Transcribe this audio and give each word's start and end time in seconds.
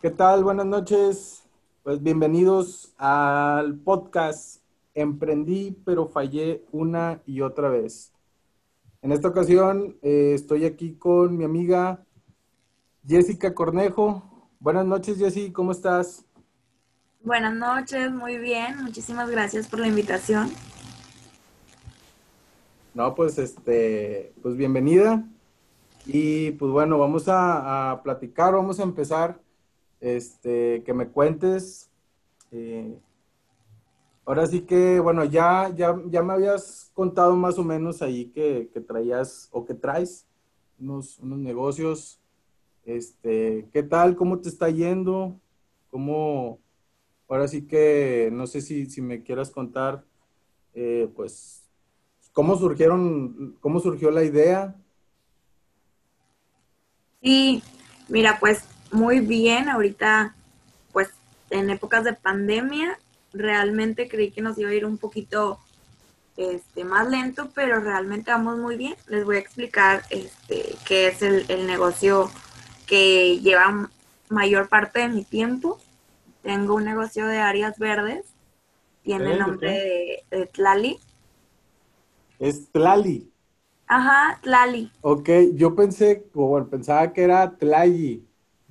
¿Qué 0.00 0.10
tal? 0.10 0.44
Buenas 0.44 0.66
noches. 0.66 1.42
Pues 1.82 2.00
bienvenidos 2.00 2.94
al 2.98 3.74
podcast 3.74 4.62
Emprendí 4.94 5.76
pero 5.84 6.06
fallé 6.06 6.64
una 6.70 7.20
y 7.26 7.40
otra 7.40 7.68
vez. 7.68 8.12
En 9.02 9.10
esta 9.10 9.26
ocasión 9.26 9.96
eh, 10.02 10.34
estoy 10.36 10.66
aquí 10.66 10.94
con 10.94 11.36
mi 11.36 11.42
amiga 11.42 12.06
Jessica 13.08 13.52
Cornejo. 13.52 14.22
Buenas 14.60 14.86
noches, 14.86 15.18
Jessy, 15.18 15.50
¿cómo 15.50 15.72
estás? 15.72 16.24
Buenas 17.24 17.56
noches, 17.56 18.12
muy 18.12 18.38
bien. 18.38 18.80
Muchísimas 18.80 19.28
gracias 19.28 19.66
por 19.66 19.80
la 19.80 19.88
invitación. 19.88 20.48
No, 22.94 23.16
pues 23.16 23.36
este, 23.38 24.32
pues 24.42 24.56
bienvenida. 24.56 25.24
Y 26.06 26.52
pues 26.52 26.70
bueno, 26.70 26.98
vamos 26.98 27.26
a, 27.26 27.90
a 27.90 28.02
platicar, 28.04 28.54
vamos 28.54 28.78
a 28.78 28.84
empezar 28.84 29.40
este, 30.00 30.82
que 30.84 30.94
me 30.94 31.08
cuentes. 31.08 31.90
Eh, 32.52 32.98
ahora 34.24 34.46
sí 34.46 34.62
que, 34.62 35.00
bueno, 35.00 35.24
ya, 35.24 35.72
ya, 35.74 35.96
ya 36.06 36.22
me 36.22 36.32
habías 36.32 36.90
contado 36.94 37.36
más 37.36 37.58
o 37.58 37.64
menos 37.64 38.02
ahí 38.02 38.26
que, 38.26 38.70
traías 38.86 39.48
o 39.52 39.64
que 39.64 39.74
traes 39.74 40.26
unos, 40.78 41.18
unos, 41.18 41.38
negocios. 41.38 42.20
Este, 42.84 43.68
¿qué 43.72 43.82
tal? 43.82 44.16
¿Cómo 44.16 44.38
te 44.40 44.48
está 44.48 44.70
yendo? 44.70 45.38
¿Cómo? 45.90 46.58
Ahora 47.28 47.46
sí 47.46 47.66
que 47.66 48.30
no 48.32 48.46
sé 48.46 48.62
si, 48.62 48.86
si 48.86 49.02
me 49.02 49.22
quieras 49.22 49.50
contar, 49.50 50.04
eh, 50.74 51.10
pues, 51.14 51.64
cómo 52.32 52.56
surgieron, 52.56 53.58
cómo 53.60 53.80
surgió 53.80 54.10
la 54.10 54.24
idea. 54.24 54.74
Sí, 57.20 57.62
mira, 58.08 58.38
pues 58.40 58.64
muy 58.90 59.20
bien. 59.20 59.68
Ahorita, 59.68 60.34
pues 60.92 61.10
en 61.50 61.70
épocas 61.70 62.04
de 62.04 62.12
pandemia, 62.12 62.98
realmente 63.32 64.08
creí 64.08 64.30
que 64.30 64.42
nos 64.42 64.58
iba 64.58 64.70
a 64.70 64.74
ir 64.74 64.86
un 64.86 64.98
poquito 64.98 65.58
este, 66.36 66.84
más 66.84 67.08
lento, 67.08 67.50
pero 67.54 67.80
realmente 67.80 68.30
vamos 68.30 68.58
muy 68.58 68.76
bien. 68.76 68.94
Les 69.08 69.24
voy 69.24 69.36
a 69.36 69.40
explicar 69.40 70.02
este, 70.10 70.76
qué 70.86 71.08
es 71.08 71.22
el, 71.22 71.66
negocio 71.66 72.30
que 72.86 73.40
lleva 73.40 73.90
mayor 74.28 74.68
parte 74.68 75.00
de 75.00 75.08
mi 75.08 75.24
tiempo. 75.24 75.78
Tengo 76.42 76.74
un 76.74 76.84
negocio 76.84 77.26
de 77.26 77.38
áreas 77.38 77.78
verdes. 77.78 78.24
Tiene 79.02 79.32
el 79.32 79.38
nombre 79.38 80.24
de, 80.30 80.46
Tlali. 80.46 80.98
Es 82.38 82.70
Tlali. 82.70 83.32
Ajá, 83.86 84.38
Tlali. 84.42 84.92
Ok, 85.00 85.30
yo 85.54 85.74
pensé, 85.74 86.26
bueno, 86.34 86.68
pensaba 86.68 87.12
que 87.12 87.22
era 87.22 87.56
Tlali 87.56 88.27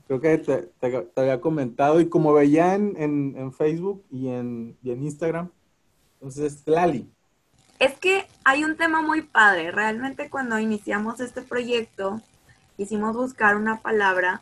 creo 0.07 0.21
que 0.21 0.37
te, 0.37 1.11
había 1.15 1.41
comentado 1.41 1.99
y 1.99 2.09
como 2.09 2.33
veía 2.33 2.73
en, 2.75 3.53
Facebook 3.53 4.05
y 4.09 4.29
en, 4.29 4.77
en, 4.83 5.03
Instagram, 5.03 5.51
entonces 6.13 6.63
Tlali. 6.63 7.09
Es 7.79 7.97
que 7.99 8.25
hay 8.43 8.63
un 8.63 8.75
tema 8.75 9.01
muy 9.01 9.21
padre. 9.21 9.71
Realmente 9.71 10.29
cuando 10.29 10.57
iniciamos 10.57 11.19
este 11.19 11.41
proyecto, 11.41 12.21
quisimos 12.75 13.15
buscar 13.15 13.55
una 13.55 13.81
palabra 13.81 14.41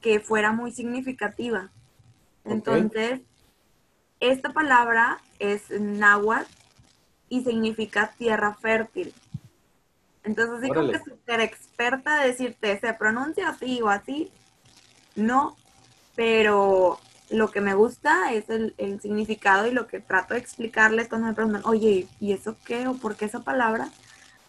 que 0.00 0.20
fuera 0.20 0.52
muy 0.52 0.72
significativa. 0.72 1.70
Entonces, 2.44 3.20
esta 4.20 4.52
palabra 4.52 5.18
es 5.38 5.70
náhuatl 5.70 6.50
y 7.28 7.42
significa 7.42 8.12
tierra 8.18 8.54
fértil. 8.54 9.14
Entonces, 10.24 10.62
digo 10.62 10.90
que 10.90 10.98
súper 10.98 11.40
experta 11.40 12.20
de 12.20 12.28
decirte, 12.28 12.80
se 12.80 12.94
pronuncia 12.94 13.50
así 13.50 13.80
o 13.82 13.88
así, 13.88 14.30
no, 15.16 15.56
pero 16.16 16.98
lo 17.30 17.50
que 17.50 17.60
me 17.60 17.74
gusta 17.74 18.32
es 18.32 18.48
el, 18.48 18.74
significado 19.00 19.66
y 19.66 19.72
lo 19.72 19.86
que 19.86 20.00
trato 20.00 20.34
de 20.34 20.40
explicarles 20.40 21.08
cuando 21.08 21.28
me 21.28 21.34
preguntan, 21.34 21.62
oye, 21.64 22.06
¿y 22.20 22.32
eso 22.32 22.56
qué? 22.64 22.86
¿O 22.86 22.94
por 22.94 23.16
qué 23.16 23.24
esa 23.24 23.40
palabra? 23.40 23.90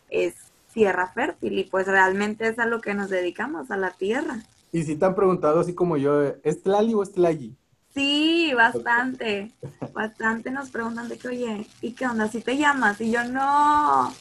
Es 0.09 0.35
tierra 0.73 1.07
fértil 1.07 1.57
y 1.57 1.63
pues 1.63 1.87
realmente 1.87 2.47
es 2.47 2.59
a 2.59 2.65
lo 2.65 2.81
que 2.81 2.93
nos 2.93 3.09
dedicamos, 3.09 3.71
a 3.71 3.77
la 3.77 3.91
tierra. 3.91 4.43
Y 4.71 4.83
si 4.83 4.95
te 4.95 5.05
han 5.05 5.15
preguntado 5.15 5.61
así 5.61 5.73
como 5.73 5.97
yo, 5.97 6.21
¿es 6.43 6.61
Tlali 6.63 6.93
o 6.93 7.03
es 7.03 7.13
Tlali? 7.13 7.55
Sí, 7.93 8.51
bastante, 8.53 9.53
bastante 9.93 10.51
nos 10.51 10.69
preguntan 10.69 11.07
de 11.07 11.17
que, 11.17 11.29
oye, 11.29 11.65
¿y 11.81 11.93
qué 11.93 12.05
onda? 12.05 12.27
¿Si 12.27 12.41
te 12.41 12.57
llamas? 12.57 12.99
Y 12.99 13.09
yo, 13.09 13.23
no. 13.23 14.13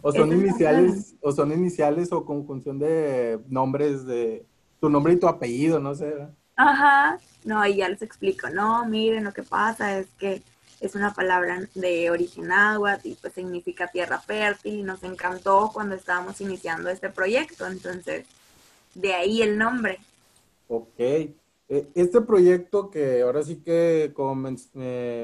O 0.00 0.12
son 0.12 0.32
iniciales, 0.32 1.14
o 1.20 1.30
son 1.30 1.52
iniciales 1.52 2.10
o 2.10 2.24
conjunción 2.24 2.80
de 2.80 3.38
nombres 3.48 4.04
de, 4.04 4.44
tu 4.82 4.90
nombre 4.90 5.12
y 5.12 5.16
tu 5.16 5.28
apellido, 5.28 5.78
no 5.78 5.94
sé. 5.94 6.12
Ajá, 6.56 7.20
no, 7.44 7.64
y 7.64 7.76
ya 7.76 7.88
les 7.88 8.02
explico, 8.02 8.50
no, 8.50 8.84
miren, 8.84 9.22
lo 9.22 9.32
que 9.32 9.44
pasa 9.44 9.96
es 9.96 10.08
que 10.18 10.42
es 10.80 10.96
una 10.96 11.14
palabra 11.14 11.68
de 11.76 12.10
origen 12.10 12.48
náhuatl 12.48 13.06
y 13.06 13.14
pues 13.14 13.32
significa 13.32 13.86
tierra 13.86 14.18
fértil 14.18 14.80
y 14.80 14.82
nos 14.82 15.04
encantó 15.04 15.70
cuando 15.72 15.94
estábamos 15.94 16.40
iniciando 16.40 16.90
este 16.90 17.10
proyecto, 17.10 17.64
entonces 17.64 18.26
de 18.96 19.14
ahí 19.14 19.40
el 19.40 19.56
nombre. 19.56 20.00
Ok, 20.66 20.98
e, 20.98 21.36
este 21.94 22.20
proyecto 22.20 22.90
que 22.90 23.22
ahora 23.22 23.44
sí 23.44 23.62
que 23.64 24.10
como 24.12 24.34
me, 24.34 24.56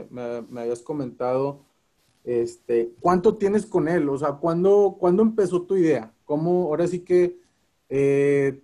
me, 0.08 0.60
habías 0.60 0.82
comentado, 0.82 1.64
este, 2.22 2.92
¿cuánto 3.00 3.34
tienes 3.34 3.66
con 3.66 3.88
él? 3.88 4.08
O 4.08 4.18
sea, 4.18 4.34
¿cuándo, 4.34 4.96
¿cuándo 5.00 5.24
empezó 5.24 5.62
tu 5.62 5.76
idea? 5.76 6.12
¿Cómo 6.24 6.68
ahora 6.68 6.86
sí 6.86 7.00
que 7.00 7.40
eh, 7.88 8.62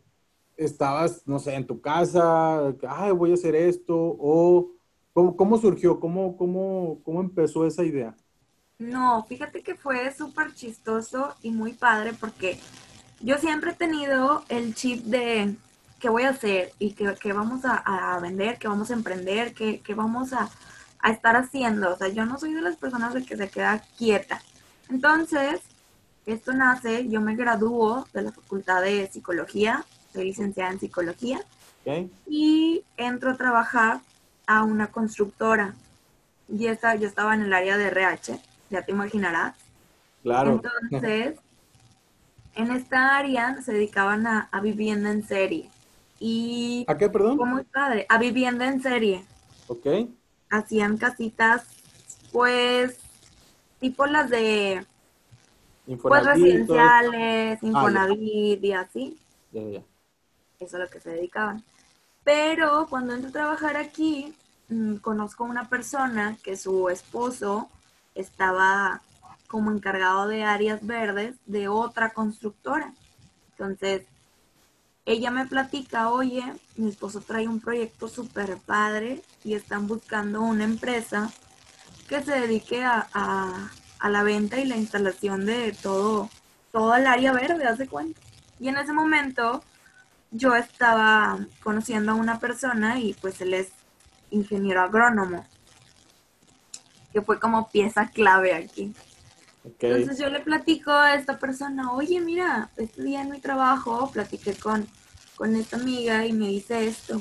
estabas, 0.56 1.26
no 1.26 1.38
sé, 1.38 1.54
en 1.54 1.66
tu 1.66 1.80
casa, 1.80 2.74
ay, 2.88 3.12
voy 3.12 3.32
a 3.32 3.34
hacer 3.34 3.54
esto, 3.54 3.94
o 3.96 4.70
cómo, 5.12 5.58
surgió, 5.58 6.00
¿Cómo, 6.00 6.36
cómo, 6.36 7.00
cómo 7.04 7.20
empezó 7.20 7.66
esa 7.66 7.84
idea? 7.84 8.14
No, 8.78 9.24
fíjate 9.28 9.62
que 9.62 9.76
fue 9.76 10.12
súper 10.12 10.52
chistoso 10.54 11.34
y 11.42 11.50
muy 11.50 11.72
padre 11.72 12.12
porque 12.18 12.58
yo 13.20 13.38
siempre 13.38 13.70
he 13.70 13.74
tenido 13.74 14.44
el 14.48 14.74
chip 14.74 15.04
de 15.04 15.54
qué 16.00 16.08
voy 16.08 16.24
a 16.24 16.30
hacer 16.30 16.72
y 16.78 16.92
qué, 16.92 17.32
vamos 17.32 17.62
a, 17.64 18.18
vender, 18.20 18.58
qué 18.58 18.66
vamos 18.66 18.90
a 18.90 18.94
emprender, 18.94 19.54
qué, 19.54 19.80
vamos 19.94 20.32
a, 20.32 20.50
a, 20.98 21.10
estar 21.12 21.36
haciendo. 21.36 21.92
O 21.92 21.96
sea, 21.96 22.08
yo 22.08 22.26
no 22.26 22.38
soy 22.38 22.52
de 22.52 22.62
las 22.62 22.76
personas 22.76 23.14
de 23.14 23.24
que 23.24 23.36
se 23.36 23.48
queda 23.48 23.82
quieta. 23.96 24.42
Entonces, 24.90 25.60
esto 26.26 26.52
nace, 26.52 27.08
yo 27.08 27.20
me 27.20 27.36
graduó 27.36 28.06
de 28.12 28.22
la 28.22 28.32
Facultad 28.32 28.82
de 28.82 29.06
Psicología 29.06 29.84
soy 30.14 30.26
licenciada 30.26 30.70
en 30.70 30.80
psicología. 30.80 31.40
Y 32.26 32.82
entro 32.96 33.32
a 33.32 33.36
trabajar 33.36 34.00
a 34.46 34.62
una 34.62 34.86
constructora. 34.86 35.74
Y 36.48 36.66
esa, 36.68 36.94
yo 36.94 37.06
estaba 37.06 37.34
en 37.34 37.42
el 37.42 37.52
área 37.52 37.76
de 37.76 37.88
RH, 37.88 38.38
ya 38.70 38.82
te 38.82 38.92
imaginarás. 38.92 39.56
Claro. 40.22 40.62
Entonces, 40.90 41.38
en 42.54 42.70
esta 42.70 43.16
área 43.16 43.60
se 43.62 43.72
dedicaban 43.72 44.26
a, 44.26 44.48
vivienda 44.62 45.10
en 45.10 45.26
serie. 45.26 45.68
Y 46.20 46.84
¿A 46.88 46.96
qué, 46.96 47.10
perdón? 47.10 47.36
Fue 47.36 47.46
muy 47.46 47.64
padre, 47.64 48.06
a 48.08 48.18
vivienda 48.18 48.66
en 48.66 48.80
serie. 48.80 49.24
Ok. 49.66 49.86
Hacían 50.48 50.96
casitas, 50.96 51.66
pues, 52.32 52.98
tipo 53.80 54.06
las 54.06 54.30
de 54.30 54.86
pues 56.00 56.24
residenciales, 56.24 57.58
ah, 57.62 57.66
Infonavit 57.66 58.64
y 58.64 58.72
así. 58.72 59.18
Ya, 59.52 59.82
ya 60.64 60.68
eso 60.68 60.76
a 60.76 60.80
lo 60.80 60.90
que 60.90 61.00
se 61.00 61.10
dedicaban. 61.10 61.62
Pero 62.24 62.86
cuando 62.88 63.14
entro 63.14 63.28
a 63.28 63.32
trabajar 63.32 63.76
aquí, 63.76 64.34
mm, 64.68 64.96
conozco 64.96 65.44
a 65.44 65.48
una 65.48 65.68
persona 65.68 66.36
que 66.42 66.56
su 66.56 66.88
esposo 66.88 67.68
estaba 68.14 69.02
como 69.46 69.70
encargado 69.70 70.26
de 70.26 70.44
áreas 70.44 70.84
verdes 70.84 71.36
de 71.46 71.68
otra 71.68 72.10
constructora. 72.10 72.92
Entonces, 73.50 74.02
ella 75.06 75.30
me 75.30 75.46
platica, 75.46 76.10
oye, 76.10 76.42
mi 76.76 76.88
esposo 76.88 77.20
trae 77.20 77.46
un 77.46 77.60
proyecto 77.60 78.08
súper 78.08 78.56
padre 78.58 79.22
y 79.44 79.54
están 79.54 79.86
buscando 79.86 80.40
una 80.40 80.64
empresa 80.64 81.30
que 82.08 82.22
se 82.22 82.32
dedique 82.32 82.82
a, 82.82 83.06
a, 83.12 84.10
la 84.10 84.22
venta 84.22 84.58
y 84.58 84.64
la 84.66 84.76
instalación 84.76 85.46
de 85.46 85.72
todo, 85.82 86.30
todo 86.72 86.94
el 86.94 87.06
área 87.06 87.32
verde, 87.32 87.66
hace 87.66 87.86
cuenta. 87.86 88.20
Y 88.58 88.68
en 88.68 88.78
ese 88.78 88.92
momento 88.92 89.62
yo 90.34 90.56
estaba 90.56 91.38
conociendo 91.62 92.10
a 92.12 92.16
una 92.16 92.40
persona 92.40 92.98
y 92.98 93.14
pues 93.14 93.40
él 93.40 93.54
es 93.54 93.68
ingeniero 94.30 94.82
agrónomo, 94.82 95.46
que 97.12 97.22
fue 97.22 97.38
como 97.38 97.70
pieza 97.70 98.10
clave 98.10 98.52
aquí. 98.52 98.92
Entonces 99.64 100.18
yo 100.18 100.28
le 100.28 100.40
platico 100.40 100.90
a 100.90 101.14
esta 101.14 101.38
persona, 101.38 101.92
oye, 101.92 102.20
mira, 102.20 102.68
este 102.76 103.02
día 103.02 103.22
en 103.22 103.30
mi 103.30 103.40
trabajo 103.40 104.10
platiqué 104.10 104.54
con, 104.54 104.88
con 105.36 105.54
esta 105.54 105.76
amiga 105.76 106.26
y 106.26 106.32
me 106.32 106.48
dice 106.48 106.86
esto. 106.86 107.20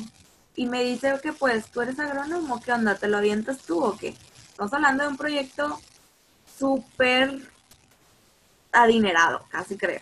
Y 0.56 0.66
me 0.66 0.84
dice 0.84 1.14
que 1.22 1.34
pues 1.34 1.68
tú 1.68 1.82
eres 1.82 2.00
agrónomo, 2.00 2.62
¿qué 2.62 2.74
onda? 2.74 2.96
¿Te 2.96 3.08
lo 3.08 3.18
avientas 3.18 3.60
tú 3.60 3.84
o 3.84 3.96
qué? 3.96 4.16
Estamos 4.50 4.74
hablando 4.74 5.04
de 5.04 5.10
un 5.10 5.18
proyecto 5.18 5.80
súper 6.58 7.40
adinerado, 8.72 9.46
casi 9.50 9.78
creo. 9.78 10.02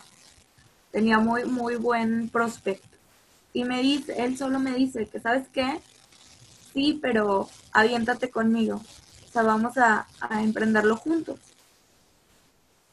Tenía 0.92 1.20
muy, 1.20 1.44
muy 1.44 1.76
buen 1.76 2.30
prospecto. 2.30 2.91
Y 3.54 3.64
me 3.64 3.82
dice, 3.82 4.24
él 4.24 4.38
solo 4.38 4.60
me 4.60 4.74
dice 4.74 5.08
que, 5.08 5.20
¿sabes 5.20 5.48
qué? 5.50 5.80
Sí, 6.74 7.00
pero 7.02 7.50
aviéntate 7.74 8.30
conmigo. 8.30 8.76
O 8.76 9.32
sea, 9.32 9.44
vamos 9.44 9.78
a, 9.78 10.08
a 10.20 10.42
emprenderlo 10.42 10.96
juntos. 10.96 11.40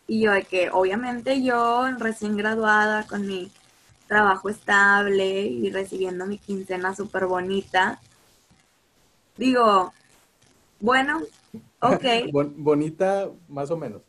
Y 0.06 0.22
yo 0.22 0.32
de 0.32 0.44
que 0.44 0.70
obviamente 0.70 1.42
yo 1.42 1.86
recién 1.98 2.36
graduada 2.36 3.06
con 3.06 3.26
mi 3.26 3.50
trabajo 4.08 4.48
estable 4.48 5.42
y 5.42 5.70
recibiendo 5.70 6.26
mi 6.26 6.38
quincena 6.38 6.94
súper 6.96 7.26
bonita, 7.26 8.00
digo, 9.36 9.92
bueno, 10.80 11.20
ok. 11.80 12.04
bonita 12.56 13.30
más 13.48 13.70
o 13.70 13.76
menos. 13.76 14.02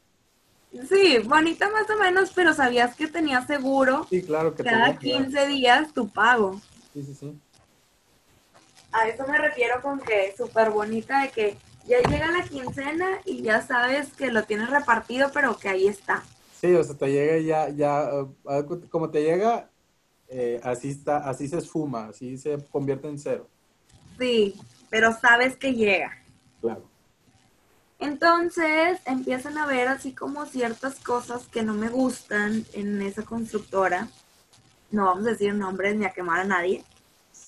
Sí, 0.87 1.17
bonita 1.25 1.69
más 1.71 1.89
o 1.89 1.97
menos, 1.97 2.31
pero 2.33 2.53
sabías 2.53 2.95
que 2.95 3.07
tenía 3.07 3.45
seguro 3.45 4.05
sí, 4.09 4.21
claro 4.21 4.53
que 4.53 4.63
cada 4.63 4.97
15 4.97 5.47
días 5.47 5.93
tu 5.93 6.09
pago. 6.09 6.61
Sí, 6.93 7.03
sí, 7.03 7.15
sí. 7.15 7.39
A 8.91 9.07
eso 9.07 9.25
me 9.27 9.37
refiero 9.37 9.81
con 9.81 9.99
que 9.99 10.33
súper 10.37 10.69
bonita 10.69 11.21
de 11.21 11.29
que 11.29 11.57
ya 11.87 11.99
llega 12.07 12.31
la 12.31 12.43
quincena 12.43 13.19
y 13.25 13.41
ya 13.41 13.65
sabes 13.65 14.13
que 14.13 14.31
lo 14.31 14.43
tienes 14.43 14.69
repartido, 14.69 15.31
pero 15.33 15.57
que 15.57 15.69
ahí 15.69 15.87
está. 15.87 16.23
Sí, 16.59 16.73
o 16.75 16.83
sea, 16.83 16.95
te 16.95 17.11
llega 17.11 17.37
ya, 17.39 17.69
ya, 17.69 18.09
ah, 18.47 18.63
como 18.89 19.09
te 19.09 19.23
llega, 19.23 19.69
eh, 20.27 20.59
así 20.63 20.89
está, 20.89 21.17
así 21.17 21.47
se 21.47 21.57
esfuma, 21.57 22.07
así 22.07 22.37
se 22.37 22.57
convierte 22.69 23.07
en 23.07 23.17
cero. 23.17 23.47
Sí, 24.19 24.55
pero 24.89 25.13
sabes 25.19 25.55
que 25.55 25.73
llega. 25.73 26.11
Claro. 26.61 26.83
Entonces 27.99 28.99
empiezan 29.05 29.57
a 29.57 29.65
ver 29.65 29.89
así 29.89 30.13
como 30.13 30.45
ciertas 30.45 30.95
cosas 30.95 31.47
que 31.47 31.63
no 31.63 31.73
me 31.73 31.89
gustan 31.89 32.65
en 32.73 33.01
esa 33.01 33.23
constructora. 33.23 34.07
No 34.89 35.05
vamos 35.05 35.27
a 35.27 35.31
decir 35.31 35.53
nombres 35.53 35.95
ni 35.95 36.05
a 36.05 36.11
quemar 36.11 36.39
a 36.39 36.45
nadie, 36.45 36.83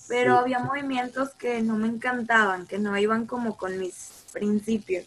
pero 0.10 0.38
había 0.38 0.60
movimientos 0.60 1.30
que 1.36 1.62
no 1.62 1.78
me 1.78 1.88
encantaban, 1.88 2.68
que 2.68 2.80
no 2.80 2.98
iban 2.98 3.26
como 3.26 3.58
con 3.58 3.80
mis 3.80 4.26
principios. 4.34 5.06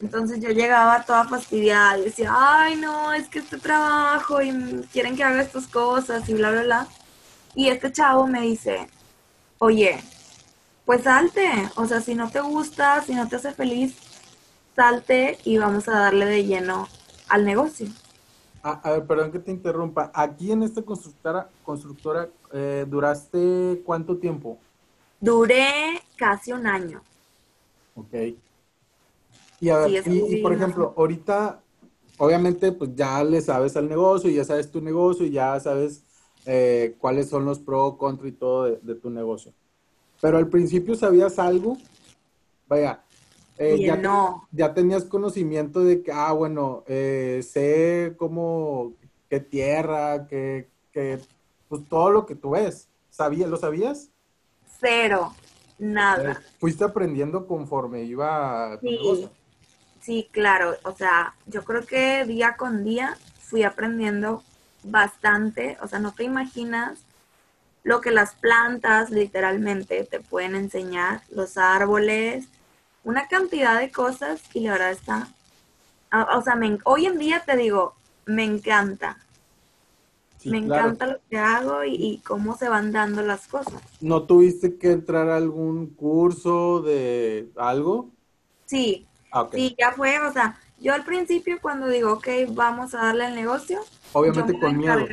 Entonces 0.00 0.40
yo 0.40 0.50
llegaba 0.50 1.04
toda 1.04 1.26
fastidiada 1.26 1.98
y 1.98 2.04
decía, 2.04 2.30
ay 2.34 2.76
no, 2.76 3.12
es 3.14 3.28
que 3.28 3.38
este 3.38 3.56
trabajo 3.58 4.42
y 4.42 4.52
quieren 4.92 5.16
que 5.16 5.24
haga 5.24 5.42
estas 5.42 5.66
cosas 5.66 6.28
y 6.28 6.34
bla, 6.34 6.50
bla, 6.50 6.62
bla. 6.62 6.88
Y 7.54 7.68
este 7.68 7.90
chavo 7.90 8.26
me 8.26 8.42
dice, 8.42 8.86
oye, 9.58 9.98
pues 10.84 11.04
salte, 11.04 11.70
o 11.76 11.86
sea, 11.86 12.00
si 12.00 12.14
no 12.14 12.30
te 12.30 12.40
gusta, 12.40 13.02
si 13.02 13.14
no 13.14 13.28
te 13.28 13.36
hace 13.36 13.52
feliz, 13.52 13.96
salte 14.76 15.38
y 15.44 15.58
vamos 15.58 15.88
a 15.88 15.98
darle 15.98 16.26
de 16.26 16.44
lleno 16.44 16.86
al 17.28 17.44
negocio. 17.44 17.88
Ah, 18.62 18.80
a, 18.82 18.90
ver, 18.92 19.06
perdón 19.06 19.32
que 19.32 19.38
te 19.38 19.50
interrumpa. 19.50 20.10
Aquí 20.14 20.52
en 20.52 20.62
esta 20.62 20.82
constructora, 20.82 21.48
constructora 21.64 22.28
eh, 22.52 22.84
¿duraste 22.88 23.82
cuánto 23.84 24.16
tiempo? 24.18 24.58
Duré 25.20 26.02
casi 26.16 26.52
un 26.52 26.66
año. 26.66 27.02
Ok. 27.94 28.14
Y 29.60 29.68
a 29.70 29.78
ver, 29.78 30.02
y, 30.06 30.42
por 30.42 30.52
ejemplo, 30.52 30.92
ahorita, 30.96 31.60
obviamente, 32.18 32.72
pues 32.72 32.90
ya 32.94 33.24
le 33.24 33.40
sabes 33.40 33.76
al 33.76 33.88
negocio, 33.88 34.28
ya 34.30 34.44
sabes 34.44 34.70
tu 34.70 34.80
negocio, 34.80 35.24
y 35.24 35.30
ya 35.30 35.58
sabes 35.60 36.02
eh, 36.44 36.94
cuáles 36.98 37.28
son 37.28 37.44
los 37.44 37.58
pro, 37.58 37.96
contra 37.96 38.28
y 38.28 38.32
todo 38.32 38.64
de, 38.64 38.94
tu 38.96 39.10
negocio. 39.10 39.52
Pero 40.20 40.36
al 40.36 40.48
principio 40.48 40.94
sabías 40.94 41.38
algo, 41.38 41.78
vaya, 42.68 43.02
eh, 43.58 43.78
ya, 43.80 43.96
no. 43.96 44.46
ya 44.52 44.74
tenías 44.74 45.04
conocimiento 45.04 45.80
de 45.80 46.02
que, 46.02 46.12
ah, 46.12 46.32
bueno, 46.32 46.84
eh, 46.86 47.42
sé 47.48 48.14
cómo, 48.16 48.92
qué 49.28 49.40
tierra, 49.40 50.26
que, 50.26 50.68
que, 50.92 51.18
pues 51.68 51.88
todo 51.88 52.10
lo 52.10 52.26
que 52.26 52.34
tú 52.34 52.50
ves. 52.50 52.88
¿Sabías, 53.10 53.48
¿Lo 53.48 53.56
sabías? 53.56 54.10
Cero, 54.78 55.34
nada. 55.78 56.42
fuiste 56.58 56.84
aprendiendo 56.84 57.46
conforme 57.46 58.02
iba 58.02 58.78
tu 58.80 58.86
sí. 58.88 59.28
Sí, 60.06 60.28
claro, 60.30 60.76
o 60.84 60.92
sea, 60.92 61.34
yo 61.46 61.64
creo 61.64 61.84
que 61.84 62.24
día 62.26 62.56
con 62.56 62.84
día 62.84 63.16
fui 63.40 63.64
aprendiendo 63.64 64.44
bastante, 64.84 65.78
o 65.82 65.88
sea, 65.88 65.98
no 65.98 66.12
te 66.12 66.22
imaginas 66.22 67.00
lo 67.82 68.00
que 68.00 68.12
las 68.12 68.34
plantas 68.34 69.10
literalmente 69.10 70.04
te 70.04 70.20
pueden 70.20 70.54
enseñar, 70.54 71.22
los 71.30 71.56
árboles, 71.56 72.46
una 73.06 73.28
cantidad 73.28 73.78
de 73.78 73.90
cosas 73.90 74.42
y 74.52 74.60
la 74.60 74.72
verdad 74.72 74.90
está, 74.90 75.28
o 76.34 76.42
sea, 76.42 76.58
hoy 76.84 77.06
en 77.06 77.18
día 77.18 77.42
te 77.46 77.56
digo, 77.56 77.94
me 78.26 78.44
encanta. 78.44 79.16
me 80.44 80.58
encanta 80.58 81.06
lo 81.06 81.18
que 81.30 81.38
hago 81.38 81.84
y, 81.84 81.94
y, 81.94 82.18
cómo 82.18 82.56
se 82.56 82.68
van 82.68 82.92
dando 82.92 83.22
las 83.22 83.46
cosas. 83.46 83.80
¿No 84.00 84.24
tuviste 84.24 84.76
que 84.76 84.92
entrar 84.92 85.28
a 85.28 85.36
algún 85.36 85.86
curso 85.94 86.82
de 86.82 87.48
algo? 87.56 88.10
Sí, 88.66 89.06
Ah, 89.30 89.46
sí, 89.52 89.74
ya 89.78 89.92
fue, 89.92 90.18
o 90.20 90.32
sea, 90.32 90.58
yo 90.80 90.94
al 90.94 91.04
principio 91.04 91.58
cuando 91.60 91.88
digo, 91.88 92.12
ok, 92.14 92.28
vamos 92.48 92.94
a 92.94 93.06
darle 93.06 93.26
el 93.26 93.34
negocio. 93.34 93.80
Obviamente 94.12 94.58
con 94.58 94.78
miedo. 94.78 95.06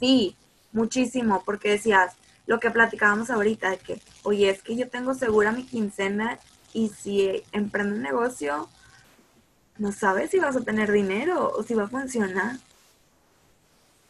Sí, 0.00 0.34
muchísimo, 0.72 1.42
porque 1.44 1.70
decías, 1.70 2.14
lo 2.46 2.58
que 2.58 2.70
platicábamos 2.70 3.30
ahorita, 3.30 3.70
de 3.70 3.78
que, 3.78 4.00
oye, 4.22 4.50
es 4.50 4.62
que 4.62 4.76
yo 4.76 4.88
tengo 4.88 5.14
segura 5.14 5.52
mi 5.52 5.64
quincena 5.64 6.38
y 6.74 6.88
si 6.88 7.42
emprendo 7.52 7.94
un 7.94 8.02
negocio, 8.02 8.68
no 9.78 9.92
sabes 9.92 10.30
si 10.30 10.38
vas 10.38 10.56
a 10.56 10.60
tener 10.60 10.92
dinero 10.92 11.50
o 11.56 11.62
si 11.62 11.72
va 11.72 11.84
a 11.84 11.88
funcionar. 11.88 12.56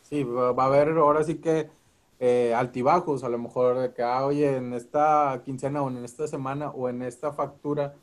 Sí, 0.02 0.24
va 0.24 0.48
a 0.48 0.66
haber 0.66 0.88
ahora 0.96 1.22
sí 1.22 1.36
que 1.36 1.70
eh, 2.18 2.54
altibajos, 2.54 3.22
a 3.22 3.28
lo 3.28 3.38
mejor 3.38 3.78
de 3.78 3.92
que, 3.92 4.02
ah, 4.02 4.24
oye, 4.24 4.56
en 4.56 4.72
esta 4.72 5.42
quincena 5.44 5.82
o 5.82 5.90
en 5.90 6.04
esta 6.04 6.26
semana 6.26 6.70
o 6.70 6.88
en 6.88 7.02
esta 7.02 7.32
factura 7.32 7.94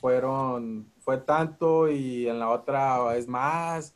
fueron, 0.00 0.90
fue 1.00 1.18
tanto 1.18 1.88
y 1.90 2.26
en 2.28 2.38
la 2.38 2.50
otra 2.50 3.16
es 3.16 3.28
más 3.28 3.94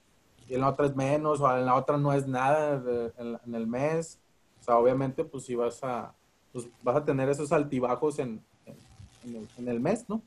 y 0.49 0.55
en 0.55 0.61
la 0.61 0.69
otra 0.69 0.87
es 0.87 0.97
menos 0.97 1.41
o 1.41 1.57
en 1.57 1.65
la 1.65 1.77
otra 1.77 1.97
no 1.97 2.13
es 2.13 2.27
nada 2.27 2.83
en, 3.17 3.55
el 3.55 3.67
mes. 3.67 4.21
O 4.61 4.63
sea, 4.63 4.77
obviamente 4.77 5.25
pues 5.25 5.45
si 5.45 5.55
vas 5.55 5.83
a, 5.83 6.15
pues, 6.53 6.69
vas 6.83 6.97
a 6.97 7.05
tener 7.05 7.29
esos 7.29 7.53
altibajos 7.53 8.19
en, 8.19 8.45
en, 9.25 9.69
el, 9.69 9.81
mes, 9.81 10.05
¿no? 10.09 10.23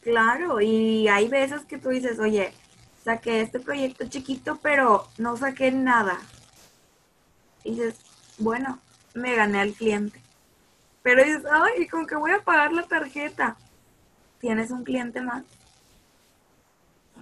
Claro, 0.00 0.60
y 0.60 1.08
hay 1.08 1.28
veces 1.28 1.64
que 1.64 1.78
tú 1.78 1.90
dices, 1.90 2.18
oye, 2.18 2.52
saqué 3.04 3.40
este 3.40 3.60
proyecto 3.60 4.08
chiquito, 4.08 4.58
pero 4.62 5.06
no 5.18 5.36
saqué 5.36 5.70
nada. 5.70 6.18
Y 7.64 7.72
dices, 7.72 7.96
bueno, 8.38 8.80
me 9.14 9.34
gané 9.34 9.60
al 9.60 9.72
cliente. 9.72 10.20
Pero 11.02 11.24
dices, 11.24 11.44
ay, 11.50 11.86
¿con 11.86 12.06
qué 12.06 12.16
voy 12.16 12.32
a 12.32 12.42
pagar 12.42 12.72
la 12.72 12.82
tarjeta? 12.82 13.56
tienes 14.40 14.70
un 14.70 14.84
cliente 14.84 15.20
más. 15.20 15.44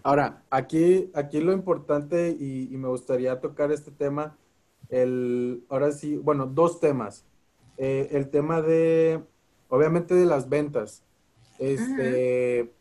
Ahora, 0.02 0.42
aquí, 0.50 1.10
aquí 1.14 1.40
lo 1.40 1.52
importante 1.52 2.30
y, 2.30 2.68
me 2.76 2.88
gustaría 2.88 3.40
tocar 3.40 3.72
este 3.72 3.90
tema, 3.90 4.36
el, 4.88 5.64
ahora 5.68 5.90
sí, 5.90 6.16
bueno, 6.16 6.46
dos 6.46 6.78
temas. 6.78 7.24
Eh, 7.76 8.08
el 8.12 8.30
tema 8.30 8.62
de, 8.62 9.22
obviamente, 9.68 10.14
de 10.14 10.26
las 10.26 10.48
ventas. 10.48 11.02
Este, 11.58 12.72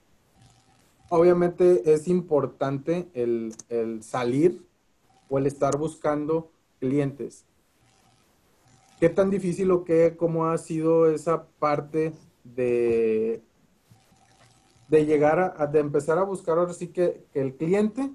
obviamente 1.10 1.94
es 1.94 2.08
importante 2.08 3.08
el, 3.13 3.56
el 3.70 4.04
salir 4.04 4.62
o 5.30 5.38
el 5.38 5.48
estar 5.48 5.77
buscando 5.77 6.51
clientes. 6.80 7.46
¿Qué 9.00 9.10
tan 9.10 9.30
difícil 9.30 9.72
o 9.72 9.84
qué, 9.84 10.15
cómo 10.18 10.48
ha 10.48 10.58
sido 10.58 11.10
esa 11.10 11.46
parte 11.60 12.13
de 12.44 13.42
de 14.88 15.06
llegar 15.06 15.56
a, 15.58 15.68
de 15.68 15.80
empezar 15.80 16.18
a 16.18 16.24
buscar 16.24 16.58
ahora 16.58 16.74
sí 16.74 16.89
que, 16.89 17.25
el 17.34 17.56
cliente, 17.56 18.12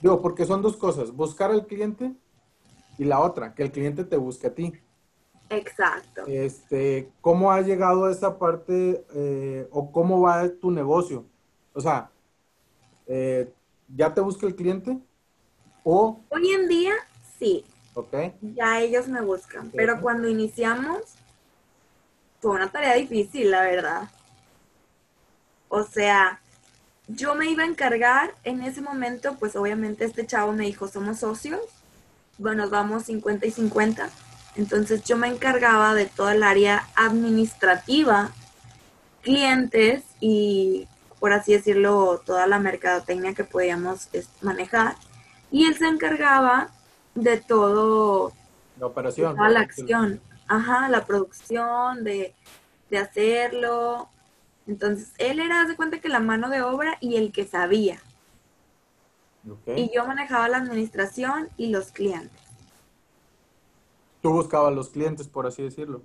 digo, 0.00 0.20
porque 0.22 0.46
son 0.46 0.62
dos 0.62 0.76
cosas, 0.76 1.12
buscar 1.12 1.50
al 1.50 1.66
cliente 1.66 2.14
y 2.98 3.04
la 3.04 3.20
otra, 3.20 3.54
que 3.54 3.62
el 3.62 3.72
cliente 3.72 4.04
te 4.04 4.16
busque 4.16 4.46
a 4.46 4.54
ti. 4.54 4.72
Exacto. 5.50 6.24
Este, 6.26 7.10
¿cómo 7.20 7.52
ha 7.52 7.60
llegado 7.60 8.06
a 8.06 8.12
esa 8.12 8.38
parte 8.38 9.04
eh, 9.14 9.68
o 9.70 9.90
cómo 9.92 10.20
va 10.20 10.48
tu 10.48 10.70
negocio? 10.70 11.24
O 11.72 11.80
sea, 11.80 12.10
eh, 13.06 13.52
¿ya 13.94 14.12
te 14.12 14.20
busca 14.20 14.46
el 14.46 14.54
cliente? 14.54 14.98
O... 15.82 16.20
Hoy 16.30 16.50
en 16.50 16.68
día, 16.68 16.94
sí. 17.38 17.64
Ok. 17.94 18.14
Ya 18.40 18.80
ellos 18.80 19.06
me 19.08 19.20
buscan, 19.20 19.70
pero 19.70 20.00
cuando 20.00 20.28
iniciamos, 20.28 21.00
fue 22.40 22.52
una 22.52 22.70
tarea 22.70 22.94
difícil, 22.94 23.50
la 23.50 23.62
verdad. 23.62 24.10
O 25.68 25.82
sea, 25.84 26.40
yo 27.06 27.34
me 27.34 27.50
iba 27.50 27.62
a 27.62 27.66
encargar 27.66 28.34
en 28.44 28.62
ese 28.62 28.80
momento, 28.80 29.36
pues 29.38 29.56
obviamente 29.56 30.04
este 30.04 30.26
chavo 30.26 30.52
me 30.52 30.64
dijo, 30.64 30.88
somos 30.88 31.18
socios, 31.18 31.60
bueno, 32.38 32.68
vamos 32.68 33.04
50 33.04 33.46
y 33.46 33.50
50. 33.50 34.10
Entonces 34.56 35.02
yo 35.04 35.16
me 35.16 35.28
encargaba 35.28 35.94
de 35.94 36.06
toda 36.06 36.34
el 36.34 36.42
área 36.42 36.86
administrativa, 36.94 38.30
clientes 39.22 40.04
y, 40.20 40.86
por 41.18 41.32
así 41.32 41.52
decirlo, 41.52 42.22
toda 42.24 42.46
la 42.46 42.58
mercadotecnia 42.58 43.34
que 43.34 43.44
podíamos 43.44 44.08
manejar. 44.42 44.96
Y 45.50 45.66
él 45.66 45.76
se 45.76 45.86
encargaba 45.86 46.70
de 47.14 47.38
todo, 47.38 48.32
La 48.78 48.86
operación. 48.86 49.36
la 49.36 49.60
acción. 49.60 50.20
Ajá, 50.46 50.88
la 50.88 51.04
producción 51.06 52.04
de, 52.04 52.34
de 52.90 52.98
hacerlo. 52.98 54.08
Entonces, 54.66 55.12
él 55.18 55.40
era, 55.40 55.64
de 55.64 55.76
cuenta 55.76 56.00
que 56.00 56.08
la 56.08 56.20
mano 56.20 56.48
de 56.48 56.62
obra 56.62 56.96
y 57.00 57.16
el 57.16 57.32
que 57.32 57.46
sabía. 57.46 58.00
Y 59.76 59.90
yo 59.94 60.06
manejaba 60.06 60.48
la 60.48 60.56
administración 60.58 61.50
y 61.56 61.68
los 61.68 61.92
clientes. 61.92 62.43
Tú 64.24 64.32
buscabas 64.32 64.74
los 64.74 64.88
clientes, 64.88 65.28
por 65.28 65.46
así 65.46 65.62
decirlo. 65.62 66.00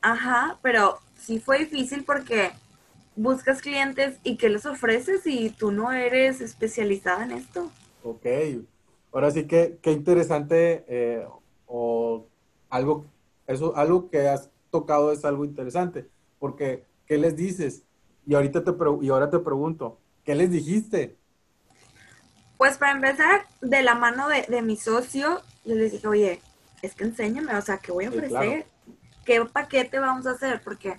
Ajá, 0.00 0.58
pero 0.60 0.98
sí 1.16 1.38
fue 1.38 1.60
difícil 1.60 2.02
porque 2.02 2.50
buscas 3.14 3.62
clientes 3.62 4.18
y 4.24 4.36
¿qué 4.38 4.48
les 4.48 4.66
ofreces 4.66 5.22
si 5.22 5.50
tú 5.50 5.70
no 5.70 5.92
eres 5.92 6.40
especializada 6.40 7.22
en 7.22 7.30
esto? 7.30 7.70
Ok, 8.02 8.26
ahora 9.12 9.30
sí 9.30 9.46
que 9.46 9.78
qué 9.80 9.92
interesante 9.92 10.84
eh, 10.88 11.24
o 11.68 12.26
algo, 12.70 13.04
eso, 13.46 13.76
algo 13.76 14.10
que 14.10 14.26
has 14.26 14.50
tocado 14.72 15.12
es 15.12 15.24
algo 15.24 15.44
interesante, 15.44 16.08
porque 16.40 16.82
¿qué 17.06 17.18
les 17.18 17.36
dices? 17.36 17.84
Y 18.26 18.34
ahorita 18.34 18.64
te 18.64 18.72
y 19.00 19.10
ahora 19.10 19.30
te 19.30 19.38
pregunto, 19.38 20.00
¿qué 20.24 20.34
les 20.34 20.50
dijiste? 20.50 21.16
Pues 22.58 22.78
para 22.78 22.92
empezar, 22.92 23.46
de 23.60 23.82
la 23.82 23.94
mano 23.94 24.26
de, 24.26 24.60
mi 24.60 24.76
socio, 24.76 25.40
yo 25.64 25.76
les 25.76 25.92
dije, 25.92 26.08
oye, 26.08 26.40
es 26.82 26.94
que 26.94 27.04
enséñame, 27.04 27.54
o 27.54 27.62
sea, 27.62 27.78
¿qué 27.78 27.92
voy 27.92 28.06
a 28.06 28.10
ofrecer? 28.10 28.66
¿Qué 29.24 29.44
paquete 29.44 29.98
vamos 29.98 30.26
a 30.26 30.32
hacer? 30.32 30.60
Porque 30.62 30.98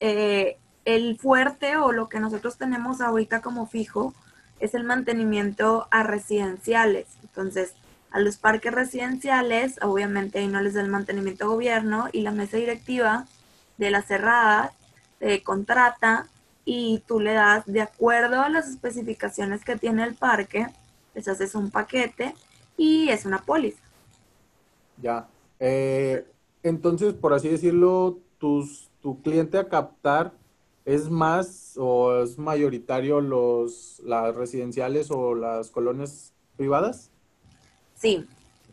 eh, 0.00 0.58
el 0.84 1.18
fuerte 1.18 1.76
o 1.76 1.92
lo 1.92 2.08
que 2.08 2.20
nosotros 2.20 2.58
tenemos 2.58 3.00
ahorita 3.00 3.40
como 3.40 3.66
fijo 3.66 4.14
es 4.60 4.74
el 4.74 4.84
mantenimiento 4.84 5.88
a 5.90 6.02
residenciales. 6.02 7.06
Entonces, 7.22 7.74
a 8.10 8.20
los 8.20 8.36
parques 8.36 8.72
residenciales, 8.72 9.78
obviamente 9.82 10.38
ahí 10.38 10.48
no 10.48 10.60
les 10.60 10.74
da 10.74 10.80
el 10.80 10.88
mantenimiento 10.88 11.48
gobierno 11.48 12.08
y 12.12 12.22
la 12.22 12.32
mesa 12.32 12.56
directiva 12.56 13.26
de 13.76 13.90
la 13.90 14.02
cerrada 14.02 14.72
te 15.18 15.42
contrata 15.42 16.26
y 16.64 17.02
tú 17.06 17.20
le 17.20 17.32
das 17.32 17.64
de 17.66 17.80
acuerdo 17.80 18.42
a 18.42 18.48
las 18.48 18.68
especificaciones 18.68 19.64
que 19.64 19.76
tiene 19.76 20.04
el 20.04 20.14
parque, 20.14 20.66
les 21.14 21.28
haces 21.28 21.54
un 21.54 21.70
paquete 21.70 22.34
y 22.76 23.08
es 23.10 23.24
una 23.24 23.38
póliza. 23.38 23.82
Ya. 25.02 25.28
Eh, 25.60 26.26
entonces, 26.62 27.14
por 27.14 27.32
así 27.32 27.48
decirlo, 27.48 28.18
tus, 28.38 28.90
tu 29.00 29.22
cliente 29.22 29.58
a 29.58 29.68
captar 29.68 30.32
¿Es 30.88 31.10
más 31.10 31.74
o 31.76 32.22
es 32.22 32.38
mayoritario 32.38 33.20
los, 33.20 34.00
las 34.06 34.34
residenciales 34.34 35.10
o 35.10 35.34
las 35.34 35.68
colonias 35.68 36.32
privadas? 36.56 37.10
Sí. 37.94 38.26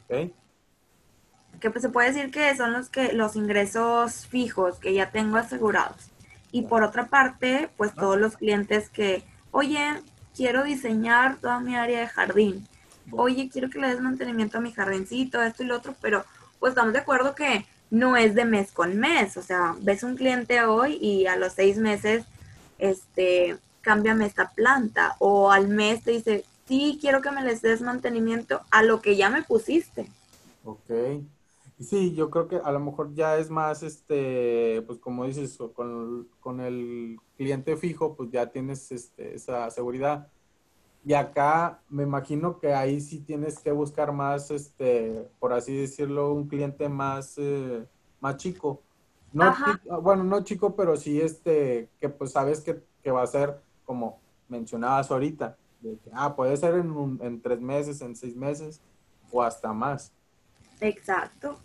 Que 0.07 1.69
pues 1.69 1.81
se 1.81 1.89
puede 1.89 2.13
decir 2.13 2.31
que 2.31 2.55
son 2.55 2.71
los 2.71 2.89
que 2.89 3.11
los 3.11 3.35
ingresos 3.35 4.27
fijos 4.27 4.79
que 4.79 4.93
ya 4.93 5.11
tengo 5.11 5.35
asegurados. 5.35 6.09
Y 6.53 6.61
por 6.61 6.83
otra 6.83 7.07
parte, 7.07 7.69
pues 7.75 7.91
ah. 7.97 7.99
todos 7.99 8.17
los 8.17 8.37
clientes 8.37 8.89
que, 8.89 9.25
oye, 9.51 9.85
quiero 10.33 10.63
diseñar 10.63 11.35
toda 11.41 11.59
mi 11.59 11.75
área 11.75 11.99
de 11.99 12.07
jardín. 12.07 12.65
Oye, 13.11 13.49
quiero 13.51 13.69
que 13.69 13.79
le 13.79 13.89
des 13.89 14.01
mantenimiento 14.01 14.57
a 14.57 14.61
mi 14.61 14.71
jardincito, 14.71 15.41
esto 15.41 15.63
y 15.63 15.67
lo 15.67 15.77
otro, 15.77 15.95
pero 16.01 16.23
pues 16.59 16.71
estamos 16.71 16.93
de 16.93 16.99
acuerdo 16.99 17.35
que 17.35 17.65
no 17.91 18.17
es 18.17 18.35
de 18.35 18.45
mes 18.45 18.71
con 18.71 18.97
mes, 18.97 19.37
o 19.37 19.41
sea, 19.41 19.75
ves 19.81 20.03
un 20.03 20.15
cliente 20.15 20.63
hoy 20.63 20.97
y 20.99 21.27
a 21.27 21.35
los 21.35 21.53
seis 21.53 21.77
meses, 21.77 22.25
este, 22.79 23.57
cámbiame 23.81 24.25
esta 24.25 24.51
planta, 24.51 25.15
o 25.19 25.51
al 25.51 25.67
mes 25.67 26.03
te 26.03 26.11
dice, 26.11 26.45
sí, 26.67 26.97
quiero 26.99 27.21
que 27.21 27.31
me 27.31 27.43
les 27.43 27.61
des 27.61 27.81
mantenimiento 27.81 28.61
a 28.71 28.83
lo 28.83 29.01
que 29.01 29.15
ya 29.15 29.29
me 29.29 29.43
pusiste. 29.43 30.09
Ok. 30.63 30.91
Sí, 31.79 32.15
yo 32.15 32.29
creo 32.29 32.47
que 32.47 32.55
a 32.55 32.71
lo 32.71 32.79
mejor 32.79 33.13
ya 33.13 33.37
es 33.37 33.49
más, 33.49 33.83
este, 33.83 34.81
pues 34.87 34.97
como 34.99 35.25
dices, 35.25 35.57
con, 35.73 36.27
con 36.39 36.61
el 36.61 37.17
cliente 37.37 37.75
fijo, 37.75 38.15
pues 38.15 38.31
ya 38.31 38.47
tienes 38.47 38.91
este, 38.91 39.35
esa 39.35 39.69
seguridad. 39.69 40.29
Y 41.05 41.13
acá 41.13 41.79
me 41.87 42.01
imagino 42.01 42.57
que 42.59 42.73
ahí 42.73 42.99
sí 42.99 43.19
tienes 43.19 43.59
que 43.59 43.71
buscar 43.71 44.11
más, 44.11 44.49
este, 44.49 45.29
por 45.39 45.53
así 45.53 45.77
decirlo, 45.77 46.33
un 46.33 46.47
cliente 46.47 46.89
más, 46.89 47.35
eh, 47.37 47.85
más 48.19 48.37
chico. 48.37 48.81
No 49.31 49.53
bueno, 50.01 50.23
no 50.23 50.43
chico, 50.43 50.75
pero 50.75 50.97
sí 50.97 51.21
este, 51.21 51.89
que 51.99 52.09
pues 52.09 52.31
sabes 52.31 52.61
que, 52.61 53.11
va 53.11 53.21
a 53.21 53.27
ser 53.27 53.61
como 53.85 54.19
mencionabas 54.49 55.11
ahorita, 55.11 55.55
de 55.81 55.95
que, 55.99 56.09
ah, 56.11 56.35
puede 56.35 56.57
ser 56.57 56.73
en, 56.73 57.19
en 57.21 57.39
tres 57.39 57.61
meses, 57.61 58.01
en 58.01 58.15
seis 58.15 58.35
meses 58.35 58.81
o 59.31 59.43
hasta 59.43 59.71
más. 59.73 60.11
Exacto. 60.81 61.59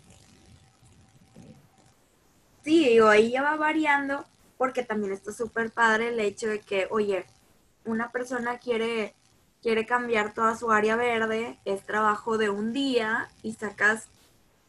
Sí, 2.63 2.89
digo, 2.89 3.07
ahí 3.07 3.31
ya 3.31 3.41
va 3.41 3.55
variando 3.55 4.23
porque 4.59 4.83
también 4.83 5.13
está 5.13 5.31
súper 5.31 5.71
padre 5.71 6.09
el 6.09 6.19
hecho 6.19 6.47
de 6.47 6.59
que, 6.59 6.87
oye, 6.91 7.25
una 7.85 8.11
persona 8.11 8.59
quiere 8.59 9.15
quiere 9.61 9.85
cambiar 9.85 10.33
toda 10.33 10.55
su 10.55 10.71
área 10.71 10.95
verde, 10.95 11.59
es 11.65 11.83
trabajo 11.83 12.37
de 12.37 12.49
un 12.49 12.73
día 12.73 13.29
y 13.43 13.53
sacas 13.53 14.07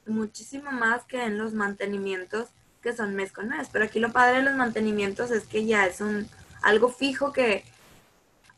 muchísimo 0.07 0.71
más 0.71 1.05
que 1.05 1.25
en 1.25 1.39
los 1.39 1.55
mantenimientos 1.55 2.49
que 2.83 2.93
son 2.93 3.15
mes 3.15 3.33
con 3.33 3.49
mes. 3.49 3.69
Pero 3.73 3.85
aquí 3.85 4.01
lo 4.01 4.13
padre 4.13 4.39
de 4.39 4.43
los 4.45 4.57
mantenimientos 4.57 5.31
es 5.31 5.45
que 5.45 5.65
ya 5.65 5.87
es 5.87 6.01
un 6.01 6.29
algo 6.63 6.89
fijo 6.89 7.33
que 7.33 7.65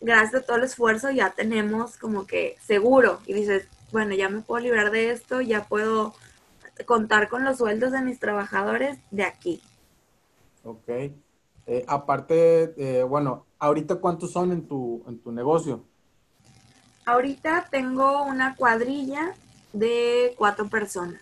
gracias 0.01 0.43
a 0.43 0.47
todo 0.47 0.57
el 0.57 0.65
esfuerzo 0.65 1.11
ya 1.11 1.31
tenemos 1.31 1.97
como 1.97 2.27
que 2.27 2.57
seguro 2.61 3.21
y 3.27 3.35
dices, 3.35 3.69
bueno, 3.93 4.15
ya 4.15 4.29
me 4.29 4.41
puedo 4.41 4.63
liberar 4.63 4.91
de 4.91 5.11
esto, 5.11 5.41
ya 5.41 5.65
puedo 5.65 6.15
contar 6.87 7.29
con 7.29 7.45
los 7.45 7.59
sueldos 7.59 7.93
de 7.93 8.03
mis 8.03 8.19
trabajadores 8.19 8.99
de 9.11 9.25
aquí. 9.25 9.63
Ok. 10.65 10.89
Eh, 11.67 11.85
aparte, 11.87 12.75
eh, 12.77 13.03
bueno, 13.05 13.47
ahorita 13.59 13.97
cuántos 13.97 14.33
son 14.33 14.53
en 14.53 14.67
tu, 14.67 15.03
en 15.07 15.19
tu 15.21 15.33
negocio? 15.33 15.85
Ahorita 17.07 17.69
tengo 17.71 18.23
una 18.23 18.57
cuadrilla 18.57 19.35
de 19.73 20.35
cuatro 20.39 20.69
personas. 20.69 21.21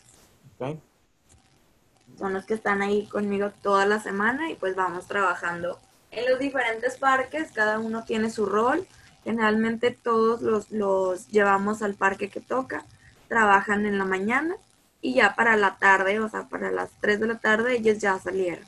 Son 2.18 2.34
los 2.34 2.44
que 2.44 2.54
están 2.54 2.82
ahí 2.82 3.06
conmigo 3.06 3.50
toda 3.62 3.86
la 3.86 3.98
semana 3.98 4.50
y 4.50 4.54
pues 4.54 4.76
vamos 4.76 5.06
trabajando 5.06 5.78
en 6.10 6.30
los 6.30 6.38
diferentes 6.38 6.98
parques. 6.98 7.50
Cada 7.52 7.78
uno 7.78 8.04
tiene 8.04 8.30
su 8.30 8.46
rol. 8.46 8.86
Generalmente 9.24 9.90
todos 9.90 10.42
los, 10.42 10.70
los 10.70 11.28
llevamos 11.28 11.82
al 11.82 11.94
parque 11.94 12.28
que 12.28 12.40
toca. 12.40 12.84
Trabajan 13.28 13.86
en 13.86 13.98
la 13.98 14.04
mañana 14.04 14.56
y 15.00 15.14
ya 15.14 15.34
para 15.34 15.56
la 15.56 15.78
tarde, 15.78 16.20
o 16.20 16.28
sea, 16.28 16.48
para 16.48 16.70
las 16.70 16.90
3 17.00 17.18
de 17.18 17.26
la 17.26 17.38
tarde, 17.38 17.76
ellos 17.76 17.98
ya 17.98 18.18
salieron. 18.18 18.64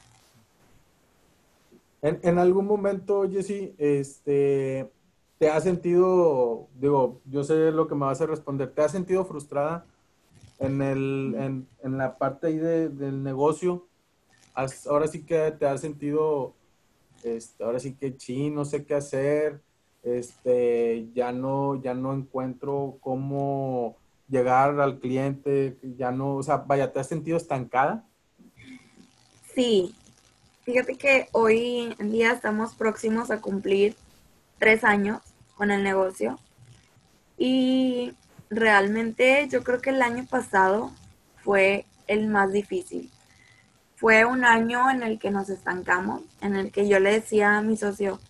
En, 2.02 2.18
en 2.22 2.38
algún 2.38 2.66
momento, 2.66 3.30
Jessy, 3.30 3.74
este, 3.78 4.90
¿Te 5.38 5.48
has 5.48 5.64
sentido, 5.64 6.68
digo, 6.76 7.20
yo 7.24 7.42
sé 7.42 7.72
lo 7.72 7.88
que 7.88 7.94
me 7.94 8.06
vas 8.06 8.20
a 8.20 8.26
responder, 8.26 8.70
¿te 8.70 8.82
has 8.82 8.92
sentido 8.92 9.24
frustrada 9.24 9.84
en, 10.60 10.80
el, 10.80 11.66
en, 11.82 11.98
la 11.98 12.16
parte 12.16 12.46
ahí 12.46 12.56
del 12.56 13.22
negocio? 13.22 13.86
ahora 14.86 15.08
sí 15.08 15.24
que 15.24 15.50
te 15.58 15.66
has 15.66 15.80
sentido, 15.80 16.54
este, 17.24 17.64
ahora 17.64 17.80
sí 17.80 17.94
que 17.94 18.14
sí, 18.16 18.50
no 18.50 18.64
sé 18.64 18.84
qué 18.84 18.94
hacer, 18.94 19.60
este, 20.04 21.08
ya 21.12 21.32
no, 21.32 21.82
ya 21.82 21.94
no 21.94 22.12
encuentro 22.14 22.98
cómo 23.00 23.96
llegar 24.28 24.80
al 24.80 25.00
cliente, 25.00 25.76
ya 25.96 26.12
no, 26.12 26.36
o 26.36 26.42
sea, 26.42 26.58
vaya, 26.58 26.92
¿te 26.92 27.00
has 27.00 27.08
sentido 27.08 27.36
estancada? 27.36 28.04
Sí, 29.54 29.94
fíjate 30.62 30.96
que 30.96 31.28
hoy 31.32 31.94
en 31.98 32.12
día 32.12 32.32
estamos 32.32 32.74
próximos 32.74 33.30
a 33.30 33.40
cumplir 33.40 33.96
tres 34.58 34.84
años 34.84 35.20
con 35.56 35.70
el 35.70 35.82
negocio. 35.82 36.38
Y 37.36 38.14
realmente 38.50 39.48
yo 39.48 39.64
creo 39.64 39.80
que 39.80 39.90
el 39.90 40.02
año 40.02 40.26
pasado 40.26 40.92
fue 41.42 41.86
el 42.06 42.28
más 42.28 42.52
difícil. 42.52 43.10
Fue 43.96 44.24
un 44.24 44.44
año 44.44 44.90
en 44.90 45.02
el 45.02 45.18
que 45.18 45.30
nos 45.30 45.48
estancamos, 45.48 46.22
en 46.40 46.56
el 46.56 46.72
que 46.72 46.88
yo 46.88 46.98
le 46.98 47.12
decía 47.12 47.56
a 47.56 47.62
mi 47.62 47.76
socio, 47.76 48.20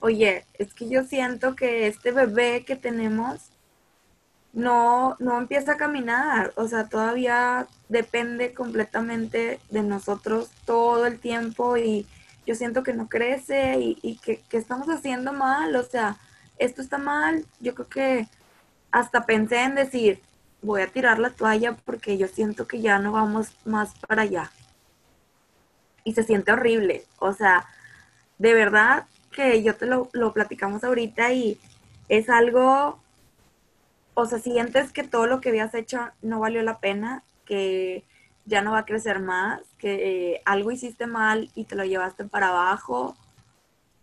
oye, 0.00 0.44
es 0.54 0.72
que 0.74 0.88
yo 0.88 1.04
siento 1.04 1.56
que 1.56 1.86
este 1.86 2.12
bebé 2.12 2.64
que 2.64 2.76
tenemos 2.76 3.50
no, 4.52 5.16
no 5.18 5.38
empieza 5.38 5.72
a 5.72 5.76
caminar, 5.76 6.52
o 6.56 6.68
sea, 6.68 6.88
todavía 6.88 7.66
depende 7.88 8.54
completamente 8.54 9.58
de 9.70 9.82
nosotros 9.82 10.50
todo 10.64 11.06
el 11.06 11.18
tiempo 11.18 11.76
y 11.76 12.06
yo 12.46 12.54
siento 12.54 12.82
que 12.82 12.92
no 12.92 13.08
crece 13.08 13.76
y, 13.78 14.18
que, 14.18 14.42
estamos 14.52 14.88
haciendo 14.88 15.32
mal, 15.32 15.74
o 15.76 15.82
sea, 15.82 16.16
esto 16.58 16.82
está 16.82 16.98
mal. 16.98 17.44
Yo 17.60 17.74
creo 17.74 17.88
que 17.88 18.28
hasta 18.90 19.26
pensé 19.26 19.62
en 19.62 19.74
decir, 19.74 20.20
voy 20.62 20.82
a 20.82 20.88
tirar 20.88 21.18
la 21.18 21.30
toalla 21.30 21.76
porque 21.84 22.18
yo 22.18 22.28
siento 22.28 22.66
que 22.66 22.80
ya 22.80 22.98
no 22.98 23.12
vamos 23.12 23.56
más 23.64 23.94
para 24.06 24.22
allá. 24.22 24.50
Y 26.04 26.14
se 26.14 26.22
siente 26.22 26.52
horrible, 26.52 27.06
o 27.18 27.32
sea, 27.32 27.66
de 28.38 28.52
verdad 28.52 29.06
que 29.30 29.62
yo 29.62 29.74
te 29.74 29.86
lo, 29.86 30.10
lo 30.12 30.32
platicamos 30.32 30.84
ahorita 30.84 31.32
y 31.32 31.58
es 32.08 32.28
algo, 32.28 33.00
o 34.12 34.26
sea, 34.26 34.38
sientes 34.38 34.92
que 34.92 35.02
todo 35.02 35.26
lo 35.26 35.40
que 35.40 35.48
habías 35.48 35.74
hecho 35.74 36.10
no 36.20 36.40
valió 36.40 36.62
la 36.62 36.78
pena 36.78 37.22
que 37.46 38.04
ya 38.46 38.62
no 38.62 38.72
va 38.72 38.80
a 38.80 38.84
crecer 38.84 39.20
más, 39.20 39.62
que 39.78 40.42
algo 40.44 40.70
hiciste 40.70 41.06
mal 41.06 41.50
y 41.54 41.64
te 41.64 41.76
lo 41.76 41.84
llevaste 41.84 42.24
para 42.24 42.48
abajo. 42.48 43.16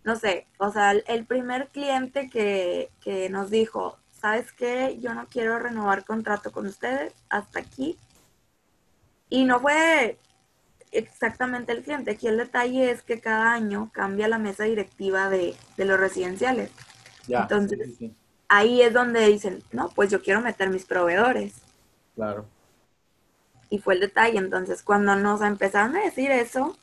No 0.04 0.16
sé, 0.16 0.48
o 0.58 0.72
sea, 0.72 0.92
el 0.92 1.26
primer 1.26 1.68
cliente 1.68 2.30
que, 2.30 2.90
que 3.02 3.30
nos 3.30 3.52
dijo, 3.52 3.98
¿sabes 4.12 4.52
qué? 4.52 4.98
Yo 5.00 5.14
no 5.14 5.28
quiero 5.28 5.60
renovar 5.60 6.06
contrato 6.06 6.52
con 6.52 6.68
ustedes 6.68 7.14
hasta 7.30 7.60
aquí. 7.60 7.98
Y 9.30 9.46
no 9.46 9.60
fue 9.60 10.18
exactamente 10.92 11.72
el 11.72 11.84
cliente. 11.84 12.12
Aquí 12.12 12.28
el 12.28 12.38
detalle 12.38 12.92
es 12.92 13.02
que 13.02 13.20
cada 13.20 13.54
año 13.54 13.90
cambia 13.94 14.28
la 14.28 14.38
mesa 14.38 14.66
directiva 14.66 15.30
de, 15.30 15.56
los 15.78 16.00
residenciales. 16.00 16.72
Entonces, 17.28 17.98
ahí 18.48 18.82
es 18.82 18.94
donde 18.94 19.28
dicen, 19.28 19.64
no, 19.72 19.90
pues 19.90 20.12
yo 20.12 20.22
quiero 20.22 20.42
meter 20.42 20.70
mis 20.70 20.86
proveedores. 20.86 21.56
Claro. 22.16 22.46
Y 23.72 23.80
fue 23.80 23.96
el 23.96 24.02
detalle. 24.02 24.38
Entonces, 24.38 24.84
cuando 24.84 25.16
nos 25.16 25.42
empezaron 25.42 25.96
a 25.96 26.04
decir 26.04 26.30
eso, 26.30 26.78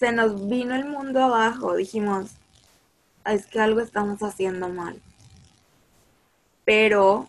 se 0.00 0.10
nos 0.10 0.48
vino 0.48 0.74
el 0.74 0.86
mundo 0.86 1.22
abajo. 1.22 1.76
Dijimos, 1.76 2.32
es 3.24 3.46
que 3.46 3.60
algo 3.60 3.80
estamos 3.80 4.20
haciendo 4.22 4.68
mal. 4.68 5.00
Pero 6.64 7.28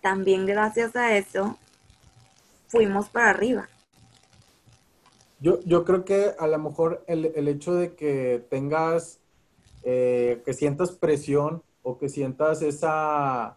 también 0.00 0.46
gracias 0.46 0.94
a 0.96 1.16
eso, 1.16 1.58
fuimos 2.68 3.08
para 3.08 3.30
arriba. 3.30 3.68
Yo, 5.40 5.60
yo 5.64 5.84
creo 5.84 6.04
que 6.04 6.32
a 6.38 6.46
lo 6.46 6.58
mejor 6.58 7.04
el, 7.06 7.32
el 7.34 7.48
hecho 7.48 7.74
de 7.74 7.94
que 7.94 8.44
tengas, 8.50 9.20
eh, 9.84 10.42
que 10.44 10.52
sientas 10.52 10.92
presión 10.92 11.62
o 11.82 11.98
que 11.98 12.08
sientas 12.08 12.62
esa 12.62 13.56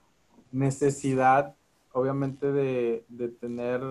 necesidad, 0.51 1.55
obviamente, 1.91 2.51
de, 2.51 3.03
de 3.09 3.29
tener 3.29 3.81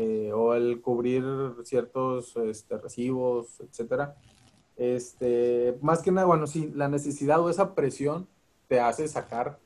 eh, 0.00 0.30
o 0.32 0.54
el 0.54 0.80
cubrir 0.80 1.24
ciertos 1.64 2.36
este, 2.36 2.78
recibos, 2.78 3.58
etcétera. 3.58 4.14
Este, 4.76 5.76
más 5.82 6.02
que 6.02 6.12
nada, 6.12 6.24
bueno, 6.24 6.46
sí, 6.46 6.70
la 6.72 6.86
necesidad 6.86 7.40
o 7.40 7.50
esa 7.50 7.74
presión 7.74 8.28
te 8.68 8.78
hace 8.78 9.08
sacar, 9.08 9.58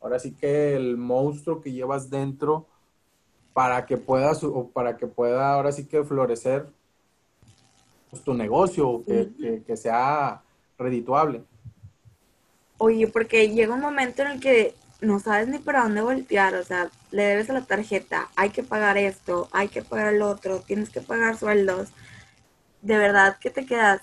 ahora 0.00 0.18
sí 0.18 0.32
que 0.32 0.74
el 0.74 0.96
monstruo 0.96 1.60
que 1.60 1.70
llevas 1.70 2.08
dentro 2.08 2.64
para 3.52 3.84
que 3.84 3.98
puedas, 3.98 4.42
o 4.42 4.70
para 4.72 4.96
que 4.96 5.06
pueda 5.06 5.52
ahora 5.52 5.70
sí 5.70 5.84
que 5.84 6.02
florecer 6.02 6.66
pues, 8.08 8.22
tu 8.22 8.32
negocio, 8.32 9.02
que, 9.06 9.62
que, 9.66 9.76
sea 9.76 10.42
redituable. 10.78 11.42
Oye, 12.78 13.06
porque 13.06 13.50
llega 13.50 13.74
un 13.74 13.82
momento 13.82 14.22
en 14.22 14.28
el 14.28 14.40
que 14.40 14.74
no 15.00 15.18
sabes 15.20 15.48
ni 15.48 15.58
para 15.58 15.82
dónde 15.84 16.00
voltear, 16.02 16.54
o 16.54 16.64
sea, 16.64 16.90
le 17.10 17.24
debes 17.24 17.50
a 17.50 17.54
la 17.54 17.62
tarjeta, 17.66 18.28
hay 18.36 18.50
que 18.50 18.62
pagar 18.62 18.96
esto, 18.98 19.48
hay 19.52 19.68
que 19.68 19.82
pagar 19.82 20.14
el 20.14 20.22
otro, 20.22 20.60
tienes 20.60 20.90
que 20.90 21.00
pagar 21.00 21.36
sueldos. 21.38 21.90
De 22.82 22.98
verdad 22.98 23.38
que 23.40 23.50
te 23.50 23.66
quedas, 23.66 24.02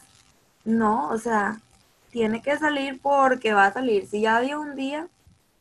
no, 0.66 1.10
o 1.10 1.18
sea, 1.18 1.62
tiene 2.12 2.42
que 2.42 2.58
salir 2.58 3.00
porque 3.02 3.54
va 3.54 3.68
a 3.68 3.74
salir. 3.74 4.08
Si 4.08 4.22
ya 4.22 4.40
dio 4.42 4.62
un 4.62 4.76
día, 4.76 5.10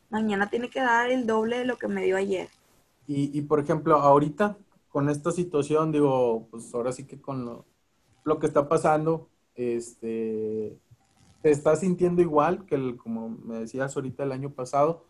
mañana 0.09 0.49
tiene 0.49 0.69
que 0.69 0.81
dar 0.81 1.11
el 1.11 1.25
doble 1.27 1.59
de 1.59 1.65
lo 1.65 1.77
que 1.77 1.87
me 1.87 2.03
dio 2.03 2.17
ayer. 2.17 2.49
Y, 3.07 3.37
y 3.37 3.41
por 3.43 3.59
ejemplo, 3.59 3.95
ahorita, 3.95 4.57
con 4.89 5.09
esta 5.09 5.31
situación, 5.31 5.91
digo, 5.91 6.47
pues 6.51 6.73
ahora 6.73 6.91
sí 6.91 7.05
que 7.07 7.19
con 7.21 7.45
lo, 7.45 7.65
lo 8.23 8.39
que 8.39 8.47
está 8.47 8.69
pasando, 8.69 9.29
este, 9.55 10.79
¿te 11.41 11.51
estás 11.51 11.81
sintiendo 11.81 12.21
igual 12.21 12.65
que 12.65 12.75
el, 12.75 12.97
como 12.97 13.29
me 13.29 13.59
decías 13.59 13.95
ahorita 13.95 14.23
el 14.23 14.31
año 14.31 14.53
pasado? 14.53 15.05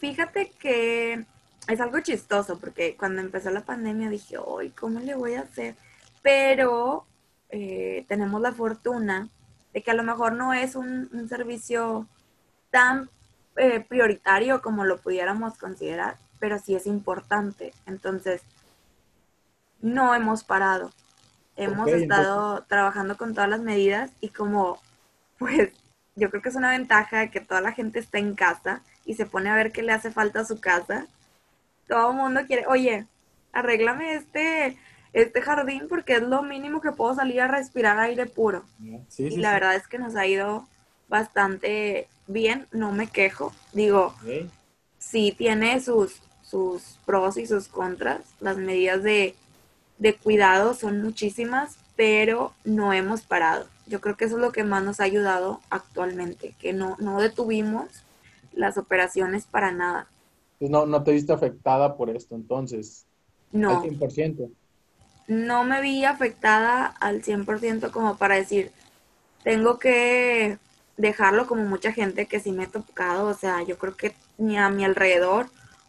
Fíjate 0.00 0.50
que 0.58 1.26
es 1.68 1.80
algo 1.80 2.00
chistoso 2.00 2.58
porque 2.58 2.96
cuando 2.96 3.20
empezó 3.20 3.50
la 3.50 3.60
pandemia 3.60 4.08
dije, 4.08 4.38
hoy, 4.38 4.70
¿cómo 4.70 4.98
le 4.98 5.14
voy 5.14 5.34
a 5.34 5.42
hacer? 5.42 5.76
Pero 6.22 7.06
eh, 7.50 8.06
tenemos 8.08 8.40
la 8.40 8.52
fortuna 8.52 9.28
de 9.74 9.82
que 9.82 9.90
a 9.90 9.94
lo 9.94 10.02
mejor 10.02 10.32
no 10.32 10.54
es 10.54 10.74
un, 10.74 11.28
servicio 11.28 12.08
tan 12.70 13.10
eh, 13.56 13.80
prioritario 13.80 14.62
como 14.62 14.84
lo 14.84 14.98
pudiéramos 15.00 15.58
considerar, 15.58 16.16
pero 16.38 16.58
sí 16.58 16.74
es 16.74 16.86
importante. 16.86 17.74
Entonces, 17.86 18.42
no 19.80 20.14
hemos 20.14 20.44
parado 20.44 20.90
hemos 21.56 21.88
estado 21.88 22.64
trabajando 22.64 23.18
con 23.18 23.34
todas 23.34 23.50
las 23.50 23.60
medidas 23.60 24.10
y 24.20 24.30
como, 24.30 24.80
pues, 25.38 25.72
yo 26.16 26.30
creo 26.30 26.42
que 26.42 26.48
es 26.48 26.54
una 26.54 26.70
ventaja 26.70 27.30
que 27.30 27.40
toda 27.40 27.60
la 27.60 27.72
gente 27.72 27.98
está 27.98 28.18
en 28.18 28.34
casa 28.34 28.82
y 29.04 29.14
se 29.14 29.26
pone 29.26 29.50
a 29.50 29.54
ver 29.54 29.72
qué 29.72 29.82
le 29.82 29.92
hace 29.92 30.10
falta 30.10 30.40
a 30.40 30.44
su 30.44 30.60
casa. 30.60 31.06
Todo 31.88 32.10
el 32.10 32.16
mundo 32.16 32.40
quiere, 32.46 32.66
oye, 32.66 33.06
arréglame 33.52 34.14
este, 34.14 34.76
este 35.12 35.42
jardín 35.42 35.86
porque 35.88 36.14
es 36.14 36.22
lo 36.22 36.42
mínimo 36.42 36.80
que 36.80 36.92
puedo 36.92 37.14
salir 37.14 37.40
a 37.40 37.48
respirar 37.48 37.98
aire 37.98 38.26
puro. 38.26 38.64
y 39.18 39.36
la 39.36 39.52
verdad 39.52 39.74
es 39.74 39.86
que 39.88 39.98
nos 39.98 40.16
ha 40.16 40.26
ido 40.26 40.66
bastante 41.08 42.08
bien, 42.26 42.66
no 42.70 42.92
me 42.92 43.08
quejo. 43.08 43.52
Digo, 43.72 44.14
sí 44.98 45.34
tiene 45.36 45.80
sus, 45.80 46.20
sus 46.42 46.98
pros 47.04 47.36
y 47.36 47.46
sus 47.46 47.68
contras, 47.68 48.20
las 48.40 48.56
medidas 48.56 49.02
de 49.02 49.34
de 50.00 50.16
cuidado 50.16 50.74
son 50.74 51.02
muchísimas, 51.02 51.76
pero 51.94 52.52
no 52.64 52.92
hemos 52.92 53.20
parado. 53.20 53.66
Yo 53.86 54.00
creo 54.00 54.16
que 54.16 54.24
eso 54.24 54.36
es 54.36 54.40
lo 54.40 54.50
que 54.50 54.64
más 54.64 54.82
nos 54.82 54.98
ha 54.98 55.04
ayudado 55.04 55.60
actualmente, 55.68 56.54
que 56.58 56.72
no, 56.72 56.96
no 56.98 57.20
detuvimos 57.20 57.86
las 58.52 58.78
operaciones 58.78 59.46
para 59.46 59.72
nada. 59.72 60.08
Pues 60.58 60.70
no, 60.70 60.86
no 60.86 61.02
te 61.02 61.12
viste 61.12 61.32
afectada 61.32 61.96
por 61.96 62.10
esto 62.10 62.34
entonces. 62.34 63.06
No. 63.52 63.80
Al 63.80 63.90
100%. 63.90 64.50
No 65.28 65.64
me 65.64 65.80
vi 65.80 66.04
afectada 66.04 66.86
al 66.86 67.22
100% 67.22 67.90
como 67.90 68.16
para 68.16 68.34
decir, 68.34 68.72
tengo 69.44 69.78
que 69.78 70.58
dejarlo 70.96 71.46
como 71.46 71.64
mucha 71.64 71.92
gente 71.92 72.26
que 72.26 72.40
sí 72.40 72.52
me 72.52 72.64
he 72.64 72.68
tocado. 72.68 73.28
O 73.28 73.34
sea, 73.34 73.62
yo 73.62 73.78
creo 73.78 73.96
que 73.96 74.14
ni 74.38 74.58
a 74.58 74.70
mi 74.70 74.84
alrededor 74.84 75.46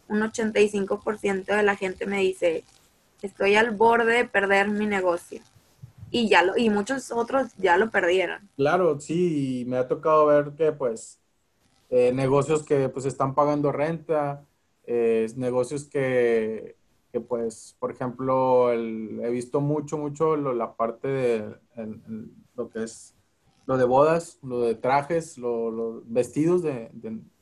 un 0.08 0.20
85% 0.20 1.44
de 1.56 1.62
la 1.62 1.76
gente 1.76 2.06
me 2.06 2.18
dice, 2.18 2.64
estoy 3.22 3.56
al 3.56 3.70
borde 3.70 4.12
de 4.12 4.24
perder 4.24 4.68
mi 4.68 4.86
negocio. 4.86 5.40
Y 6.10 6.28
ya 6.28 6.42
lo, 6.42 6.56
y 6.58 6.68
muchos 6.68 7.10
otros 7.10 7.52
ya 7.56 7.78
lo 7.78 7.90
perdieron. 7.90 8.48
Claro, 8.56 9.00
sí, 9.00 9.64
me 9.66 9.78
ha 9.78 9.88
tocado 9.88 10.26
ver 10.26 10.52
que 10.56 10.72
pues 10.72 11.21
eh, 11.92 12.10
negocios 12.10 12.62
que 12.62 12.88
pues 12.88 13.04
están 13.04 13.34
pagando 13.34 13.70
renta, 13.70 14.46
eh, 14.84 15.30
negocios 15.36 15.84
que, 15.84 16.74
que, 17.12 17.20
pues, 17.20 17.76
por 17.78 17.90
ejemplo, 17.92 18.72
he 18.72 19.30
visto 19.30 19.60
mucho, 19.60 19.98
mucho 19.98 20.36
la 20.36 20.74
parte 20.74 21.06
de 21.06 21.56
lo 22.56 22.70
que 22.70 22.84
es 22.84 23.14
lo 23.66 23.76
de 23.76 23.84
bodas, 23.84 24.38
lo 24.42 24.62
de 24.62 24.74
trajes, 24.74 25.36
los 25.36 26.02
vestidos 26.10 26.62
de, 26.62 26.90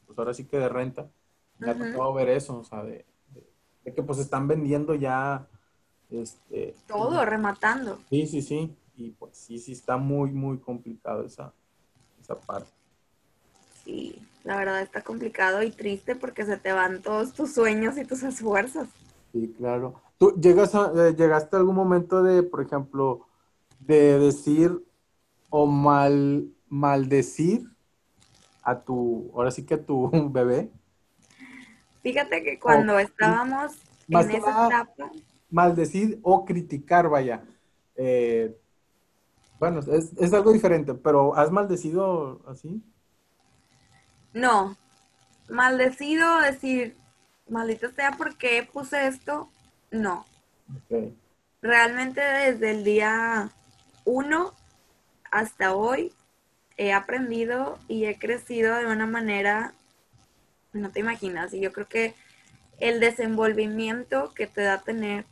pues 0.04 0.18
ahora 0.18 0.34
sí 0.34 0.44
que 0.44 0.58
de 0.58 0.68
renta. 0.68 1.08
Me 1.58 1.70
ha 1.70 1.78
tocado 1.78 2.12
ver 2.14 2.30
eso, 2.30 2.58
o 2.58 2.64
sea, 2.64 2.82
de, 2.82 3.06
de 3.84 3.94
que 3.94 4.02
pues 4.02 4.18
están 4.18 4.48
vendiendo 4.48 4.96
ya 4.96 5.46
este, 6.10 6.74
Todo, 6.88 7.24
rematando. 7.24 8.00
Sí, 8.08 8.26
sí, 8.26 8.42
sí. 8.42 8.74
Y 8.96 9.10
pues 9.10 9.36
sí, 9.36 9.60
sí 9.60 9.72
está 9.72 9.96
muy, 9.96 10.32
muy 10.32 10.58
complicado 10.58 11.24
esa, 11.24 11.52
esa 12.20 12.34
parte. 12.34 12.70
Sí, 13.84 14.20
la 14.44 14.56
verdad 14.56 14.80
está 14.80 15.02
complicado 15.02 15.62
y 15.62 15.70
triste 15.70 16.16
porque 16.16 16.44
se 16.44 16.56
te 16.56 16.72
van 16.72 17.02
todos 17.02 17.32
tus 17.34 17.52
sueños 17.52 17.98
y 17.98 18.04
tus 18.04 18.22
esfuerzos. 18.22 18.88
Sí, 19.32 19.54
claro. 19.56 20.00
¿Tú 20.18 20.34
llegas 20.40 20.74
a, 20.74 20.92
eh, 20.94 21.14
llegaste 21.14 21.56
a 21.56 21.58
algún 21.58 21.74
momento 21.74 22.22
de, 22.22 22.42
por 22.42 22.62
ejemplo, 22.62 23.26
de 23.78 24.18
decir 24.18 24.84
o 25.48 25.66
mal, 25.66 26.48
maldecir 26.68 27.68
a 28.62 28.80
tu, 28.80 29.30
ahora 29.34 29.50
sí 29.50 29.64
que 29.64 29.74
a 29.74 29.84
tu 29.84 30.10
bebé? 30.32 30.70
Fíjate 32.02 32.42
que 32.42 32.58
cuando 32.58 32.98
estábamos 32.98 33.72
en 34.08 34.30
esa 34.30 34.66
etapa, 34.66 35.10
maldecir 35.50 36.18
o 36.22 36.44
criticar, 36.44 37.08
vaya. 37.08 37.44
Eh, 37.96 38.56
bueno, 39.58 39.80
es, 39.80 40.32
algo 40.32 40.52
diferente, 40.52 40.94
pero 40.94 41.36
¿has 41.36 41.50
maldecido 41.50 42.40
así? 42.46 42.82
No, 44.32 44.76
maldecido, 45.48 46.40
decir, 46.40 46.96
maldita 47.48 47.90
sea 47.92 48.12
porque 48.16 48.68
puse 48.72 49.06
esto, 49.06 49.50
no. 49.90 50.24
Realmente 51.62 52.20
desde 52.20 52.70
el 52.70 52.84
día 52.84 53.50
uno 54.04 54.54
hasta 55.30 55.74
hoy 55.74 56.12
he 56.76 56.92
aprendido 56.92 57.78
y 57.88 58.06
he 58.06 58.18
crecido 58.18 58.76
de 58.76 58.86
una 58.86 59.06
manera, 59.06 59.74
no 60.72 60.90
te 60.90 61.00
imaginas, 61.00 61.52
y 61.52 61.60
yo 61.60 61.72
creo 61.72 61.88
que 61.88 62.14
el 62.78 63.00
desenvolvimiento 63.00 64.32
que 64.34 64.46
te 64.46 64.62
da 64.62 64.80
tener 64.80 65.26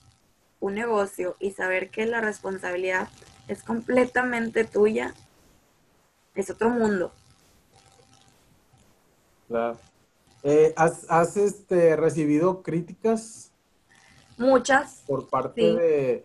un 0.61 0.75
negocio 0.75 1.37
y 1.39 1.53
saber 1.53 1.91
que 1.91 2.05
la 2.05 2.21
responsabilidad 2.21 3.09
es 3.47 3.63
completamente 3.63 4.65
tuya, 4.65 5.15
es 6.35 6.51
otro 6.51 6.69
mundo. 6.69 7.15
Claro. 9.49 9.77
Eh, 10.43 10.73
¿Has, 10.77 11.37
este, 11.37 11.97
recibido 11.97 12.63
críticas? 12.63 13.53
Muchas. 14.37 15.03
Por 15.07 15.29
parte 15.29 15.61
de... 15.61 16.25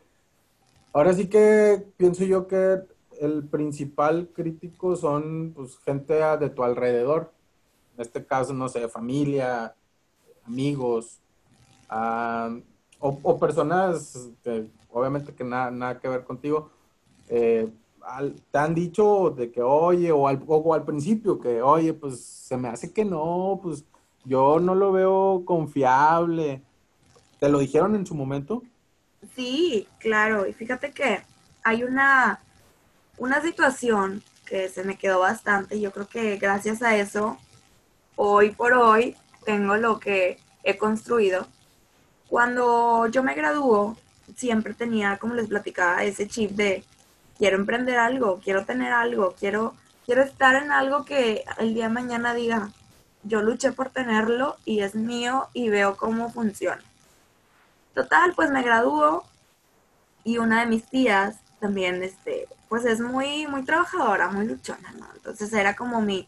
Ahora 0.91 1.13
sí 1.13 1.27
que 1.27 1.83
pienso 1.97 2.23
yo 2.23 2.47
que 2.47 2.81
el 3.19 3.47
principal 3.47 4.29
crítico 4.33 4.95
son 4.95 5.53
pues, 5.55 5.79
gente 5.79 6.13
de 6.13 6.49
tu 6.49 6.63
alrededor. 6.63 7.33
En 7.95 8.01
este 8.01 8.25
caso, 8.25 8.53
no 8.53 8.69
sé, 8.69 8.87
familia, 8.87 9.75
amigos, 10.45 11.19
o, 12.99 13.39
personas 13.39 14.29
que 14.43 14.67
obviamente 14.91 15.33
que 15.33 15.43
nada, 15.43 15.71
nada 15.71 15.99
que 15.99 16.07
ver 16.07 16.23
contigo. 16.23 16.71
Eh, 17.29 17.69
te 18.51 18.57
han 18.57 18.75
dicho 18.75 19.33
de 19.35 19.51
que, 19.51 19.61
oye, 19.61 20.11
o 20.11 20.27
al, 20.27 20.43
o 20.45 20.73
al 20.73 20.83
principio, 20.83 21.39
que, 21.39 21.61
oye, 21.61 21.93
pues 21.93 22.19
se 22.23 22.57
me 22.57 22.67
hace 22.67 22.91
que 22.91 23.05
no, 23.05 23.59
pues 23.61 23.85
yo 24.25 24.59
no 24.59 24.75
lo 24.75 24.91
veo 24.91 25.43
confiable. 25.45 26.61
¿Te 27.39 27.49
lo 27.49 27.59
dijeron 27.59 27.95
en 27.95 28.05
su 28.05 28.15
momento? 28.15 28.63
Sí, 29.35 29.87
claro. 29.99 30.47
Y 30.47 30.53
fíjate 30.53 30.91
que 30.91 31.21
hay 31.63 31.83
una, 31.83 32.39
una 33.17 33.41
situación 33.41 34.23
que 34.45 34.69
se 34.69 34.83
me 34.83 34.97
quedó 34.97 35.19
bastante. 35.19 35.79
Yo 35.79 35.91
creo 35.91 36.07
que 36.07 36.37
gracias 36.37 36.81
a 36.81 36.95
eso, 36.97 37.37
hoy 38.15 38.51
por 38.51 38.73
hoy, 38.73 39.15
tengo 39.45 39.75
lo 39.77 39.99
que 39.99 40.37
he 40.63 40.77
construido. 40.77 41.47
Cuando 42.29 43.07
yo 43.07 43.23
me 43.23 43.35
graduó, 43.35 43.97
siempre 44.35 44.73
tenía, 44.73 45.17
como 45.17 45.33
les 45.33 45.47
platicaba, 45.47 46.03
ese 46.03 46.27
chip 46.27 46.51
de 46.51 46.83
quiero 47.37 47.57
emprender 47.57 47.97
algo, 47.97 48.39
quiero 48.43 48.65
tener 48.65 48.91
algo, 48.91 49.35
quiero, 49.39 49.75
quiero 50.05 50.23
estar 50.23 50.55
en 50.61 50.71
algo 50.71 51.05
que 51.05 51.43
el 51.57 51.73
día 51.73 51.87
de 51.87 51.93
mañana 51.93 52.33
diga, 52.33 52.71
yo 53.23 53.41
luché 53.41 53.71
por 53.71 53.89
tenerlo 53.89 54.57
y 54.65 54.81
es 54.81 54.95
mío 54.95 55.47
y 55.53 55.69
veo 55.69 55.95
cómo 55.95 56.29
funciona. 56.31 56.83
Total, 57.93 58.33
pues 58.35 58.51
me 58.51 58.63
graduó 58.63 59.23
y 60.23 60.37
una 60.37 60.61
de 60.61 60.67
mis 60.67 60.85
tías 60.85 61.35
también, 61.59 62.03
este, 62.03 62.47
pues 62.69 62.85
es 62.85 62.99
muy, 62.99 63.47
muy 63.47 63.63
trabajadora, 63.63 64.29
muy 64.29 64.45
luchona, 64.45 64.91
¿no? 64.99 65.07
Entonces 65.15 65.53
era 65.53 65.75
como 65.75 66.01
mi, 66.01 66.27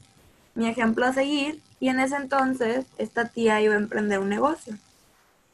mi 0.54 0.68
ejemplo 0.68 1.06
a 1.06 1.14
seguir 1.14 1.62
y 1.80 1.90
en 1.90 2.00
ese 2.00 2.16
entonces 2.16 2.86
esta 2.98 3.26
tía 3.26 3.62
iba 3.62 3.74
a 3.74 3.78
emprender 3.78 4.20
un 4.20 4.30
negocio. 4.30 4.78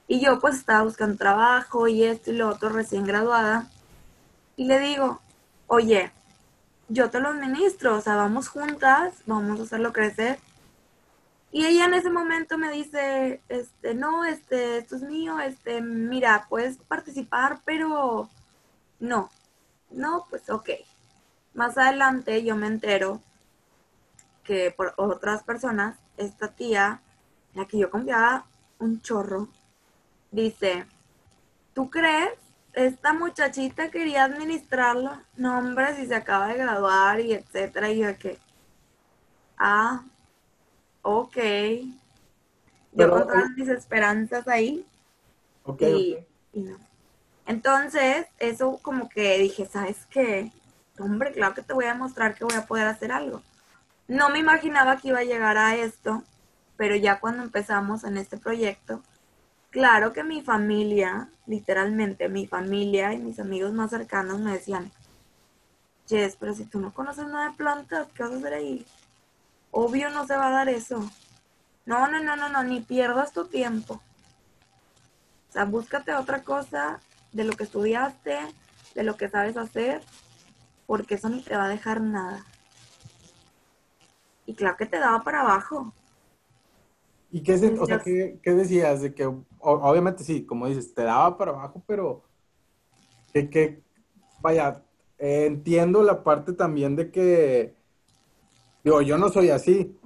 Y 0.07 0.19
yo 0.19 0.39
pues 0.39 0.55
estaba 0.55 0.83
buscando 0.83 1.17
trabajo 1.17 1.87
y 1.87 2.03
esto 2.03 2.31
y 2.31 2.35
lo 2.35 2.49
otro 2.49 2.69
recién 2.69 3.05
graduada. 3.05 3.67
Y 4.57 4.65
le 4.65 4.79
digo, 4.79 5.21
oye, 5.71 6.11
yo 6.89 7.09
te 7.09 7.21
lo 7.21 7.29
administro, 7.29 7.95
o 7.95 8.01
sea, 8.01 8.17
vamos 8.17 8.49
juntas, 8.49 9.13
vamos 9.25 9.57
a 9.57 9.63
hacerlo 9.63 9.93
crecer. 9.93 10.37
Y 11.49 11.65
ella 11.65 11.85
en 11.85 11.93
ese 11.93 12.09
momento 12.09 12.57
me 12.57 12.71
dice, 12.73 13.41
este, 13.47 13.93
no, 13.95 14.25
este, 14.25 14.79
esto 14.79 14.97
es 14.97 15.01
mío, 15.01 15.39
este, 15.39 15.81
mira, 15.81 16.45
puedes 16.49 16.75
participar, 16.77 17.61
pero 17.63 18.29
no, 18.99 19.29
no, 19.91 20.25
pues 20.29 20.49
ok. 20.49 20.71
Más 21.53 21.77
adelante 21.77 22.43
yo 22.43 22.57
me 22.57 22.67
entero 22.67 23.21
que 24.43 24.71
por 24.71 24.93
otras 24.97 25.43
personas, 25.43 25.97
esta 26.17 26.49
tía, 26.49 27.01
la 27.53 27.65
que 27.65 27.77
yo 27.77 27.89
confiaba 27.89 28.45
un 28.77 29.01
chorro, 29.01 29.47
dice, 30.31 30.85
¿tú 31.73 31.89
crees 31.89 32.40
esta 32.73 33.13
muchachita 33.13 33.91
quería 33.91 34.23
administrarla. 34.23 35.23
No, 35.35 35.57
hombre, 35.57 35.95
si 35.95 36.07
se 36.07 36.15
acaba 36.15 36.47
de 36.47 36.57
graduar 36.57 37.19
y 37.19 37.33
etcétera. 37.33 37.89
Y 37.89 37.99
yo 37.99 38.17
que, 38.17 38.39
ah, 39.57 40.03
ok. 41.01 41.37
Yo 42.93 43.09
con 43.09 43.27
todas 43.27 43.49
mis 43.55 43.67
esperanzas 43.67 44.47
ahí. 44.47 44.85
Ok. 45.63 45.81
Y, 45.81 46.17
no. 46.53 46.77
Entonces, 47.45 48.27
eso 48.39 48.79
como 48.81 49.09
que 49.09 49.37
dije, 49.39 49.65
¿sabes 49.65 50.05
qué? 50.09 50.51
Hombre, 50.99 51.31
claro 51.31 51.53
que 51.53 51.63
te 51.63 51.73
voy 51.73 51.85
a 51.85 51.95
mostrar 51.95 52.35
que 52.35 52.45
voy 52.45 52.55
a 52.55 52.65
poder 52.65 52.87
hacer 52.87 53.11
algo. 53.11 53.41
No 54.07 54.29
me 54.29 54.39
imaginaba 54.39 54.97
que 54.97 55.09
iba 55.09 55.19
a 55.19 55.23
llegar 55.23 55.57
a 55.57 55.75
esto, 55.75 56.23
pero 56.77 56.95
ya 56.95 57.19
cuando 57.19 57.43
empezamos 57.43 58.03
en 58.03 58.17
este 58.17 58.37
proyecto, 58.37 59.01
Claro 59.71 60.11
que 60.11 60.25
mi 60.25 60.41
familia, 60.41 61.29
literalmente 61.47 62.27
mi 62.27 62.45
familia 62.45 63.13
y 63.13 63.19
mis 63.19 63.39
amigos 63.39 63.71
más 63.71 63.89
cercanos 63.89 64.39
me 64.41 64.51
decían, 64.51 64.91
Jess, 66.09 66.35
pero 66.37 66.53
si 66.53 66.65
tú 66.65 66.81
no 66.81 66.93
conoces 66.93 67.25
nada 67.27 67.49
de 67.49 67.55
plantas, 67.55 68.09
¿qué 68.13 68.23
vas 68.23 68.33
a 68.33 68.35
hacer 68.35 68.53
ahí? 68.53 68.85
Obvio 69.71 70.09
no 70.09 70.27
se 70.27 70.35
va 70.35 70.47
a 70.47 70.51
dar 70.51 70.67
eso. 70.67 71.09
No, 71.85 72.05
no, 72.09 72.21
no, 72.21 72.35
no, 72.35 72.49
no, 72.49 72.63
ni 72.65 72.81
pierdas 72.81 73.31
tu 73.31 73.47
tiempo. 73.47 74.01
O 75.49 75.53
sea, 75.53 75.63
búscate 75.63 76.13
otra 76.15 76.43
cosa 76.43 76.99
de 77.31 77.45
lo 77.45 77.53
que 77.53 77.63
estudiaste, 77.63 78.39
de 78.93 79.03
lo 79.03 79.15
que 79.15 79.29
sabes 79.29 79.55
hacer, 79.55 80.03
porque 80.85 81.15
eso 81.15 81.29
ni 81.29 81.41
te 81.41 81.55
va 81.55 81.65
a 81.65 81.69
dejar 81.69 82.01
nada. 82.01 82.45
Y 84.45 84.53
claro 84.53 84.75
que 84.75 84.85
te 84.85 84.99
daba 84.99 85.23
para 85.23 85.41
abajo. 85.41 85.93
¿Y 87.33 87.43
qué, 87.43 87.53
o 87.79 87.85
sea, 87.85 87.99
¿qué, 87.99 88.39
decías? 88.43 89.01
De 89.01 89.13
que, 89.13 89.25
obviamente 89.59 90.23
sí, 90.23 90.45
como 90.45 90.67
dices, 90.67 90.93
te 90.93 91.03
daba 91.03 91.37
para 91.37 91.51
abajo, 91.51 91.81
pero 91.87 92.23
que, 93.31 93.81
vaya, 94.41 94.83
entiendo 95.17 96.03
la 96.03 96.23
parte 96.23 96.51
también 96.51 96.97
de 96.97 97.09
que, 97.09 97.73
digo, 98.83 99.01
yo 99.01 99.17
no 99.17 99.29
soy 99.29 99.49
así, 99.49 99.97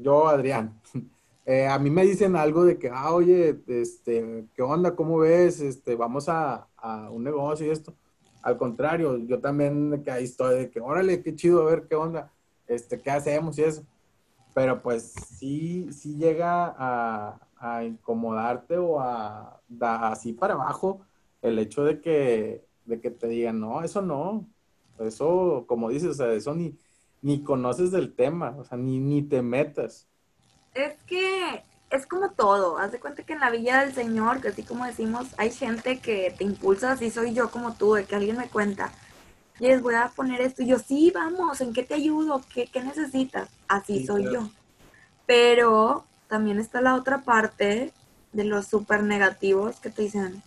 yo, 0.00 0.26
Adrián, 0.26 0.80
eh, 1.44 1.66
a 1.66 1.78
mí 1.78 1.90
me 1.90 2.06
dicen 2.06 2.34
algo 2.34 2.64
de 2.64 2.78
que, 2.78 2.88
ah, 2.88 3.12
oye, 3.12 3.60
este, 3.66 4.46
¿qué 4.54 4.62
onda? 4.62 4.96
¿Cómo 4.96 5.18
ves? 5.18 5.60
Este, 5.60 5.94
vamos 5.96 6.30
a, 6.30 6.66
a 6.78 7.10
un 7.10 7.24
negocio 7.24 7.66
y 7.66 7.70
esto. 7.70 7.94
Al 8.42 8.56
contrario, 8.56 9.18
yo 9.18 9.38
también 9.38 10.02
que 10.02 10.10
ahí 10.10 10.24
estoy, 10.24 10.56
de 10.60 10.70
que, 10.70 10.80
órale, 10.80 11.22
qué 11.22 11.36
chido, 11.36 11.60
a 11.60 11.70
ver 11.70 11.86
qué 11.86 11.94
onda, 11.94 12.32
este, 12.66 13.02
qué 13.02 13.10
hacemos 13.10 13.58
y 13.58 13.64
eso 13.64 13.84
pero 14.54 14.80
pues 14.80 15.12
sí, 15.36 15.88
sí 15.92 16.16
llega 16.16 16.74
a, 16.78 17.40
incomodarte 17.82 18.76
o 18.76 19.00
a 19.00 19.58
dar 19.68 20.12
así 20.12 20.34
para 20.34 20.52
abajo 20.52 21.00
el 21.40 21.58
hecho 21.58 21.82
de 21.82 22.02
que, 22.02 22.62
de 22.84 23.00
que 23.00 23.10
te 23.10 23.26
digan, 23.26 23.58
no, 23.58 23.82
eso 23.82 24.02
no, 24.02 24.46
eso, 24.98 25.64
como 25.66 25.88
dices, 25.88 26.10
o 26.10 26.14
sea, 26.14 26.32
eso 26.34 26.54
ni, 26.54 26.78
ni 27.22 27.42
conoces 27.42 27.90
del 27.90 28.14
tema, 28.14 28.54
o 28.58 28.64
sea, 28.64 28.76
ni, 28.76 28.98
ni 28.98 29.22
te 29.22 29.40
metas. 29.40 30.06
Es 30.74 30.94
que 31.04 31.62
es 31.88 32.06
como 32.06 32.32
todo, 32.32 32.76
haz 32.76 32.92
de 32.92 33.00
cuenta 33.00 33.22
que 33.22 33.32
en 33.32 33.40
la 33.40 33.50
Villa 33.50 33.80
del 33.80 33.94
Señor, 33.94 34.42
que 34.42 34.48
así 34.48 34.62
como 34.62 34.84
decimos, 34.84 35.28
hay 35.38 35.50
gente 35.50 36.00
que 36.00 36.34
te 36.36 36.44
impulsa, 36.44 36.92
así 36.92 37.10
soy 37.10 37.32
yo 37.32 37.50
como 37.50 37.74
tú, 37.74 37.94
de 37.94 38.04
que 38.04 38.14
alguien 38.14 38.36
me 38.36 38.48
cuenta, 38.48 38.92
les 39.58 39.82
voy 39.82 39.94
a 39.94 40.10
poner 40.14 40.40
esto. 40.40 40.62
Y 40.62 40.66
yo, 40.66 40.78
sí, 40.78 41.12
vamos, 41.14 41.60
¿en 41.60 41.72
qué 41.72 41.82
te 41.82 41.94
ayudo? 41.94 42.42
¿Qué, 42.52 42.68
necesitas? 42.82 43.48
Así 43.68 44.06
soy 44.06 44.24
yo. 44.24 44.48
Pero 45.26 46.04
también 46.28 46.58
está 46.58 46.80
la 46.80 46.94
otra 46.94 47.22
parte 47.22 47.92
de 48.32 48.44
los 48.44 48.66
súper 48.66 49.02
negativos 49.02 49.80
que 49.80 49.90
te 49.90 50.02
dicen, 50.02 50.42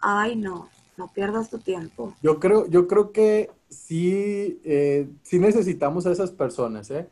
ay, 0.00 0.36
no, 0.36 0.68
no 0.96 1.08
pierdas 1.12 1.50
tu 1.50 1.58
tiempo. 1.58 2.14
Yo 2.22 2.38
creo, 2.38 2.66
yo 2.68 2.86
creo 2.86 3.12
que 3.12 3.50
sí, 3.68 4.60
eh, 4.64 5.08
sí 5.22 5.38
necesitamos 5.38 6.06
a 6.06 6.12
esas 6.12 6.30
personas, 6.30 6.90
¿eh? 6.90 7.08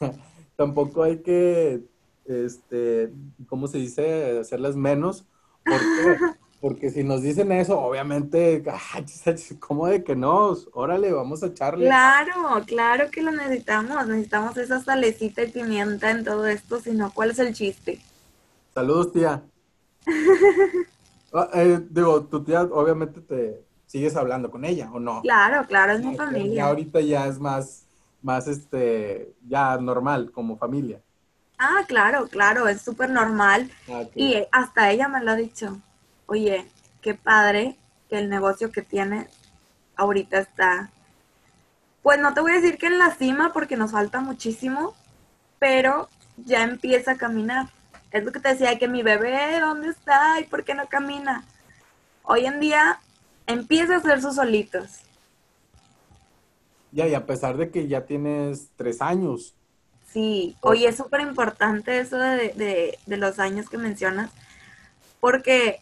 Tampoco 0.56 1.02
hay 1.02 1.18
que, 1.18 1.84
este, 2.24 3.12
¿cómo 3.46 3.68
se 3.68 3.78
dice? 3.78 4.38
Hacerlas 4.38 4.76
menos. 4.76 5.24
Porque 5.64 6.18
Porque 6.60 6.90
si 6.90 7.04
nos 7.04 7.22
dicen 7.22 7.52
eso, 7.52 7.78
obviamente, 7.78 8.64
¿cómo 9.60 9.86
de 9.86 10.02
que 10.02 10.16
no? 10.16 10.56
Órale, 10.72 11.12
vamos 11.12 11.42
a 11.42 11.46
echarle. 11.46 11.86
Claro, 11.86 12.64
claro 12.66 13.10
que 13.10 13.22
lo 13.22 13.30
necesitamos. 13.30 14.06
Necesitamos 14.08 14.56
esa 14.56 14.80
salecita 14.82 15.42
y 15.44 15.52
pimienta 15.52 16.10
en 16.10 16.24
todo 16.24 16.46
esto, 16.46 16.80
si 16.80 16.92
no, 16.92 17.12
¿cuál 17.12 17.30
es 17.30 17.38
el 17.38 17.54
chiste? 17.54 18.00
Saludos, 18.74 19.12
tía. 19.12 19.42
Ah, 21.30 21.46
eh, 21.52 21.78
digo, 21.90 22.22
tu 22.22 22.42
tía 22.42 22.62
obviamente 22.62 23.20
te 23.20 23.62
sigues 23.84 24.16
hablando 24.16 24.50
con 24.50 24.64
ella, 24.64 24.90
¿o 24.90 24.98
no? 24.98 25.20
Claro, 25.20 25.66
claro, 25.66 25.92
es 25.92 26.02
mi 26.02 26.16
familia. 26.16 26.54
Ya 26.54 26.66
ahorita 26.68 27.02
ya 27.02 27.26
es 27.26 27.38
más, 27.38 27.84
más, 28.22 28.48
este, 28.48 29.34
ya 29.46 29.76
normal 29.76 30.32
como 30.32 30.56
familia. 30.56 31.02
Ah, 31.58 31.84
claro, 31.86 32.28
claro, 32.28 32.66
es 32.66 32.80
súper 32.80 33.10
normal. 33.10 33.70
Ah, 33.90 34.04
y 34.14 34.42
hasta 34.50 34.90
ella 34.90 35.06
me 35.08 35.22
lo 35.22 35.32
ha 35.32 35.36
dicho 35.36 35.82
oye, 36.28 36.66
qué 37.00 37.14
padre 37.14 37.76
que 38.08 38.18
el 38.18 38.28
negocio 38.28 38.70
que 38.70 38.82
tiene 38.82 39.26
ahorita 39.96 40.38
está, 40.38 40.90
pues 42.02 42.20
no 42.20 42.32
te 42.32 42.40
voy 42.40 42.52
a 42.52 42.60
decir 42.60 42.78
que 42.78 42.86
en 42.86 42.98
la 42.98 43.14
cima 43.14 43.52
porque 43.52 43.76
nos 43.76 43.90
falta 43.92 44.20
muchísimo, 44.20 44.94
pero 45.58 46.08
ya 46.36 46.62
empieza 46.62 47.12
a 47.12 47.16
caminar. 47.16 47.68
Es 48.12 48.24
lo 48.24 48.32
que 48.32 48.40
te 48.40 48.50
decía, 48.50 48.78
que 48.78 48.88
mi 48.88 49.02
bebé, 49.02 49.58
¿dónde 49.60 49.88
está? 49.88 50.40
¿Y 50.40 50.44
por 50.44 50.64
qué 50.64 50.74
no 50.74 50.86
camina? 50.86 51.44
Hoy 52.22 52.46
en 52.46 52.60
día 52.60 53.00
empieza 53.46 53.94
a 53.94 53.98
hacer 53.98 54.22
sus 54.22 54.36
solitos. 54.36 55.00
Ya, 56.92 57.06
y 57.06 57.14
a 57.14 57.26
pesar 57.26 57.56
de 57.56 57.70
que 57.70 57.88
ya 57.88 58.06
tienes 58.06 58.70
tres 58.76 59.02
años. 59.02 59.54
Sí, 60.06 60.56
hoy 60.60 60.86
es 60.86 60.96
súper 60.96 61.20
importante 61.20 61.98
eso 61.98 62.16
de, 62.18 62.98
de 63.04 63.16
los 63.18 63.38
años 63.38 63.68
que 63.68 63.76
mencionas, 63.76 64.30
porque 65.20 65.80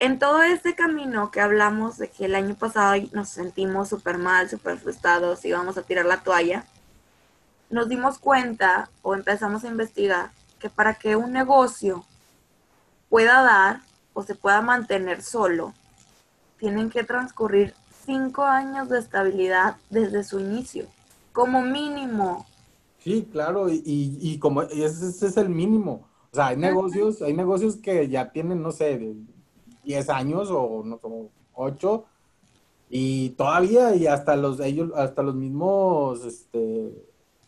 en 0.00 0.18
todo 0.18 0.42
ese 0.42 0.74
camino 0.74 1.30
que 1.30 1.40
hablamos 1.40 1.98
de 1.98 2.08
que 2.08 2.26
el 2.26 2.34
año 2.34 2.54
pasado 2.54 2.94
nos 3.12 3.28
sentimos 3.28 3.88
súper 3.88 4.18
mal, 4.18 4.48
súper 4.50 4.78
frustrados 4.78 5.44
y 5.44 5.52
vamos 5.52 5.78
a 5.78 5.82
tirar 5.82 6.04
la 6.04 6.22
toalla, 6.22 6.64
nos 7.70 7.88
dimos 7.88 8.18
cuenta 8.18 8.90
o 9.02 9.14
empezamos 9.14 9.64
a 9.64 9.68
investigar 9.68 10.30
que 10.58 10.70
para 10.70 10.94
que 10.94 11.16
un 11.16 11.32
negocio 11.32 12.04
pueda 13.08 13.42
dar 13.42 13.80
o 14.12 14.22
se 14.22 14.34
pueda 14.34 14.60
mantener 14.60 15.22
solo, 15.22 15.74
tienen 16.58 16.90
que 16.90 17.04
transcurrir 17.04 17.74
cinco 18.06 18.42
años 18.42 18.88
de 18.88 18.98
estabilidad 18.98 19.76
desde 19.90 20.24
su 20.24 20.40
inicio, 20.40 20.86
como 21.32 21.62
mínimo. 21.62 22.46
Sí, 22.98 23.28
claro, 23.30 23.68
y, 23.68 23.82
y, 23.84 24.38
como 24.38 24.62
ese, 24.62 25.26
es 25.26 25.36
el 25.36 25.50
mínimo. 25.50 26.08
O 26.32 26.34
sea, 26.34 26.48
hay 26.48 26.56
negocios, 26.56 27.20
hay 27.22 27.34
negocios 27.34 27.76
que 27.76 28.08
ya 28.08 28.30
tienen, 28.32 28.62
no 28.62 28.72
sé, 28.72 29.14
10 29.84 30.10
años 30.10 30.48
o 30.50 30.82
no 30.84 30.98
como 30.98 31.30
8 31.54 32.04
y 32.90 33.30
todavía 33.30 33.94
y 33.94 34.06
hasta 34.06 34.36
los 34.36 34.60
ellos 34.60 34.90
hasta 34.94 35.22
los 35.22 35.34
mismos 35.34 36.24
este 36.24 36.92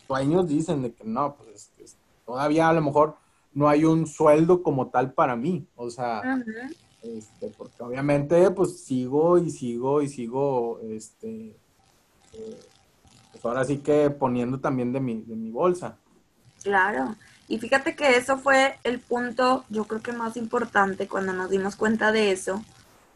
dueños 0.08 0.48
dicen 0.48 0.82
de 0.82 0.92
que 0.92 1.04
no, 1.04 1.36
pues 1.36 1.70
todavía 2.24 2.68
a 2.68 2.72
lo 2.72 2.82
mejor 2.82 3.16
no 3.54 3.68
hay 3.68 3.84
un 3.84 4.06
sueldo 4.06 4.62
como 4.62 4.88
tal 4.88 5.12
para 5.12 5.36
mí, 5.36 5.66
o 5.76 5.90
sea, 5.90 6.42
este, 7.02 7.48
porque 7.56 7.82
obviamente 7.82 8.50
pues 8.50 8.80
sigo 8.84 9.38
y 9.38 9.50
sigo 9.50 10.02
y 10.02 10.08
sigo, 10.08 10.80
este, 10.82 11.56
eh, 12.32 12.60
pues 13.32 13.44
ahora 13.44 13.64
sí 13.64 13.78
que 13.78 14.10
poniendo 14.10 14.60
también 14.60 14.92
de 14.92 15.00
mi, 15.00 15.22
de 15.22 15.36
mi 15.36 15.50
bolsa. 15.50 15.96
Claro, 16.62 17.14
y 17.48 17.58
fíjate 17.58 17.94
que 17.94 18.16
eso 18.16 18.38
fue 18.38 18.78
el 18.82 18.98
punto, 18.98 19.64
yo 19.68 19.84
creo 19.84 20.02
que 20.02 20.12
más 20.12 20.36
importante 20.36 21.06
cuando 21.06 21.32
nos 21.32 21.50
dimos 21.50 21.76
cuenta 21.76 22.10
de 22.10 22.32
eso, 22.32 22.64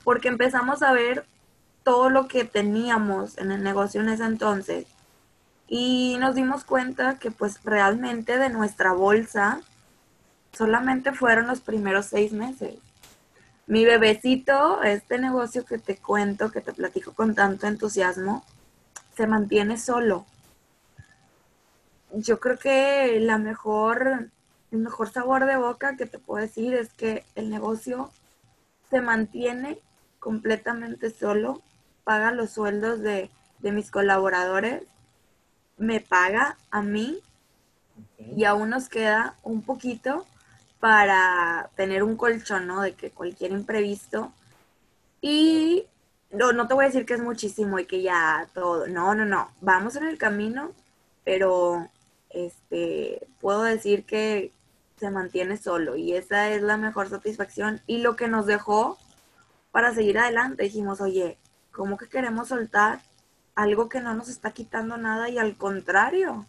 porque 0.05 0.29
empezamos 0.29 0.83
a 0.83 0.93
ver 0.93 1.27
todo 1.83 2.11
lo 2.11 2.29
que 2.29 2.45
teníamos 2.45 3.38
en 3.38 3.51
el 3.51 3.62
negocio 3.62 4.01
en 4.01 4.09
ese 4.09 4.25
entonces 4.25 4.87
y 5.66 6.16
nos 6.21 6.35
dimos 6.35 6.64
cuenta 6.64 7.19
que 7.19 7.31
pues 7.31 7.62
realmente 7.64 8.38
de 8.38 8.51
nuestra 8.51 8.93
bolsa 8.93 9.61
solamente 10.53 11.12
fueron 11.12 11.47
los 11.47 11.61
primeros 11.61 12.07
seis 12.07 12.33
meses. 12.33 12.75
Mi 13.66 13.85
bebecito, 13.85 14.83
este 14.83 15.19
negocio 15.19 15.64
que 15.64 15.79
te 15.79 15.97
cuento, 15.97 16.51
que 16.51 16.61
te 16.61 16.73
platico 16.73 17.12
con 17.14 17.37
tanto 17.37 17.69
entusiasmo, 17.69 18.45
se 19.16 19.29
mantiene 19.29 19.79
solo 19.79 20.27
yo 22.12 22.40
creo 22.40 22.59
que 22.59 23.18
la 23.20 23.38
mejor, 23.38 24.31
el 24.70 24.79
mejor 24.79 25.11
sabor 25.11 25.46
de 25.46 25.57
boca 25.57 25.96
que 25.96 26.07
te 26.07 26.18
puedo 26.18 26.42
decir 26.42 26.75
es 26.75 26.92
que 26.92 27.25
el 27.35 27.51
negocio 27.51 28.11
se 28.90 29.01
mantiene 29.01 29.81
completamente 30.18 31.11
solo, 31.11 31.62
paga 32.05 32.33
los 32.33 32.51
sueldos 32.51 33.01
de, 33.01 33.31
mis 33.62 33.90
colaboradores, 33.90 34.83
me 35.77 36.01
paga 36.01 36.57
a 36.70 36.83
mí 36.83 37.20
y 38.18 38.44
aún 38.44 38.70
nos 38.70 38.88
queda 38.88 39.37
un 39.42 39.62
poquito 39.62 40.27
para 40.81 41.70
tener 41.77 42.03
un 42.03 42.16
colchón, 42.16 42.66
¿no? 42.66 42.81
De 42.81 42.94
que 42.94 43.11
cualquier 43.11 43.53
imprevisto. 43.53 44.33
Y 45.20 45.85
no, 46.31 46.53
no 46.53 46.66
te 46.66 46.75
voy 46.75 46.85
a 46.85 46.88
decir 46.88 47.05
que 47.05 47.14
es 47.14 47.20
muchísimo 47.20 47.79
y 47.79 47.85
que 47.85 48.03
ya 48.03 48.49
todo. 48.55 48.87
No, 48.87 49.14
no, 49.14 49.27
no. 49.27 49.51
Vamos 49.61 49.96
en 49.96 50.05
el 50.05 50.16
camino, 50.16 50.73
pero 51.23 51.88
este, 52.31 53.27
puedo 53.40 53.62
decir 53.62 54.05
que 54.05 54.53
se 54.99 55.11
mantiene 55.11 55.57
solo 55.57 55.97
y 55.97 56.12
esa 56.12 56.51
es 56.51 56.62
la 56.62 56.77
mejor 56.77 57.09
satisfacción 57.09 57.81
y 57.87 57.99
lo 57.99 58.16
que 58.16 58.29
nos 58.29 58.47
dejó 58.47 58.99
para 59.73 59.95
seguir 59.95 60.19
adelante. 60.19 60.64
Dijimos, 60.64 61.01
oye, 61.01 61.38
¿cómo 61.73 61.97
que 61.97 62.09
queremos 62.09 62.49
soltar 62.49 63.01
algo 63.55 63.88
que 63.88 64.01
no 64.01 64.14
nos 64.14 64.29
está 64.29 64.53
quitando 64.53 64.97
nada 64.97 65.29
y 65.29 65.38
al 65.38 65.57
contrario, 65.57 66.47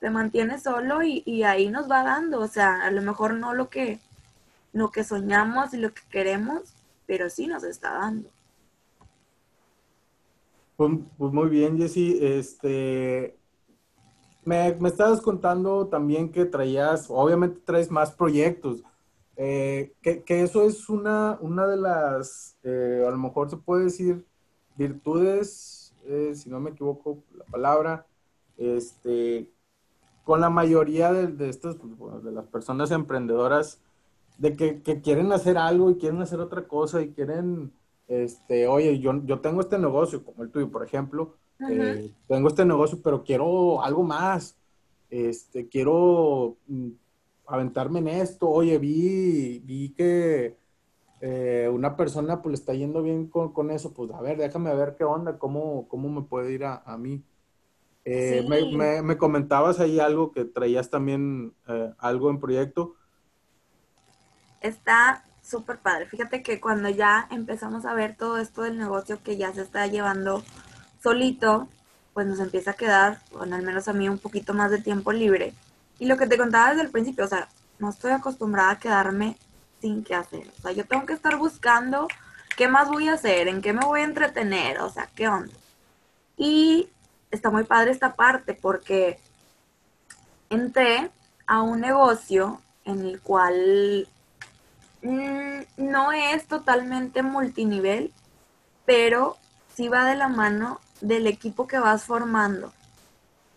se 0.00 0.10
mantiene 0.10 0.60
solo 0.60 1.02
y, 1.02 1.42
ahí 1.42 1.68
nos 1.70 1.90
va 1.90 2.04
dando, 2.04 2.40
o 2.40 2.48
sea, 2.48 2.82
a 2.82 2.90
lo 2.90 3.02
mejor 3.02 3.34
no 3.34 3.54
lo 3.54 3.68
que, 3.68 3.98
que 4.92 5.04
soñamos 5.04 5.74
y 5.74 5.78
lo 5.78 5.92
que 5.92 6.02
queremos, 6.10 6.74
pero 7.06 7.30
sí 7.30 7.46
nos 7.46 7.64
está 7.64 7.94
dando. 7.94 8.28
Pues, 10.76 10.92
pues 11.16 11.32
muy 11.32 11.48
bien, 11.48 11.78
Jessy. 11.78 12.18
Este, 12.20 13.37
me, 14.44 14.68
estabas 14.88 15.20
contando 15.20 15.88
también 15.88 16.30
que 16.30 16.44
traías, 16.44 17.06
obviamente 17.08 17.60
traes 17.64 17.90
más 17.90 18.12
proyectos, 18.12 18.82
eh, 19.36 19.94
que, 20.02 20.24
eso 20.42 20.64
es 20.64 20.88
una, 20.88 21.38
una 21.40 21.66
de 21.66 21.76
las, 21.76 22.56
eh, 22.62 23.04
a 23.06 23.10
lo 23.10 23.18
mejor 23.18 23.50
se 23.50 23.56
puede 23.56 23.84
decir, 23.84 24.26
virtudes, 24.76 25.94
eh, 26.06 26.32
si 26.34 26.50
no 26.50 26.60
me 26.60 26.70
equivoco 26.70 27.22
la 27.36 27.44
palabra, 27.44 28.06
este, 28.56 29.52
con 30.24 30.40
la 30.40 30.50
mayoría 30.50 31.12
de, 31.12 31.28
de 31.28 31.48
estas, 31.48 31.76
pues, 31.76 32.22
de 32.24 32.32
las 32.32 32.46
personas 32.46 32.90
emprendedoras, 32.90 33.80
de 34.38 34.56
que, 34.56 35.00
quieren 35.02 35.32
hacer 35.32 35.58
algo 35.58 35.90
y 35.90 35.98
quieren 35.98 36.22
hacer 36.22 36.40
otra 36.40 36.66
cosa 36.66 37.02
y 37.02 37.12
quieren, 37.12 37.72
este, 38.06 38.68
oye, 38.68 38.98
yo, 39.00 39.20
yo 39.24 39.40
tengo 39.40 39.60
este 39.60 39.78
negocio, 39.78 40.24
como 40.24 40.44
el 40.44 40.50
tuyo, 40.50 40.70
por 40.70 40.84
ejemplo, 40.84 41.34
eh, 41.60 42.12
tengo 42.28 42.48
este 42.48 42.64
negocio, 42.64 42.98
pero 43.02 43.24
quiero 43.24 43.82
algo 43.82 44.02
más. 44.02 44.56
Este, 45.10 45.68
quiero 45.68 46.56
mm, 46.66 46.90
aventarme 47.46 47.98
en 48.00 48.08
esto. 48.08 48.48
Oye, 48.48 48.78
vi, 48.78 49.60
vi 49.64 49.90
que 49.90 50.56
eh, 51.20 51.68
una 51.72 51.96
persona 51.96 52.42
pues 52.42 52.52
le 52.52 52.54
está 52.54 52.74
yendo 52.74 53.02
bien 53.02 53.26
con, 53.28 53.70
eso. 53.70 53.92
Pues 53.92 54.10
a 54.12 54.20
ver, 54.20 54.38
déjame 54.38 54.74
ver 54.74 54.94
qué 54.96 55.04
onda, 55.04 55.38
cómo, 55.38 55.88
cómo 55.88 56.08
me 56.08 56.22
puede 56.22 56.52
ir 56.52 56.64
a, 56.64 56.96
mí. 56.98 57.22
Eh, 58.04 58.46
me, 59.02 59.18
comentabas 59.18 59.80
ahí 59.80 60.00
algo 60.00 60.32
que 60.32 60.44
traías 60.44 60.90
también 60.90 61.54
algo 61.98 62.30
en 62.30 62.40
proyecto. 62.40 62.94
Está 64.60 65.24
súper 65.42 65.78
padre. 65.78 66.06
Fíjate 66.06 66.42
que 66.42 66.60
cuando 66.60 66.88
ya 66.90 67.26
empezamos 67.30 67.84
a 67.86 67.94
ver 67.94 68.16
todo 68.16 68.38
esto 68.38 68.62
del 68.62 68.78
negocio 68.78 69.22
que 69.22 69.36
ya 69.36 69.52
se 69.52 69.62
está 69.62 69.86
llevando 69.86 70.42
solito, 71.02 71.68
pues 72.14 72.26
nos 72.26 72.40
empieza 72.40 72.72
a 72.72 72.74
quedar, 72.74 73.20
bueno, 73.32 73.56
al 73.56 73.62
menos 73.62 73.88
a 73.88 73.92
mí, 73.92 74.08
un 74.08 74.18
poquito 74.18 74.54
más 74.54 74.70
de 74.70 74.80
tiempo 74.80 75.12
libre. 75.12 75.54
Y 75.98 76.06
lo 76.06 76.16
que 76.16 76.26
te 76.26 76.38
contaba 76.38 76.70
desde 76.70 76.82
el 76.82 76.90
principio, 76.90 77.24
o 77.24 77.28
sea, 77.28 77.48
no 77.78 77.90
estoy 77.90 78.12
acostumbrada 78.12 78.70
a 78.72 78.78
quedarme 78.78 79.36
sin 79.80 80.04
qué 80.04 80.14
hacer. 80.14 80.50
O 80.58 80.62
sea, 80.62 80.72
yo 80.72 80.84
tengo 80.84 81.06
que 81.06 81.12
estar 81.12 81.36
buscando 81.36 82.08
qué 82.56 82.68
más 82.68 82.88
voy 82.88 83.08
a 83.08 83.14
hacer, 83.14 83.48
en 83.48 83.62
qué 83.62 83.72
me 83.72 83.84
voy 83.84 84.00
a 84.00 84.04
entretener, 84.04 84.80
o 84.80 84.90
sea, 84.90 85.08
qué 85.14 85.28
onda. 85.28 85.52
Y 86.36 86.88
está 87.30 87.50
muy 87.50 87.64
padre 87.64 87.90
esta 87.90 88.14
parte 88.14 88.54
porque 88.54 89.20
entré 90.50 91.10
a 91.46 91.62
un 91.62 91.80
negocio 91.80 92.60
en 92.84 93.00
el 93.00 93.20
cual 93.20 94.08
mm, 95.02 95.60
no 95.76 96.12
es 96.12 96.46
totalmente 96.46 97.22
multinivel, 97.22 98.12
pero 98.86 99.36
sí 99.74 99.88
va 99.88 100.04
de 100.04 100.16
la 100.16 100.28
mano 100.28 100.80
del 101.00 101.26
equipo 101.26 101.66
que 101.66 101.78
vas 101.78 102.04
formando. 102.04 102.72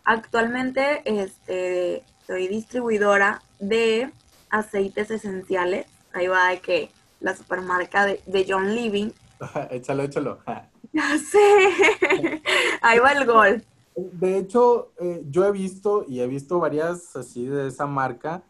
Actualmente 0.03 1.01
este, 1.05 2.03
soy 2.25 2.47
distribuidora 2.47 3.41
de 3.59 4.11
aceites 4.49 5.11
esenciales. 5.11 5.85
Ahí 6.13 6.27
va 6.27 6.49
de 6.49 6.59
que 6.59 6.91
la 7.19 7.35
supermarca 7.35 8.05
de, 8.05 8.45
John 8.47 8.73
Living. 8.75 9.11
échalo, 9.69 10.03
échalo. 10.03 10.39
Ya 10.93 11.17
sé. 11.17 11.39
Ahí 12.81 12.99
va 12.99 13.13
el 13.13 13.25
gol. 13.25 13.63
De 13.95 14.37
hecho, 14.37 14.91
eh, 14.99 15.23
yo 15.29 15.45
he 15.45 15.51
visto 15.53 16.03
y 16.05 16.19
he 16.19 16.27
visto 16.27 16.59
varias 16.59 17.15
así 17.15 17.45
de 17.45 17.67
esa 17.67 17.85
marca. 17.85 18.43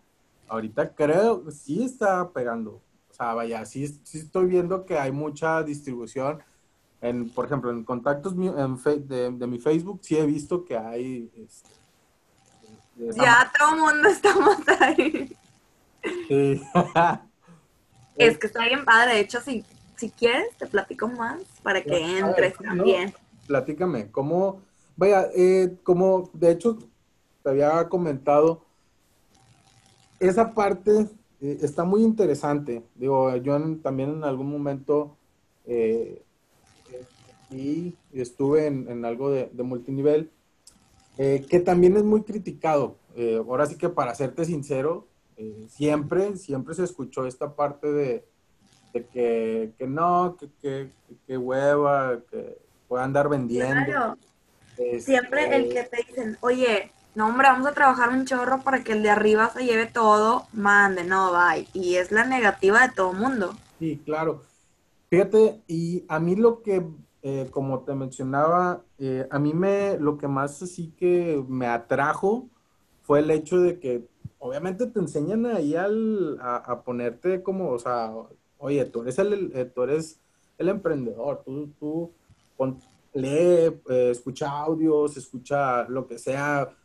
Ahorita 0.47 0.95
creo 0.95 1.45
que 1.45 1.51
sí 1.51 1.83
está 1.83 2.31
pegando. 2.31 2.81
O 3.11 3.13
sea, 3.13 3.35
vaya, 3.35 3.63
sí, 3.65 3.87
sí 4.03 4.17
estoy 4.17 4.47
viendo 4.47 4.87
que 4.87 4.97
hay 4.97 5.11
mucha 5.11 5.61
distribución 5.61 6.41
en, 7.01 7.29
por 7.29 7.45
ejemplo, 7.45 7.71
en 7.71 7.83
contactos 7.83 8.35
de, 8.37 9.47
mi 9.47 9.59
Facebook 9.59 9.99
sí 10.03 10.17
he 10.17 10.25
visto 10.25 10.63
que 10.63 10.77
hay... 10.77 11.31
Este, 11.35 11.69
ya 13.15 13.51
todo 13.57 13.75
el 13.75 13.81
mundo 13.81 14.09
estamos 14.09 14.57
ahí. 14.79 15.35
Sí. 16.27 16.61
es 18.15 18.37
que 18.37 18.47
está 18.47 18.65
bien 18.65 18.85
padre. 18.85 19.15
De 19.15 19.19
hecho, 19.21 19.41
si, 19.41 19.65
si 19.95 20.09
quieres, 20.11 20.55
te 20.57 20.67
platico 20.67 21.07
más 21.07 21.41
para 21.63 21.81
que 21.81 22.19
entres 22.19 22.53
también. 22.57 23.13
platícame, 23.47 24.11
¿cómo? 24.11 24.61
Vaya, 24.95 25.29
eh, 25.35 25.77
como 25.83 26.29
de 26.33 26.51
hecho 26.51 26.77
te 27.43 27.49
había 27.49 27.89
comentado, 27.89 28.65
esa 30.19 30.53
parte 30.53 31.07
eh, 31.41 31.57
está 31.61 31.83
muy 31.83 32.03
interesante. 32.03 32.83
Digo, 32.95 33.35
yo 33.37 33.57
también 33.81 34.11
en 34.11 34.23
algún 34.23 34.51
momento 34.51 35.17
eh, 35.65 36.23
y 37.51 37.95
estuve 38.13 38.67
en, 38.67 39.05
algo 39.05 39.29
de, 39.29 39.49
multinivel, 39.63 40.31
eh, 41.17 41.45
que 41.49 41.59
también 41.59 41.97
es 41.97 42.03
muy 42.03 42.23
criticado. 42.23 42.95
Eh, 43.15 43.37
ahora 43.37 43.65
sí 43.65 43.77
que 43.77 43.89
para 43.89 44.15
serte 44.15 44.45
sincero, 44.45 45.07
eh, 45.37 45.65
siempre, 45.69 46.37
siempre 46.37 46.73
se 46.73 46.83
escuchó 46.83 47.27
esta 47.27 47.55
parte 47.55 47.91
de, 47.91 48.25
de 48.93 49.05
que, 49.07 49.73
que 49.77 49.87
no, 49.87 50.37
que, 50.61 50.89
que, 51.27 51.37
hueva, 51.37 52.19
que 52.29 52.57
pueda 52.87 53.03
andar 53.03 53.29
vendiendo. 53.29 53.85
Claro. 53.85 54.17
Siempre 54.99 55.55
el 55.55 55.69
que 55.69 55.83
te 55.83 55.97
dicen, 56.07 56.37
oye, 56.41 56.91
no 57.13 57.27
hombre, 57.27 57.49
vamos 57.49 57.67
a 57.67 57.73
trabajar 57.73 58.09
un 58.09 58.25
chorro 58.25 58.61
para 58.61 58.83
que 58.83 58.93
el 58.93 59.03
de 59.03 59.09
arriba 59.09 59.49
se 59.49 59.65
lleve 59.65 59.85
todo, 59.85 60.47
mande, 60.53 61.03
no, 61.03 61.31
bye. 61.31 61.67
Y 61.73 61.95
es 61.95 62.11
la 62.11 62.25
negativa 62.25 62.87
de 62.87 62.93
todo 62.93 63.13
mundo. 63.13 63.53
Sí, 63.79 64.01
claro. 64.05 64.43
Fíjate, 65.09 65.61
y 65.67 66.05
a 66.07 66.19
mí 66.21 66.37
lo 66.37 66.61
que, 66.61 66.85
eh, 67.23 67.49
como 67.51 67.83
te 67.83 67.93
mencionaba, 67.93 68.83
eh, 68.97 69.27
a 69.29 69.37
mí 69.37 69.53
me, 69.53 69.95
lo 69.99 70.17
que 70.17 70.27
más 70.27 70.59
así 70.63 70.91
que 70.97 71.43
me 71.47 71.67
atrajo 71.67 72.49
fue 73.03 73.19
el 73.19 73.29
hecho 73.29 73.59
de 73.59 73.79
que 73.79 74.07
obviamente 74.39 74.87
te 74.87 74.99
enseñan 74.99 75.45
ahí 75.45 75.75
al, 75.75 76.39
a, 76.41 76.81
ponerte 76.83 77.43
como, 77.43 77.69
o 77.69 77.77
sea, 77.79 78.11
oye, 78.57 78.85
tú 78.85 79.03
eres 79.03 79.19
el, 79.19 79.51
eh, 79.53 79.65
tú 79.65 79.83
eres 79.83 80.19
el 80.57 80.69
emprendedor, 80.69 81.43
tú, 81.45 81.69
tú 81.79 82.11
lee, 83.13 83.79
escucha 83.87 84.49
audios, 84.49 85.15
escucha 85.15 85.87
lo 85.89 86.07
que 86.07 86.17
sea, 86.17 86.75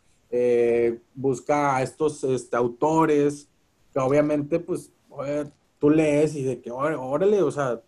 busca 1.14 1.77
a 1.77 1.83
estos 1.83 2.25
este, 2.25 2.57
autores, 2.57 3.49
que 3.92 4.01
obviamente 4.01 4.61
pues 4.61 4.92
tú 5.79 5.88
lees 5.88 6.35
y 6.35 6.42
de 6.42 6.61
que, 6.61 6.70
órale, 6.70 7.42
o 7.42 7.51
sea, 7.51 7.81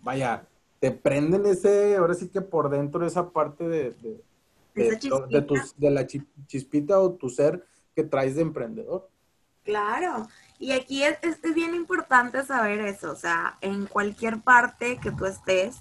vaya, 0.00 0.48
te 0.82 0.90
prenden 0.90 1.46
ese, 1.46 1.94
ahora 1.94 2.12
sí 2.12 2.28
que 2.28 2.40
por 2.40 2.68
dentro 2.68 3.06
esa 3.06 3.30
parte 3.30 3.68
de, 3.68 3.92
de, 3.92 4.24
de, 4.74 5.62
de 5.76 5.90
la 5.92 6.04
chispita 6.48 6.98
o 6.98 7.12
tu 7.12 7.30
ser 7.30 7.64
que 7.94 8.02
traes 8.02 8.34
de 8.34 8.42
emprendedor. 8.42 9.08
Claro, 9.62 10.26
y 10.58 10.72
aquí 10.72 11.04
es, 11.04 11.18
es, 11.22 11.40
bien 11.54 11.76
importante 11.76 12.44
saber 12.44 12.80
eso, 12.80 13.12
o 13.12 13.14
sea, 13.14 13.58
en 13.60 13.86
cualquier 13.86 14.40
parte 14.40 14.98
que 14.98 15.12
tú 15.12 15.24
estés, 15.24 15.76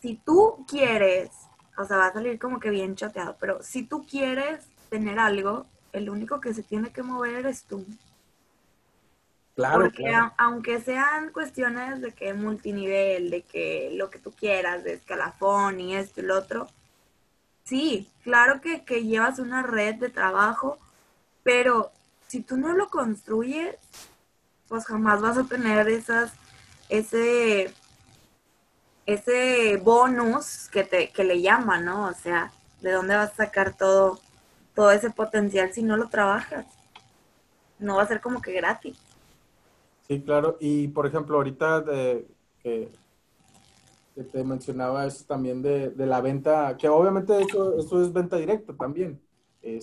si 0.00 0.16
tú 0.16 0.66
quieres, 0.66 1.30
o 1.78 1.84
sea, 1.84 1.96
va 1.96 2.06
a 2.08 2.12
salir 2.12 2.40
como 2.40 2.58
que 2.58 2.70
bien 2.70 2.96
chateado, 2.96 3.36
pero 3.38 3.62
si 3.62 3.84
tú 3.84 4.04
quieres 4.04 4.66
tener 4.90 5.20
algo, 5.20 5.64
el 5.92 6.10
único 6.10 6.40
que 6.40 6.52
se 6.54 6.64
tiene 6.64 6.90
que 6.90 7.04
mover 7.04 7.34
eres 7.36 7.62
tú. 7.66 7.86
Claro. 9.54 9.82
Porque 9.82 10.10
aunque 10.38 10.80
sean 10.80 11.30
cuestiones 11.30 12.00
de 12.00 12.12
que 12.12 12.32
multinivel, 12.32 13.30
de 13.30 13.42
que 13.42 13.90
lo 13.94 14.08
que 14.08 14.18
tú 14.18 14.32
quieras, 14.32 14.82
de 14.82 14.94
escalafón 14.94 15.78
y 15.78 15.94
esto 15.94 16.20
y 16.20 16.24
lo 16.24 16.38
otro, 16.38 16.68
sí, 17.64 18.10
claro 18.22 18.60
que, 18.60 18.84
que 18.84 19.04
llevas 19.04 19.38
una 19.38 19.62
red 19.62 19.96
de 19.96 20.08
trabajo, 20.08 20.78
pero 21.42 21.92
si 22.28 22.40
tú 22.40 22.56
no 22.56 22.72
lo 22.72 22.88
construyes, 22.88 23.76
pues 24.68 24.86
jamás 24.86 25.20
vas 25.20 25.36
a 25.36 25.44
tener 25.44 25.86
esas, 25.88 26.32
ese, 26.88 27.74
ese 29.04 29.76
bonus 29.76 30.68
que 30.70 30.84
te, 30.84 31.10
que 31.10 31.24
le 31.24 31.42
llaman, 31.42 31.84
¿no? 31.84 32.06
O 32.06 32.14
sea, 32.14 32.50
¿de 32.80 32.92
dónde 32.92 33.16
vas 33.16 33.32
a 33.32 33.44
sacar 33.44 33.76
todo, 33.76 34.18
todo 34.74 34.90
ese 34.92 35.10
potencial 35.10 35.74
si 35.74 35.82
no 35.82 35.98
lo 35.98 36.08
trabajas? 36.08 36.64
No 37.78 37.96
va 37.96 38.04
a 38.04 38.08
ser 38.08 38.22
como 38.22 38.40
que 38.40 38.52
gratis. 38.52 38.96
Sí, 40.12 40.20
claro. 40.20 40.58
Y 40.60 40.88
por 40.88 41.06
ejemplo, 41.06 41.36
ahorita 41.36 41.80
de, 41.80 42.26
que, 42.62 42.90
te 44.30 44.44
mencionaba 44.44 45.06
eso 45.06 45.24
también 45.26 45.62
de, 45.62 45.92
la 45.96 46.20
venta, 46.20 46.76
que 46.76 46.86
obviamente 46.88 47.40
eso, 47.40 47.78
eso 47.78 48.02
es 48.02 48.12
venta 48.12 48.36
directa 48.36 48.74
también. 48.74 49.18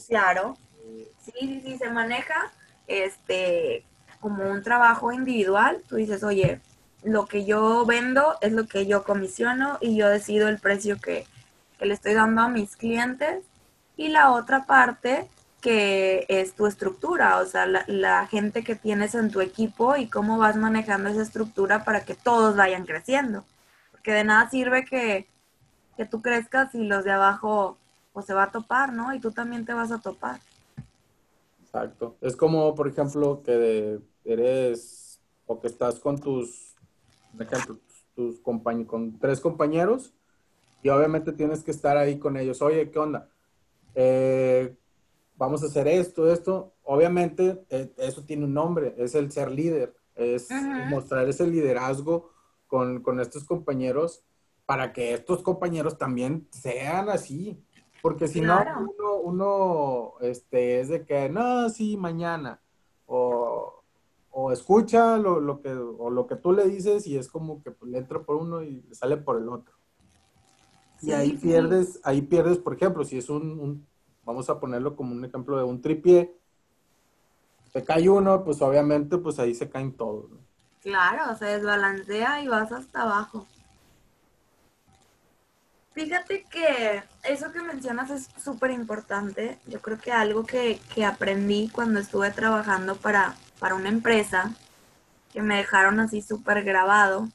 claro. 0.08 0.56
Eh, 0.86 1.12
sí, 1.20 1.32
sí, 1.40 1.62
sí, 1.62 1.78
se 1.78 1.90
maneja 1.90 2.52
este 2.88 3.84
como 4.20 4.44
un 4.52 4.62
trabajo 4.62 5.12
individual. 5.12 5.82
Tú 5.88 5.96
dices, 5.96 6.24
oye, 6.24 6.62
lo 7.04 7.26
que 7.26 7.46
yo 7.46 7.86
vendo 7.88 8.36
es 8.42 8.52
lo 8.52 8.68
que 8.68 8.86
yo 8.86 9.04
comisiono 9.04 9.80
y 9.82 9.96
yo 9.96 10.10
decido 10.10 10.48
el 10.48 10.60
precio 10.60 11.00
que, 11.02 11.26
que 11.80 11.86
le 11.88 11.96
estoy 11.96 12.14
dando 12.14 12.44
a 12.44 12.50
mis 12.50 12.76
clientes. 12.76 13.44
Y 13.98 14.10
la 14.10 14.32
otra 14.32 14.66
parte 14.66 15.28
que 15.62 16.26
es 16.30 16.54
tu 16.54 16.68
estructura, 16.68 17.40
o 17.40 17.46
sea, 17.46 17.66
la, 17.66 18.28
gente 18.28 18.64
que 18.64 18.76
tienes 18.76 19.16
en 19.16 19.32
tu 19.32 19.42
equipo 19.42 19.96
y 19.98 20.08
cómo 20.08 20.38
vas 20.38 20.56
manejando 20.56 21.10
esa 21.10 21.22
estructura 21.22 21.84
para 21.84 22.06
que 22.06 22.16
todos 22.16 22.56
vayan 22.56 22.86
creciendo. 22.86 23.44
Porque 23.92 24.14
de 24.14 24.24
nada 24.24 24.50
sirve 24.50 24.86
que, 24.86 25.28
que 25.98 26.06
tú 26.06 26.22
crezcas 26.22 26.74
y 26.76 26.86
los 26.86 27.04
de 27.04 27.12
abajo 27.12 27.78
pues 28.14 28.26
se 28.26 28.34
va 28.34 28.44
a 28.44 28.52
topar, 28.52 28.94
¿no? 28.94 29.14
Y 29.14 29.20
tú 29.20 29.32
también 29.32 29.66
te 29.66 29.74
vas 29.74 29.92
a 29.92 30.00
topar. 30.00 30.40
Exacto. 31.62 32.16
Es 32.22 32.36
como, 32.36 32.74
por 32.74 32.88
ejemplo, 32.88 33.44
que 33.44 34.00
eres 34.24 35.20
o 35.46 35.60
que 35.60 35.68
estás 35.68 36.00
con 36.00 36.20
tus, 36.20 36.76
por 37.32 37.42
ejemplo, 37.44 37.80
tus 38.16 38.40
compañeros, 38.40 38.90
con 38.90 39.20
tres 39.20 39.40
compañeros 39.40 40.14
y 40.82 40.90
obviamente 40.90 41.34
tienes 41.34 41.64
que 41.64 41.72
estar 41.72 41.98
ahí 41.98 42.18
con 42.18 42.38
ellos. 42.38 42.62
Oye, 42.62 42.90
¿qué 42.90 43.00
onda? 43.00 43.30
Eh, 43.96 44.76
vamos 45.40 45.64
a 45.64 45.68
hacer 45.68 45.88
esto, 45.88 46.32
esto. 46.32 46.74
Obviamente 46.84 47.66
eh, 47.70 47.92
eso 47.98 48.24
tiene 48.24 48.46
un 48.46 48.54
nombre, 48.54 48.94
es 48.98 49.16
el 49.16 49.32
ser 49.32 49.50
líder, 49.50 49.96
es 50.16 50.50
mostrar 50.90 51.28
ese 51.28 51.48
liderazgo 51.48 52.30
con, 52.68 53.20
estos 53.20 53.46
compañeros 53.46 54.22
para 54.66 54.92
que 54.94 55.14
estos 55.14 55.42
compañeros 55.42 55.98
también 55.98 56.48
sean 56.52 57.10
así. 57.10 57.58
Porque 58.02 58.28
si 58.28 58.42
no, 58.42 58.64
uno, 59.24 60.14
este, 60.22 60.82
es 60.82 60.90
de 60.90 61.06
que, 61.06 61.30
no, 61.30 61.70
sí, 61.70 61.98
mañana. 61.98 62.62
O, 63.08 63.76
escucha 64.54 65.18
lo, 65.18 65.62
que, 65.62 65.74
o 65.74 66.10
lo 66.10 66.26
que 66.28 66.36
tú 66.36 66.54
le 66.54 66.66
dices 66.66 67.06
y 67.08 67.18
es 67.18 67.28
como 67.28 67.62
que 67.62 67.74
le 67.86 67.98
entra 67.98 68.22
por 68.22 68.38
uno 68.38 68.62
y 68.64 68.82
le 68.82 68.96
sale 68.96 69.18
por 69.18 69.38
el 69.38 69.50
otro. 69.50 69.74
y 71.02 71.12
ahí 71.12 71.34
pierdes, 71.34 72.00
ahí 72.04 72.22
pierdes, 72.22 72.58
por 72.58 72.74
ejemplo, 72.74 73.04
si 73.04 73.18
es 73.18 73.30
un, 73.30 73.86
vamos 74.30 74.48
a 74.48 74.60
ponerlo 74.60 74.96
como 74.96 75.16
un 75.16 75.26
ejemplo 75.26 75.58
de 75.58 75.64
un 75.64 75.82
tripié, 75.82 76.32
se 77.74 77.84
cae 77.84 78.08
uno, 78.08 78.44
pues 78.44 78.62
obviamente 78.62 79.18
pues 79.18 79.40
ahí 79.40 79.56
se 79.56 79.68
caen 79.68 79.92
todos. 79.92 80.26
Claro, 80.82 81.36
se 81.36 81.46
desbalancea 81.46 82.44
y 82.44 82.48
vas 82.48 82.72
hasta 82.72 83.02
abajo. 83.02 83.48
Fíjate 85.94 86.44
que 86.44 87.04
eso 87.24 87.52
que 87.52 87.64
mencionas 87.64 88.12
es 88.12 88.30
súper 88.38 88.70
importante. 88.70 89.58
Yo 89.66 89.82
creo 89.82 89.98
que 89.98 90.12
algo 90.12 90.46
que, 90.46 90.80
aprendí 91.04 91.70
cuando 91.70 92.00
estuve 92.00 92.30
trabajando 92.30 92.96
para, 92.98 93.36
para 93.58 93.74
una 93.74 93.90
empresa, 93.90 94.54
que 95.34 95.42
me 95.42 95.58
dejaron 95.58 96.00
así 96.00 96.22
súper 96.22 96.64
grabado, 96.64 97.30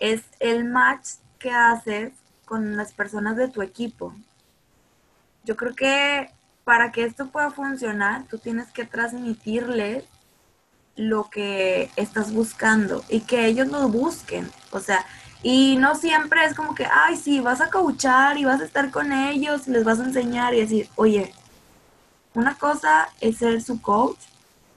es 0.00 0.24
el 0.40 0.64
match 0.64 1.10
que 1.38 1.52
haces 1.52 2.12
con 2.46 2.76
las 2.76 2.92
personas 2.92 3.36
de 3.36 3.46
tu 3.46 3.62
equipo. 3.62 4.12
Yo 5.44 5.56
creo 5.56 5.74
que 5.74 6.30
para 6.64 6.92
que 6.92 7.04
esto 7.04 7.28
pueda 7.28 7.50
funcionar, 7.50 8.24
tú 8.28 8.38
tienes 8.38 8.68
que 8.70 8.84
transmitirles 8.84 10.04
lo 10.96 11.30
que 11.30 11.90
estás 11.96 12.32
buscando 12.32 13.02
y 13.08 13.20
que 13.20 13.46
ellos 13.46 13.68
lo 13.68 13.88
busquen. 13.88 14.50
O 14.70 14.80
sea, 14.80 15.04
y 15.42 15.76
no 15.76 15.96
siempre 15.96 16.44
es 16.44 16.54
como 16.54 16.74
que, 16.74 16.86
ay, 16.86 17.16
sí, 17.16 17.40
vas 17.40 17.60
a 17.60 17.70
coachar 17.70 18.38
y 18.38 18.44
vas 18.44 18.60
a 18.60 18.64
estar 18.64 18.90
con 18.90 19.12
ellos, 19.12 19.66
les 19.66 19.84
vas 19.84 19.98
a 19.98 20.04
enseñar 20.04 20.54
y 20.54 20.60
decir, 20.60 20.88
oye, 20.94 21.34
una 22.34 22.56
cosa 22.56 23.08
es 23.20 23.38
ser 23.38 23.60
su 23.60 23.80
coach 23.80 24.20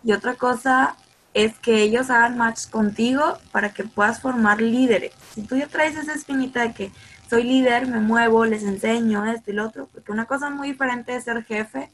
y 0.04 0.12
otra 0.12 0.36
cosa 0.36 0.96
es 1.34 1.58
que 1.60 1.84
ellos 1.84 2.10
hagan 2.10 2.38
match 2.38 2.70
contigo 2.70 3.38
para 3.52 3.74
que 3.74 3.84
puedas 3.84 4.22
formar 4.22 4.62
líderes. 4.62 5.12
Si 5.34 5.42
tú 5.42 5.58
ya 5.58 5.68
traes 5.68 5.98
esa 5.98 6.14
espinita 6.14 6.62
de 6.62 6.74
que 6.74 6.92
soy 7.30 7.44
líder, 7.44 7.88
me 7.88 8.00
muevo, 8.00 8.46
les 8.46 8.64
enseño 8.64 9.26
esto 9.26 9.52
y 9.52 9.54
lo 9.54 9.66
otro, 9.66 9.88
porque 9.92 10.12
una 10.12 10.26
cosa 10.26 10.50
muy 10.50 10.70
diferente 10.70 11.16
es 11.16 11.24
ser 11.24 11.44
jefe 11.44 11.90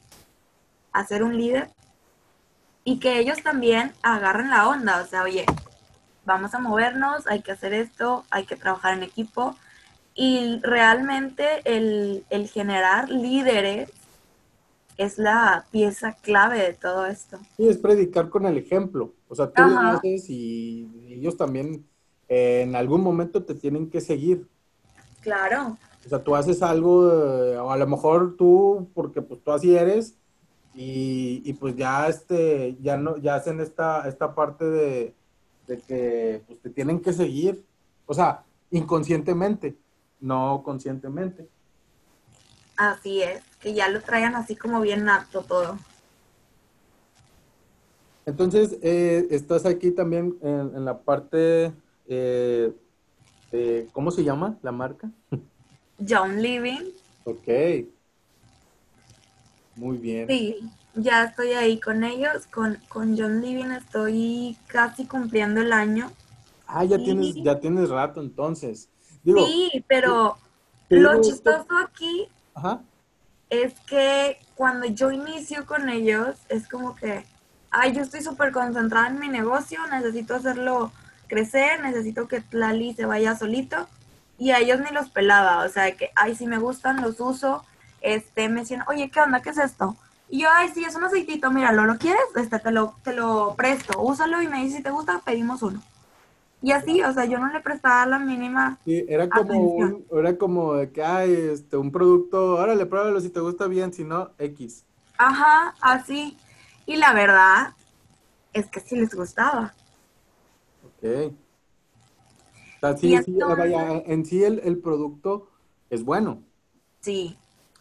a 0.92 1.04
ser 1.06 1.22
un 1.22 1.36
líder 1.36 1.70
y 2.84 2.98
que 2.98 3.18
ellos 3.18 3.42
también 3.42 3.92
agarren 4.02 4.50
la 4.50 4.68
onda, 4.68 5.00
o 5.02 5.06
sea, 5.06 5.22
oye, 5.22 5.46
vamos 6.24 6.54
a 6.54 6.58
movernos, 6.58 7.26
hay 7.26 7.40
que 7.40 7.52
hacer 7.52 7.72
esto, 7.72 8.24
hay 8.30 8.44
que 8.44 8.56
trabajar 8.56 8.94
en 8.94 9.02
equipo 9.02 9.56
y 10.14 10.60
realmente 10.62 11.44
el, 11.64 12.24
generar 12.52 13.08
líderes 13.08 13.90
es 14.98 15.18
la 15.18 15.64
pieza 15.70 16.16
clave 16.20 16.58
de 16.58 16.74
todo 16.74 17.06
esto. 17.06 17.38
Sí, 17.56 17.66
es 17.66 17.78
predicar 17.78 18.28
con 18.28 18.46
el 18.46 18.58
ejemplo. 18.58 19.14
O 19.28 19.34
sea, 19.34 19.50
tú 19.50 19.62
lo 19.62 19.78
haces 19.78 20.28
y 20.28 20.86
ellos 21.08 21.36
también 21.36 21.86
eh, 22.28 22.62
en 22.62 22.76
algún 22.76 23.02
momento 23.02 23.42
te 23.42 23.54
tienen 23.54 23.88
que 23.88 24.02
seguir. 24.02 24.46
Claro. 25.22 25.78
O 26.04 26.08
sea, 26.08 26.22
tú 26.22 26.34
haces 26.34 26.62
algo, 26.62 27.10
eh, 27.10 27.56
o 27.56 27.70
a 27.70 27.76
lo 27.76 27.86
mejor 27.86 28.36
tú, 28.36 28.90
porque 28.92 29.22
pues 29.22 29.42
tú 29.42 29.52
así 29.52 29.74
eres, 29.74 30.16
y, 30.74 31.52
pues 31.54 31.76
ya 31.76 32.08
este, 32.08 32.76
ya 32.80 32.96
no, 32.96 33.16
ya 33.18 33.34
hacen 33.34 33.60
esta, 33.60 34.08
esta 34.08 34.34
parte 34.34 34.64
de, 34.64 35.14
que 35.86 36.42
pues, 36.46 36.60
te 36.60 36.70
tienen 36.70 37.00
que 37.00 37.12
seguir, 37.12 37.64
o 38.06 38.14
sea, 38.14 38.44
inconscientemente, 38.70 39.76
no 40.20 40.62
conscientemente. 40.64 41.48
Así 42.76 43.22
es, 43.22 43.42
que 43.60 43.74
ya 43.74 43.88
lo 43.88 44.00
traigan 44.00 44.34
así 44.34 44.56
como 44.56 44.80
bien 44.80 45.08
apto 45.08 45.42
todo. 45.42 45.78
Entonces, 48.24 48.78
eh, 48.82 49.26
estás 49.30 49.66
aquí 49.66 49.90
también 49.90 50.38
en, 50.42 50.84
la 50.84 50.98
parte 51.00 51.72
eh, 52.06 52.72
eh, 53.52 53.88
¿cómo 53.92 54.10
se 54.10 54.24
llama 54.24 54.58
la 54.62 54.72
marca? 54.72 55.10
John 56.08 56.40
Living. 56.42 56.90
Ok. 57.24 57.48
Muy 59.76 59.96
bien. 59.98 60.26
Sí, 60.28 60.70
ya 60.94 61.24
estoy 61.24 61.52
ahí 61.52 61.80
con 61.80 62.04
ellos, 62.04 62.46
con, 62.46 62.78
con 62.88 63.16
John 63.16 63.40
Living 63.40 63.70
estoy 63.70 64.56
casi 64.66 65.06
cumpliendo 65.06 65.60
el 65.60 65.72
año. 65.72 66.10
Ah, 66.66 66.84
ya 66.84 66.98
tienes, 66.98 67.34
ya 67.34 67.60
tienes 67.60 67.88
rato 67.90 68.20
entonces. 68.20 68.88
sí, 69.24 69.84
pero 69.86 70.36
lo 70.88 71.20
chistoso 71.20 71.66
aquí 71.86 72.28
es 73.50 73.78
que 73.80 74.38
cuando 74.54 74.86
yo 74.86 75.10
inicio 75.10 75.66
con 75.66 75.88
ellos, 75.88 76.36
es 76.48 76.68
como 76.68 76.94
que, 76.96 77.24
ay, 77.70 77.92
yo 77.92 78.02
estoy 78.02 78.22
súper 78.22 78.52
concentrada 78.52 79.08
en 79.08 79.18
mi 79.18 79.28
negocio, 79.28 79.78
necesito 79.90 80.34
hacerlo 80.34 80.92
crecer, 81.32 81.80
necesito 81.80 82.28
que 82.28 82.42
Lali 82.50 82.92
se 82.92 83.06
vaya 83.06 83.34
solito. 83.34 83.88
Y 84.36 84.50
a 84.50 84.58
ellos 84.58 84.80
ni 84.80 84.90
los 84.90 85.08
pelaba, 85.08 85.64
o 85.64 85.68
sea, 85.70 85.96
que, 85.96 86.10
ay, 86.14 86.34
si 86.34 86.46
me 86.46 86.58
gustan, 86.58 87.00
los 87.00 87.20
uso. 87.20 87.64
Este, 88.02 88.50
me 88.50 88.60
decían, 88.60 88.82
oye, 88.86 89.10
¿qué 89.10 89.20
onda? 89.20 89.40
¿Qué 89.40 89.50
es 89.50 89.58
esto? 89.58 89.96
Y 90.28 90.42
yo, 90.42 90.48
ay, 90.52 90.70
sí, 90.74 90.84
es 90.84 90.94
un 90.94 91.04
aceitito, 91.04 91.50
míralo, 91.50 91.86
¿lo 91.86 91.96
quieres? 91.96 92.22
Este, 92.36 92.58
te 92.58 92.70
lo, 92.70 92.96
te 93.02 93.14
lo 93.14 93.54
presto, 93.56 94.02
úsalo 94.02 94.42
y 94.42 94.48
me 94.48 94.62
dice, 94.62 94.78
si 94.78 94.82
te 94.82 94.90
gusta, 94.90 95.22
pedimos 95.24 95.62
uno. 95.62 95.80
Y 96.60 96.72
así, 96.72 97.02
o 97.02 97.12
sea, 97.14 97.24
yo 97.24 97.38
no 97.38 97.50
le 97.50 97.60
prestaba 97.60 98.04
la 98.04 98.18
mínima. 98.18 98.78
Sí, 98.84 99.04
era 99.08 99.28
como, 99.28 99.58
un, 99.58 100.04
era 100.12 100.36
como 100.36 100.74
de 100.74 100.90
que, 100.92 101.02
hay 101.02 101.32
este, 101.32 101.78
un 101.78 101.90
producto, 101.90 102.56
órale, 102.56 102.84
pruébalo 102.84 103.20
si 103.20 103.30
te 103.30 103.40
gusta 103.40 103.68
bien, 103.68 103.92
si 103.92 104.04
no, 104.04 104.30
X. 104.38 104.84
Ajá, 105.16 105.74
así. 105.80 106.36
Y 106.84 106.96
la 106.96 107.14
verdad 107.14 107.74
es 108.52 108.66
que 108.66 108.80
sí 108.80 108.96
les 108.96 109.14
gustaba. 109.14 109.74
O 112.82 112.96
sí, 112.96 113.16
sí, 113.24 113.36
vaya, 113.38 114.02
en 114.06 114.24
sí 114.24 114.42
el, 114.42 114.60
el, 114.60 114.78
producto 114.78 115.48
es 115.90 116.04
bueno. 116.04 116.42
Sí. 117.00 117.36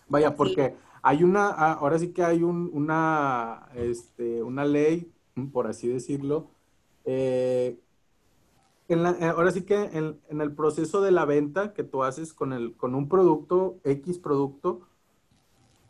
Vaya, 0.07 0.35
porque 0.35 0.75
hay 1.01 1.23
una, 1.23 1.49
ah, 1.49 1.73
ahora 1.73 1.97
sí 1.97 2.11
que 2.11 2.23
hay 2.23 2.43
un, 2.43 2.69
una, 2.73 3.67
este, 3.75 4.43
una 4.43 4.65
ley, 4.65 5.11
por 5.51 5.67
así 5.67 5.87
decirlo, 5.87 6.49
eh, 7.05 7.79
eh, 8.89 9.31
ahora 9.35 9.51
sí 9.51 9.63
que 9.63 9.75
en, 9.93 10.19
el 10.41 10.53
proceso 10.53 11.01
de 11.01 11.11
la 11.11 11.25
venta 11.25 11.73
que 11.73 11.83
tú 11.83 12.03
haces 12.03 12.33
con, 12.33 12.53
el, 12.53 12.75
con 12.75 12.93
un 12.93 13.07
producto, 13.07 13.79
X 13.83 14.17
producto, 14.19 14.81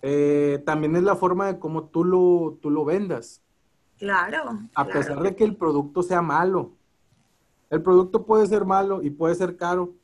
eh, 0.01 0.61
también 0.65 0.95
es 0.95 1.03
la 1.03 1.15
forma 1.15 1.47
de 1.47 1.59
cómo 1.59 1.85
tú 1.85 2.03
lo, 2.03 2.57
tú 2.61 2.69
lo 2.69 2.85
vendas. 2.85 3.41
Claro. 3.97 4.59
A 4.75 4.85
pesar 4.85 5.21
de 5.21 5.35
que 5.35 5.43
el 5.43 5.55
producto 5.55 6.01
sea 6.01 6.21
malo. 6.21 6.71
El 7.71 7.83
producto 7.83 8.25
puede 8.27 8.47
ser 8.47 8.65
malo 8.65 9.01
y 9.03 9.11
puede 9.11 9.35
ser 9.35 9.57
caro, 9.57 9.95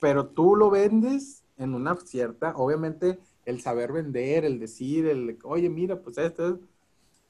pero 0.00 0.26
tú 0.28 0.56
lo 0.56 0.70
vendes 0.70 1.44
en 1.58 1.74
una 1.74 1.96
cierta, 1.96 2.54
obviamente 2.56 3.18
el 3.46 3.60
saber 3.62 3.92
vender, 3.92 4.44
el 4.44 4.58
decir, 4.60 5.06
el, 5.06 5.38
oye, 5.44 5.70
mira, 5.70 6.00
pues 6.02 6.18
esto 6.18 6.60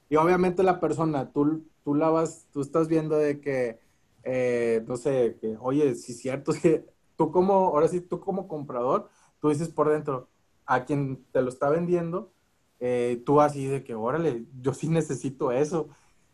Y 0.09 0.15
obviamente 0.17 0.63
la 0.63 0.79
persona, 0.79 1.31
tú, 1.31 1.63
tú 1.83 1.95
la 1.95 2.09
vas, 2.09 2.47
tú 2.53 2.61
estás 2.61 2.87
viendo 2.87 3.17
de 3.17 3.41
que 3.41 3.79
eh, 4.23 4.83
no 4.87 4.97
sé, 4.97 5.37
que, 5.41 5.57
oye, 5.59 5.95
si 5.95 6.11
es 6.13 6.19
cierto, 6.19 6.53
que 6.61 6.85
tú 7.17 7.31
como, 7.31 7.53
ahora 7.53 7.87
sí, 7.87 8.01
tú 8.01 8.19
como 8.19 8.47
comprador, 8.47 9.09
tú 9.41 9.49
dices 9.49 9.69
por 9.69 9.89
dentro, 9.89 10.29
a 10.65 10.85
quien 10.85 11.23
te 11.31 11.41
lo 11.41 11.49
está 11.49 11.69
vendiendo, 11.69 12.31
eh, 12.79 13.21
tú 13.25 13.41
así 13.41 13.65
de 13.67 13.83
que, 13.83 13.95
órale, 13.95 14.45
yo 14.61 14.73
sí 14.73 14.89
necesito 14.89 15.51
eso. 15.51 15.89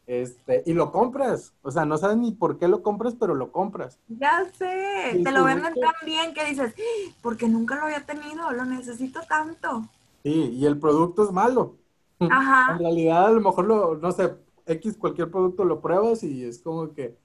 Este, 0.08 0.64
y 0.66 0.74
lo 0.74 0.91
compras, 0.91 1.54
o 1.62 1.72
sea, 1.72 1.86
no 1.86 1.97
sabes 1.97 2.18
ni 2.18 2.32
por 2.32 2.58
qué 2.58 2.68
lo 2.68 2.84
compras, 2.84 3.16
pero 3.20 3.36
lo 3.36 3.52
compras. 3.52 3.99
Ya 4.08 4.43
sé, 4.58 5.22
te 5.24 5.32
lo 5.32 5.45
venden 5.45 5.74
tan 5.76 5.93
bien 6.06 6.34
que 6.34 6.45
dices, 6.45 6.74
porque 7.22 7.47
nunca 7.47 7.76
lo 7.76 7.84
había 7.84 8.06
tenido, 8.06 8.52
lo 8.52 8.66
necesito 8.66 9.22
tanto. 9.28 9.88
Sí, 10.24 10.52
y 10.54 10.66
el 10.66 10.78
producto 10.78 11.24
es 11.24 11.32
malo. 11.32 11.76
Ajá. 12.20 12.74
En 12.74 12.80
realidad, 12.80 13.28
a 13.28 13.32
lo 13.32 13.41
mejor 13.41 13.66
lo, 13.66 13.95
no 13.95 14.12
sé, 14.12 14.36
X, 14.66 14.97
cualquier 14.97 15.32
producto 15.32 15.64
lo 15.64 15.82
pruebas 15.82 16.24
y 16.24 16.43
es 16.43 16.60
como 16.60 16.93
que, 16.93 17.18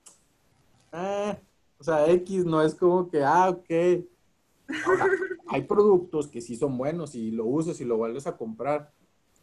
eh, 0.93 1.39
o 1.79 1.85
sea, 1.85 2.09
X 2.11 2.45
no 2.45 2.62
es 2.62 2.74
como 2.74 3.09
que, 3.11 3.22
ah, 3.22 3.51
ok. 3.51 4.05
hay 5.49 5.62
productos 5.62 6.29
que 6.29 6.41
sí 6.41 6.57
son 6.57 6.77
buenos 6.77 7.14
y 7.14 7.31
lo 7.31 7.47
usas 7.47 7.81
y 7.81 7.85
lo 7.85 7.97
vuelves 7.97 8.27
a 8.27 8.37
comprar, 8.37 8.93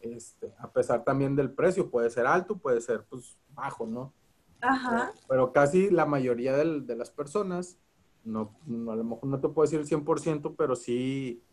este, 0.03 0.53
a 0.59 0.71
pesar 0.71 1.03
también 1.03 1.35
del 1.35 1.51
precio, 1.51 1.89
puede 1.89 2.09
ser 2.09 2.27
alto, 2.27 2.57
puede 2.57 2.81
ser 2.81 3.05
pues 3.09 3.37
bajo, 3.49 3.85
¿no? 3.85 4.13
Ajá. 4.61 5.11
Pero, 5.27 5.51
casi 5.51 5.89
la 5.89 6.05
mayoría 6.05 6.55
de 6.55 6.95
las 6.95 7.09
personas, 7.09 7.77
no, 8.23 8.55
a 8.65 8.95
lo 8.95 9.03
mejor 9.03 9.25
no 9.25 9.39
te 9.39 9.49
puedo 9.49 9.65
decir 9.65 9.79
el 9.79 9.87
100%, 9.87 10.55
pero 10.57 10.75
sí 10.75 11.43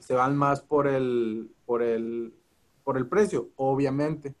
se 0.00 0.14
van 0.14 0.36
más 0.36 0.60
por 0.60 0.86
el, 0.86 1.54
por 1.66 1.82
el, 1.82 2.34
por 2.84 2.96
el 2.96 3.06
precio, 3.06 3.50
obviamente. 3.56 4.34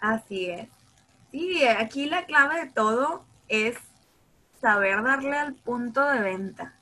Así 0.00 0.46
es. 0.46 0.68
Sí, 1.30 1.64
aquí 1.66 2.06
la 2.06 2.26
clave 2.26 2.64
de 2.64 2.70
todo 2.70 3.24
es 3.48 3.76
saber 4.60 5.02
darle 5.02 5.36
al 5.36 5.54
punto 5.54 6.04
de 6.06 6.20
venta. 6.20 6.74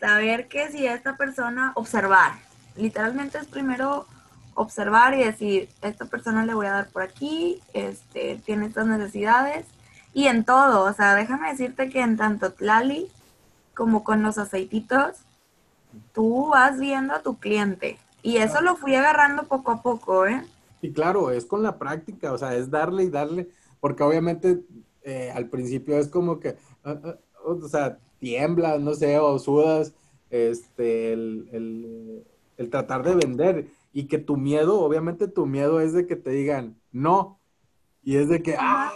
Saber 0.00 0.48
que 0.48 0.70
si 0.70 0.86
esta 0.86 1.16
persona, 1.16 1.72
observar. 1.74 2.47
Literalmente 2.78 3.38
es 3.38 3.46
primero 3.46 4.06
observar 4.54 5.14
y 5.14 5.24
decir, 5.24 5.68
esta 5.82 6.06
persona 6.06 6.44
le 6.44 6.54
voy 6.54 6.66
a 6.66 6.72
dar 6.72 6.88
por 6.88 7.02
aquí, 7.02 7.60
este, 7.74 8.40
tiene 8.44 8.66
estas 8.66 8.86
necesidades. 8.86 9.66
Y 10.12 10.26
en 10.26 10.44
todo, 10.44 10.84
o 10.84 10.92
sea, 10.92 11.14
déjame 11.14 11.50
decirte 11.50 11.90
que 11.90 12.00
en 12.00 12.16
tanto 12.16 12.52
Tlali 12.52 13.08
como 13.74 14.02
con 14.02 14.22
los 14.22 14.38
aceititos, 14.38 15.18
tú 16.12 16.48
vas 16.48 16.78
viendo 16.78 17.14
a 17.14 17.22
tu 17.22 17.38
cliente. 17.38 17.98
Y 18.22 18.38
eso 18.38 18.60
lo 18.60 18.76
fui 18.76 18.94
agarrando 18.96 19.44
poco 19.44 19.70
a 19.70 19.82
poco, 19.82 20.26
¿eh? 20.26 20.44
Y 20.82 20.92
claro, 20.92 21.30
es 21.30 21.46
con 21.46 21.62
la 21.62 21.78
práctica, 21.78 22.32
o 22.32 22.38
sea, 22.38 22.54
es 22.56 22.70
darle 22.70 23.04
y 23.04 23.10
darle, 23.10 23.48
porque 23.80 24.02
obviamente 24.02 24.60
eh, 25.02 25.30
al 25.34 25.48
principio 25.48 25.98
es 25.98 26.08
como 26.08 26.40
que, 26.40 26.56
ah, 26.84 26.96
ah, 27.04 27.16
o 27.44 27.68
sea, 27.68 27.98
tiemblas, 28.18 28.80
no 28.80 28.94
sé, 28.94 29.18
o 29.18 29.38
sudas, 29.38 29.94
este, 30.30 31.12
el, 31.12 32.24
tratar 32.66 33.04
de 33.04 33.14
vender 33.14 33.68
y 33.92 34.08
que 34.08 34.18
tu 34.18 34.36
miedo, 34.36 34.80
obviamente 34.80 35.28
tu 35.28 35.46
miedo 35.46 35.80
es 35.80 35.92
de 35.92 36.06
que 36.06 36.16
te 36.16 36.30
digan 36.30 36.76
no, 36.92 37.40
y 38.02 38.16
es 38.16 38.28
de 38.28 38.42
que, 38.42 38.56
¡ah! 38.58 38.92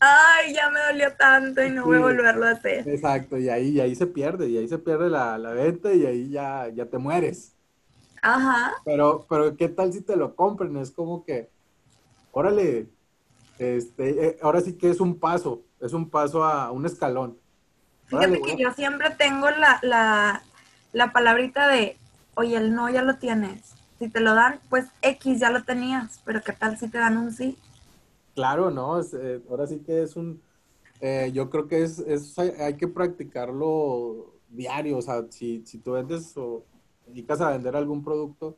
Ay, 0.00 0.52
ya 0.52 0.68
me 0.70 0.80
dolió 0.80 1.14
tanto 1.16 1.62
y 1.62 1.70
no 1.70 1.84
voy 1.84 1.98
a 1.98 2.00
volverlo 2.00 2.46
a 2.46 2.50
hacer. 2.52 2.88
Exacto, 2.88 3.38
y 3.38 3.48
ahí, 3.48 3.68
y 3.68 3.80
ahí 3.80 3.94
se 3.94 4.06
pierde, 4.06 4.48
y 4.48 4.58
ahí 4.58 4.66
se 4.66 4.78
pierde 4.78 5.08
la, 5.08 5.36
venta 5.52 5.92
y 5.92 6.04
ahí 6.06 6.30
ya, 6.30 6.68
ya 6.68 6.86
te 6.86 6.98
mueres. 6.98 7.54
Ajá. 8.20 8.72
Pero, 8.84 9.26
pero 9.28 9.56
¿qué 9.56 9.68
tal 9.68 9.92
si 9.92 10.00
te 10.00 10.16
lo 10.16 10.34
compren? 10.34 10.76
Es 10.76 10.90
como 10.90 11.24
que, 11.24 11.50
órale, 12.32 12.88
este, 13.58 14.26
eh, 14.26 14.38
ahora 14.42 14.60
sí 14.60 14.76
que 14.76 14.90
es 14.90 15.00
un 15.00 15.20
paso, 15.20 15.62
es 15.80 15.92
un 15.92 16.10
paso 16.10 16.42
a 16.42 16.72
un 16.72 16.84
escalón. 16.84 17.38
Fíjate 18.06 18.40
que 18.40 18.56
yo 18.56 18.72
siempre 18.72 19.10
tengo 19.10 19.50
la, 19.50 19.78
la, 19.82 20.42
la 20.92 21.12
palabrita 21.12 21.68
de, 21.68 21.96
oye, 22.34 22.56
el 22.56 22.74
no 22.74 22.88
ya 22.90 23.02
lo 23.02 23.16
tienes. 23.16 23.74
Si 23.98 24.08
te 24.08 24.20
lo 24.20 24.34
dan, 24.34 24.58
pues 24.68 24.86
X 25.00 25.40
ya 25.40 25.50
lo 25.50 25.62
tenías, 25.64 26.20
pero 26.24 26.42
¿qué 26.42 26.52
tal 26.52 26.76
si 26.76 26.88
te 26.88 26.98
dan 26.98 27.16
un 27.16 27.32
sí? 27.32 27.56
Claro, 28.34 28.70
no, 28.70 29.00
eh, 29.00 29.42
ahora 29.48 29.66
sí 29.66 29.80
que 29.80 30.02
es 30.02 30.16
un, 30.16 30.40
eh, 31.00 31.30
yo 31.34 31.50
creo 31.50 31.68
que 31.68 31.82
es, 31.82 31.98
es 31.98 32.38
hay, 32.38 32.76
que 32.76 32.88
practicarlo 32.88 34.34
diario, 34.48 34.98
o 34.98 35.02
sea, 35.02 35.24
si, 35.30 35.62
si 35.66 35.78
tú 35.78 35.92
vendes 35.92 36.36
o 36.36 36.64
dedicas 37.06 37.40
a 37.40 37.50
vender 37.50 37.76
algún 37.76 38.02
producto, 38.02 38.56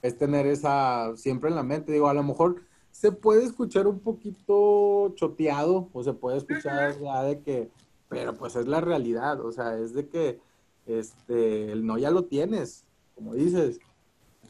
es 0.00 0.16
tener 0.16 0.46
esa 0.46 1.12
siempre 1.16 1.50
en 1.50 1.56
la 1.56 1.62
mente, 1.62 1.92
digo, 1.92 2.08
a 2.08 2.14
lo 2.14 2.22
mejor 2.22 2.62
se 2.90 3.12
puede 3.12 3.44
escuchar 3.44 3.86
un 3.86 4.00
poquito 4.00 5.12
choteado 5.14 5.88
o 5.92 6.02
se 6.02 6.12
puede 6.12 6.38
escuchar 6.38 6.98
ya 7.00 7.22
de 7.22 7.40
que, 7.40 7.70
pero 8.08 8.34
pues 8.34 8.56
es 8.56 8.66
la 8.66 8.80
realidad, 8.80 9.40
o 9.40 9.52
sea, 9.52 9.76
es 9.78 9.92
de 9.94 10.08
que 10.08 10.40
este, 10.86 11.72
el 11.72 11.86
no 11.86 11.98
ya 11.98 12.10
lo 12.10 12.24
tienes, 12.24 12.84
como 13.14 13.34
dices, 13.34 13.78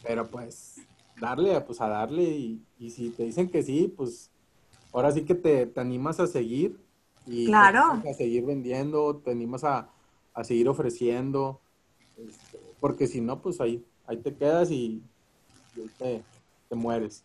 pero 0.03 0.27
pues 0.29 0.81
darle, 1.21 1.61
pues 1.61 1.81
a 1.81 1.89
darle 1.89 2.23
y, 2.79 2.91
si 2.91 3.11
te 3.11 3.25
dicen 3.25 3.49
que 3.49 3.63
sí, 3.63 3.93
pues 3.97 4.31
ahora 4.93 5.13
sí 5.13 5.25
que 5.25 5.35
te, 5.35 5.73
animas 5.77 6.21
a 6.21 6.27
seguir 6.27 6.81
y 7.27 7.47
claro. 7.47 8.03
a 8.09 8.15
seguir 8.15 8.45
vendiendo, 8.45 9.17
te 9.17 9.31
animas 9.31 9.65
a, 9.65 9.89
seguir 10.43 10.69
ofreciendo, 10.69 11.61
este, 12.17 12.59
porque 12.81 13.07
si 13.07 13.21
no, 13.21 13.41
pues 13.41 13.61
ahí, 13.61 13.85
ahí 14.07 14.17
te 14.17 14.35
quedas 14.35 14.71
y, 14.71 15.03
te 16.69 16.75
mueres. 16.75 17.25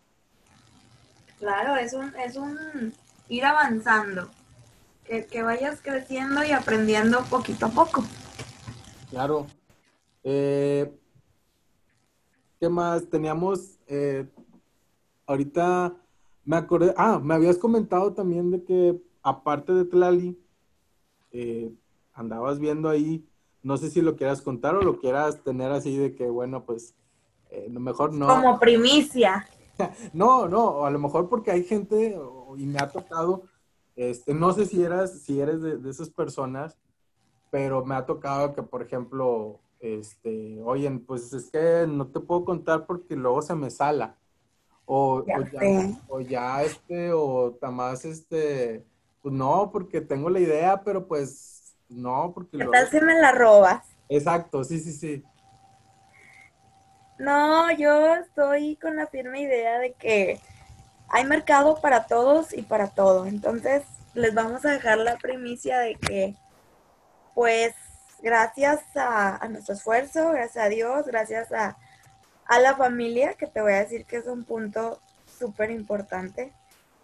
Claro, 1.39 1.75
es 1.75 1.93
un, 1.93 2.13
es 2.15 2.35
un 2.35 2.93
ir 3.29 3.45
avanzando, 3.45 4.29
que, 5.05 5.41
vayas 5.41 5.79
creciendo 5.81 6.43
y 6.43 6.51
aprendiendo 6.51 7.23
poquito 7.25 7.67
a 7.67 7.69
poco. 7.69 8.03
Claro. 9.09 9.47
Eh, 10.23 10.91
¿Qué 12.59 12.69
más? 12.69 13.07
Teníamos, 13.07 13.77
eh, 13.87 14.27
ahorita 15.27 15.95
me 16.43 16.57
acordé, 16.57 16.93
ah, 16.97 17.19
me 17.21 17.35
habías 17.35 17.57
comentado 17.57 18.13
también 18.13 18.49
de 18.49 18.63
que 18.63 18.99
aparte 19.21 19.73
de 19.73 19.85
Tlali, 19.85 20.39
eh, 21.31 21.71
andabas 22.13 22.57
viendo 22.57 22.89
ahí, 22.89 23.27
no 23.61 23.77
sé 23.77 23.91
si 23.91 24.01
lo 24.01 24.15
quieras 24.15 24.41
contar 24.41 24.75
o 24.75 24.81
lo 24.81 24.97
quieras 24.97 25.43
tener 25.43 25.71
así 25.71 25.97
de 25.97 26.15
que, 26.15 26.29
bueno, 26.29 26.63
pues, 26.63 26.95
eh, 27.51 27.67
mejor 27.69 28.13
no. 28.13 28.27
Como 28.27 28.59
primicia. 28.59 29.45
no, 30.13 30.47
no, 30.47 30.85
a 30.85 30.89
lo 30.89 30.97
mejor 30.97 31.29
porque 31.29 31.51
hay 31.51 31.63
gente, 31.63 32.17
y 32.57 32.65
me 32.65 32.79
ha 32.79 32.89
tocado, 32.89 33.43
este, 33.95 34.33
no 34.33 34.51
sé 34.53 34.65
si 34.65 34.83
eras, 34.83 35.21
si 35.21 35.39
eres 35.39 35.61
de, 35.61 35.77
de 35.77 35.89
esas 35.91 36.09
personas, 36.09 36.75
pero 37.51 37.85
me 37.85 37.93
ha 37.93 38.05
tocado 38.05 38.55
que, 38.55 38.63
por 38.63 38.81
ejemplo, 38.81 39.59
este, 39.79 40.61
oye, 40.63 40.89
pues 41.05 41.33
es 41.33 41.49
que 41.49 41.85
no 41.87 42.07
te 42.07 42.19
puedo 42.19 42.45
contar 42.45 42.85
porque 42.85 43.15
luego 43.15 43.41
se 43.41 43.55
me 43.55 43.69
sala. 43.69 44.15
O 44.85 45.25
ya, 45.25 45.37
o 46.07 46.21
ya, 46.21 46.63
este, 46.63 47.11
o 47.11 47.57
más 47.71 48.05
este, 48.05 48.85
pues 49.21 49.33
no, 49.33 49.69
porque 49.71 49.99
tengo 49.99 50.29
la 50.29 50.39
idea, 50.39 50.81
pero 50.81 51.05
pues 51.05 51.75
no, 51.89 52.31
porque... 52.33 52.57
¿Qué 52.57 52.65
tal 52.65 52.89
si 52.89 53.01
me 53.01 53.19
la 53.19 53.33
robas? 53.33 53.83
Exacto, 54.07 54.63
sí, 54.63 54.79
sí, 54.79 54.93
sí. 54.93 55.23
No, 57.19 57.71
yo 57.71 58.15
estoy 58.15 58.75
con 58.77 58.95
la 58.95 59.07
firme 59.07 59.41
idea 59.41 59.79
de 59.79 59.93
que 59.93 60.39
hay 61.09 61.25
mercado 61.25 61.81
para 61.81 62.05
todos 62.05 62.53
y 62.53 62.61
para 62.61 62.89
todo. 62.89 63.25
Entonces, 63.25 63.83
les 64.13 64.33
vamos 64.33 64.65
a 64.65 64.71
dejar 64.71 64.99
la 64.99 65.17
primicia 65.17 65.79
de 65.79 65.95
que, 65.95 66.35
pues, 67.33 67.73
gracias 68.21 68.81
a, 68.95 69.47
nuestro 69.49 69.75
esfuerzo, 69.75 70.31
gracias 70.31 70.65
a 70.65 70.69
Dios, 70.69 71.05
gracias 71.05 71.51
a, 71.51 71.77
la 72.61 72.75
familia, 72.75 73.33
que 73.33 73.47
te 73.47 73.61
voy 73.61 73.73
a 73.73 73.79
decir 73.79 74.05
que 74.05 74.17
es 74.17 74.27
un 74.27 74.43
punto 74.43 74.99
súper 75.25 75.69
importante. 75.71 76.53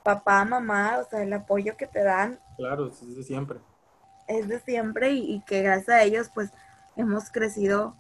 Papá, 0.04 0.44
mamá, 0.46 1.00
o 1.00 1.10
sea, 1.10 1.24
el 1.24 1.34
apoyo 1.34 1.76
que 1.78 1.88
te 1.88 2.04
dan. 2.04 2.40
Claro, 2.58 2.88
es 2.88 3.16
de 3.16 3.24
siempre. 3.24 3.60
Es 4.28 4.48
de 4.48 4.60
siempre 4.60 5.12
y, 5.12 5.42
que 5.42 5.62
gracias 5.62 5.90
a 5.90 6.04
ellos, 6.04 6.30
pues, 6.34 6.52
hemos 6.96 7.30
crecido 7.30 7.96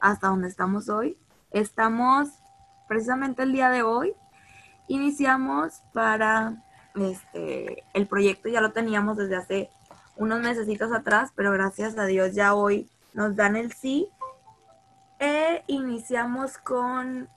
hasta 0.00 0.28
donde 0.28 0.48
estamos 0.48 0.88
hoy. 0.88 1.16
Estamos, 1.50 2.28
precisamente 2.88 3.42
el 3.42 3.52
día 3.52 3.70
de 3.70 3.82
hoy, 3.82 4.14
iniciamos 4.88 5.82
para 5.92 6.64
este, 6.94 7.84
el 7.94 8.06
proyecto, 8.06 8.48
ya 8.48 8.60
lo 8.60 8.72
teníamos 8.72 9.16
desde 9.16 9.36
hace 9.36 9.70
unos 10.18 10.40
mesecitos 10.40 10.92
atrás, 10.92 11.32
pero 11.34 11.52
gracias 11.52 11.96
a 11.96 12.04
Dios 12.04 12.34
ya 12.34 12.54
hoy 12.54 12.88
nos 13.14 13.36
dan 13.36 13.56
el 13.56 13.72
sí. 13.72 14.08
E 15.20 15.64
iniciamos 15.66 16.58
con 16.58 17.28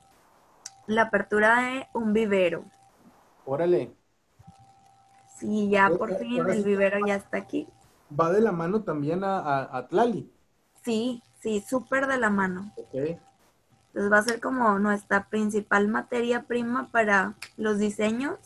la 0.88 1.04
apertura 1.04 1.62
de 1.62 1.88
un 1.94 2.14
vivero. 2.14 2.66
Órale. 3.46 3.92
Sí, 5.38 5.70
ya 5.70 5.90
por 5.90 6.16
fin 6.18 6.48
el 6.48 6.64
vivero 6.64 7.00
ya 7.06 7.16
está 7.16 7.38
aquí. 7.38 7.68
¿Va 8.20 8.32
de 8.32 8.42
la 8.42 8.52
mano 8.52 8.84
también 8.84 9.24
a, 9.24 9.76
a, 9.76 9.88
Tlali? 9.88 10.32
Sí, 10.84 11.24
sí, 11.40 11.62
súper 11.62 12.08
de 12.08 12.18
la 12.18 12.30
mano. 12.30 12.72
Ok. 12.76 12.94
Entonces 12.94 14.12
va 14.12 14.20
a 14.20 14.24
ser 14.24 14.40
como 14.40 14.78
nuestra 14.80 15.28
principal 15.30 15.88
materia 15.88 16.44
prima 16.44 16.90
para 16.92 17.34
los 17.58 17.80
diseños. 17.80 18.38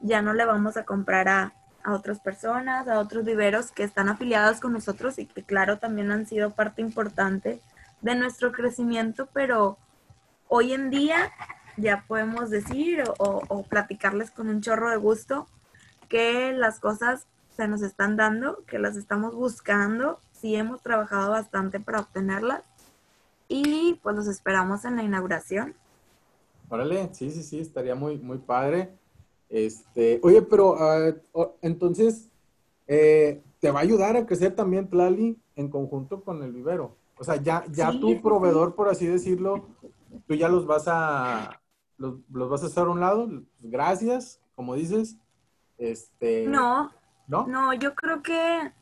Ya 0.00 0.22
no 0.22 0.32
le 0.32 0.44
vamos 0.44 0.76
a 0.76 0.84
comprar 0.84 1.28
a, 1.28 1.54
a 1.82 1.94
otras 1.94 2.20
personas, 2.20 2.88
a 2.88 2.98
otros 2.98 3.24
viveros 3.24 3.70
que 3.72 3.82
están 3.82 4.08
afiliados 4.08 4.60
con 4.60 4.72
nosotros 4.72 5.18
y 5.18 5.26
que 5.26 5.42
claro 5.42 5.78
también 5.78 6.10
han 6.10 6.26
sido 6.26 6.50
parte 6.50 6.82
importante 6.82 7.60
de 8.00 8.14
nuestro 8.14 8.52
crecimiento, 8.52 9.28
pero 9.32 9.78
hoy 10.48 10.72
en 10.72 10.90
día 10.90 11.32
ya 11.76 12.04
podemos 12.06 12.50
decir 12.50 13.04
o, 13.18 13.62
platicarles 13.68 14.30
con 14.30 14.48
un 14.48 14.60
chorro 14.60 14.90
de 14.90 14.96
gusto 14.96 15.46
que 16.08 16.52
las 16.52 16.80
cosas 16.80 17.26
se 17.56 17.68
nos 17.68 17.82
están 17.82 18.16
dando, 18.16 18.64
que 18.66 18.78
las 18.78 18.96
estamos 18.96 19.34
buscando, 19.34 20.18
sí 20.32 20.56
hemos 20.56 20.82
trabajado 20.82 21.30
bastante 21.30 21.78
para 21.80 22.00
obtenerlas 22.00 22.62
y 23.48 23.98
pues 24.02 24.16
los 24.16 24.26
esperamos 24.26 24.84
en 24.84 24.96
la 24.96 25.02
inauguración. 25.02 25.74
Órale, 26.68 27.10
sí, 27.12 27.30
sí, 27.30 27.42
sí, 27.42 27.60
estaría 27.60 27.94
muy, 27.94 28.18
muy 28.18 28.38
padre. 28.38 28.96
Este, 29.50 30.20
oye, 30.22 30.42
pero 30.42 30.76
ah, 30.78 31.12
entonces, 31.60 32.30
eh, 32.86 33.42
¿te 33.58 33.70
va 33.72 33.80
a 33.80 33.82
ayudar 33.82 34.16
a 34.16 34.24
crecer 34.24 34.54
también 34.54 34.88
Tlali 34.88 35.36
en 35.56 35.68
conjunto 35.68 36.22
con 36.22 36.42
el 36.44 36.52
vivero? 36.52 36.96
O 37.18 37.24
sea, 37.24 37.36
ya, 37.36 37.64
ya 37.70 37.90
tu 37.90 38.22
proveedor, 38.22 38.74
por 38.74 38.88
así 38.88 39.06
decirlo, 39.06 39.66
tú 40.26 40.34
ya 40.34 40.48
los 40.48 40.66
vas 40.66 40.84
a, 40.86 41.60
los, 41.98 42.20
vas 42.30 42.62
a 42.62 42.66
hacer 42.66 42.84
a 42.84 42.90
un 42.90 43.00
lado, 43.00 43.26
pues, 43.28 43.42
gracias, 43.60 44.40
como 44.54 44.74
dices. 44.74 45.16
Este, 45.76 46.46
no, 46.46 46.92
no, 47.26 47.46
no, 47.46 47.74
yo 47.74 47.94
creo 47.94 48.22
que 48.22 48.72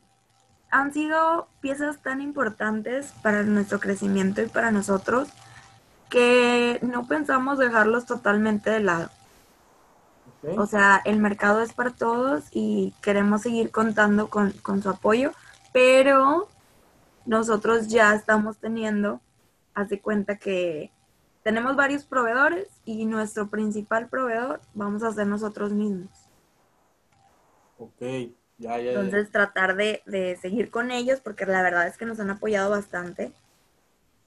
han 0.69 0.93
sido 0.93 1.47
piezas 1.61 2.01
tan 2.01 2.21
importantes 2.21 3.13
para 3.23 3.43
nuestro 3.43 3.79
crecimiento 3.79 4.41
y 4.41 4.47
para 4.47 4.71
nosotros 4.71 5.29
que 6.09 6.79
no 6.81 7.07
pensamos 7.07 7.57
dejarlos 7.57 8.05
totalmente 8.05 8.69
de 8.69 8.81
lado. 8.81 9.09
O 10.41 10.65
sea, 10.65 11.01
el 11.03 11.19
mercado 11.19 11.61
es 11.61 11.73
para 11.73 11.91
todos 11.91 12.45
y 12.51 12.93
queremos 13.01 13.41
seguir 13.41 13.71
contando 13.71 14.29
con, 14.29 14.53
su 14.81 14.89
apoyo, 14.89 15.31
pero 15.73 16.47
nosotros 17.25 17.87
ya 17.89 18.13
estamos 18.15 18.57
teniendo, 18.57 19.19
haz 19.73 19.89
de 19.89 19.99
cuenta 19.99 20.37
que 20.37 20.91
tenemos 21.43 21.75
varios 21.75 22.05
proveedores 22.05 22.67
y 22.85 23.05
nuestro 23.05 23.49
principal 23.49 24.07
proveedor 24.07 24.61
vamos 24.73 25.03
a 25.03 25.11
ser 25.11 25.27
nosotros 25.27 25.73
mismos. 25.73 26.09
Ok, 27.77 28.01
ya, 28.57 28.79
ya. 28.79 28.91
Entonces 28.91 29.31
tratar 29.31 29.75
de, 29.75 30.01
de 30.05 30.37
seguir 30.37 30.69
con 30.71 30.91
ellos 30.91 31.19
porque 31.19 31.45
la 31.45 31.61
verdad 31.61 31.87
es 31.87 31.97
que 31.97 32.05
nos 32.05 32.19
han 32.19 32.29
apoyado 32.29 32.69
bastante. 32.69 33.33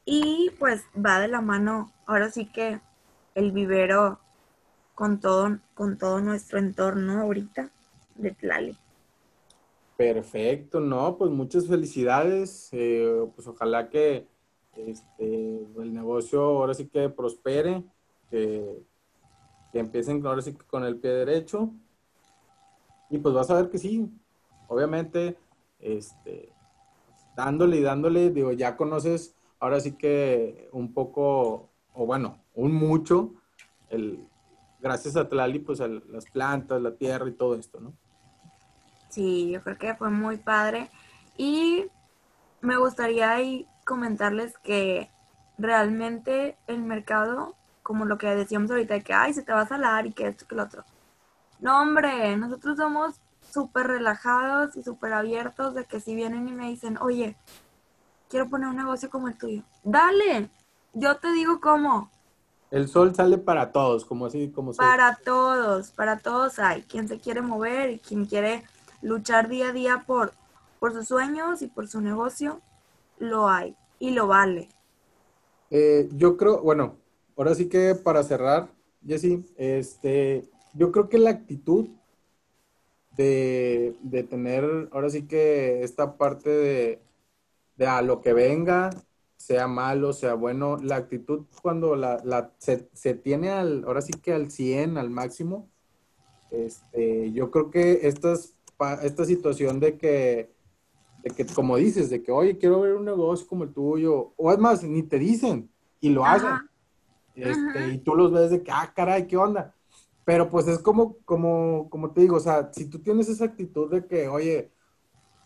Y 0.04 0.50
pues 0.58 0.84
va 0.94 1.20
de 1.20 1.28
la 1.28 1.40
mano, 1.40 1.92
ahora 2.06 2.30
sí 2.30 2.46
que 2.46 2.80
el 3.34 3.52
vivero 3.52 4.21
con 5.02 5.18
todo, 5.18 5.58
con 5.74 5.98
todo 5.98 6.20
nuestro 6.20 6.60
entorno 6.60 7.22
ahorita 7.22 7.72
de 8.14 8.30
Tlali. 8.30 8.78
Perfecto, 9.96 10.78
no, 10.78 11.16
pues 11.18 11.28
muchas 11.32 11.66
felicidades, 11.66 12.68
eh, 12.70 13.28
pues 13.34 13.48
ojalá 13.48 13.88
que 13.88 14.28
este, 14.76 15.66
el 15.76 15.92
negocio 15.92 16.40
ahora 16.40 16.72
sí 16.72 16.86
que 16.86 17.08
prospere, 17.08 17.82
que, 18.30 18.80
empiecen 19.72 20.24
ahora 20.24 20.40
sí 20.40 20.54
que 20.54 20.64
con 20.66 20.84
el 20.84 20.94
pie 20.94 21.10
derecho 21.10 21.72
y 23.10 23.18
pues 23.18 23.34
vas 23.34 23.50
a 23.50 23.56
ver 23.56 23.70
que 23.70 23.78
sí, 23.78 24.08
obviamente, 24.68 25.36
este, 25.80 26.52
dándole 27.34 27.78
y 27.78 27.82
dándole, 27.82 28.30
digo, 28.30 28.52
ya 28.52 28.76
conoces 28.76 29.34
ahora 29.58 29.80
sí 29.80 29.96
que 29.96 30.68
un 30.70 30.94
poco, 30.94 31.70
o 31.92 32.06
bueno, 32.06 32.38
un 32.54 32.72
mucho, 32.72 33.34
el, 33.90 34.28
gracias 34.82 35.16
a 35.16 35.28
Tlali, 35.28 35.60
pues 35.60 35.80
a 35.80 35.88
las 35.88 36.26
plantas, 36.26 36.82
la 36.82 36.94
tierra 36.94 37.28
y 37.28 37.32
todo 37.32 37.54
esto, 37.54 37.80
¿no? 37.80 37.94
Sí, 39.08 39.50
yo 39.50 39.62
creo 39.62 39.78
que 39.78 39.94
fue 39.94 40.10
muy 40.10 40.38
padre. 40.38 40.90
Y 41.36 41.86
me 42.60 42.76
gustaría 42.76 43.30
ahí 43.30 43.66
comentarles 43.86 44.58
que 44.58 45.10
realmente 45.58 46.56
el 46.66 46.82
mercado, 46.82 47.54
como 47.82 48.04
lo 48.04 48.18
que 48.18 48.34
decíamos 48.34 48.70
ahorita, 48.70 49.00
que, 49.00 49.14
ay, 49.14 49.32
se 49.32 49.42
te 49.42 49.52
va 49.52 49.62
a 49.62 49.68
salar 49.68 50.06
y 50.06 50.12
que 50.12 50.28
esto, 50.28 50.46
que 50.46 50.54
lo 50.54 50.64
otro. 50.64 50.84
No, 51.60 51.80
hombre, 51.80 52.36
nosotros 52.36 52.76
somos 52.76 53.20
súper 53.50 53.86
relajados 53.86 54.76
y 54.76 54.82
súper 54.82 55.12
abiertos 55.12 55.74
de 55.74 55.84
que 55.84 56.00
si 56.00 56.14
vienen 56.14 56.48
y 56.48 56.52
me 56.52 56.68
dicen, 56.68 56.96
oye, 56.98 57.36
quiero 58.28 58.48
poner 58.48 58.68
un 58.68 58.76
negocio 58.76 59.10
como 59.10 59.28
el 59.28 59.36
tuyo, 59.36 59.62
dale, 59.84 60.50
yo 60.94 61.16
te 61.18 61.30
digo 61.32 61.60
cómo, 61.60 62.10
el 62.72 62.88
sol 62.88 63.14
sale 63.14 63.36
para 63.36 63.70
todos, 63.70 64.06
como 64.06 64.24
así, 64.24 64.48
como 64.48 64.72
Para 64.72 65.18
todos, 65.22 65.90
para 65.90 66.18
todos 66.18 66.58
hay. 66.58 66.80
Quien 66.82 67.06
se 67.06 67.18
quiere 67.18 67.42
mover 67.42 67.90
y 67.90 67.98
quien 67.98 68.24
quiere 68.24 68.64
luchar 69.02 69.50
día 69.50 69.68
a 69.68 69.72
día 69.72 70.04
por, 70.06 70.32
por 70.80 70.94
sus 70.94 71.06
sueños 71.06 71.60
y 71.60 71.66
por 71.66 71.86
su 71.86 72.00
negocio, 72.00 72.62
lo 73.18 73.46
hay 73.46 73.76
y 73.98 74.12
lo 74.12 74.26
vale. 74.26 74.70
Eh, 75.70 76.08
yo 76.14 76.38
creo, 76.38 76.62
bueno, 76.62 76.96
ahora 77.36 77.54
sí 77.54 77.68
que 77.68 77.94
para 77.94 78.22
cerrar, 78.22 78.68
Jessy, 79.06 79.44
este, 79.58 80.48
yo 80.72 80.90
creo 80.92 81.10
que 81.10 81.18
la 81.18 81.28
actitud 81.28 81.90
de, 83.18 83.98
de 84.00 84.22
tener, 84.22 84.88
ahora 84.92 85.10
sí 85.10 85.26
que 85.26 85.82
esta 85.82 86.16
parte 86.16 86.48
de, 86.48 87.02
de 87.76 87.86
a 87.86 88.00
lo 88.00 88.22
que 88.22 88.32
venga, 88.32 88.88
sea 89.42 89.66
malo, 89.66 90.12
sea 90.12 90.34
bueno, 90.34 90.76
la 90.78 90.96
actitud 90.96 91.46
cuando 91.62 91.96
la, 91.96 92.52
se, 92.58 93.14
tiene 93.14 93.50
al, 93.50 93.84
ahora 93.84 94.00
sí 94.00 94.12
que 94.12 94.32
al 94.32 94.50
100, 94.50 94.98
al 94.98 95.10
máximo, 95.10 95.68
este, 96.50 97.32
yo 97.32 97.50
creo 97.50 97.70
que 97.70 98.06
esta, 98.06 98.34
esta 99.02 99.24
situación 99.24 99.80
de 99.80 99.98
que, 99.98 100.52
de 101.24 101.30
que, 101.30 101.46
como 101.46 101.76
dices, 101.76 102.10
de 102.10 102.22
que, 102.22 102.30
oye, 102.30 102.58
quiero 102.58 102.80
ver 102.80 102.94
un 102.94 103.04
negocio 103.04 103.46
como 103.46 103.64
el 103.64 103.72
tuyo, 103.72 104.32
o 104.36 104.52
es 104.52 104.58
más, 104.58 104.82
ni 104.84 105.02
te 105.02 105.18
dicen 105.18 105.70
y 106.00 106.10
lo 106.10 106.24
hacen. 106.24 106.50
Este, 107.34 107.94
y 107.94 107.98
tú 107.98 108.14
los 108.14 108.30
ves 108.30 108.50
de 108.50 108.62
que, 108.62 108.70
ah, 108.70 108.92
caray, 108.94 109.26
¿qué 109.26 109.36
onda? 109.36 109.74
pero 110.24 110.48
pues 110.48 110.68
es 110.68 110.78
como, 110.78 111.16
como, 111.24 111.88
como 111.90 112.12
te 112.12 112.20
digo, 112.20 112.36
o 112.36 112.40
sea, 112.40 112.70
si 112.72 112.86
tú 112.88 113.00
tienes 113.00 113.28
esa 113.28 113.46
actitud 113.46 113.90
de 113.90 114.06
que, 114.06 114.28
oye, 114.28 114.70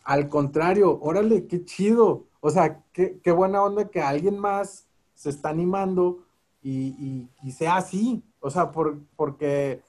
al 0.04 0.28
contrario, 0.28 0.98
órale, 1.00 1.46
qué 1.46 1.64
chido, 1.64 2.25
o 2.40 2.50
sea, 2.50 2.82
qué, 2.92 3.18
qué 3.22 3.30
buena 3.32 3.62
onda 3.62 3.88
que 3.88 4.00
alguien 4.00 4.38
más 4.38 4.86
se 5.14 5.30
está 5.30 5.48
animando 5.48 6.24
y, 6.62 7.28
y, 7.42 7.52
sea 7.52 7.76
así, 7.76 8.24
o 8.40 8.50
sea, 8.50 8.72
por, 8.72 8.98
porque 9.14 9.82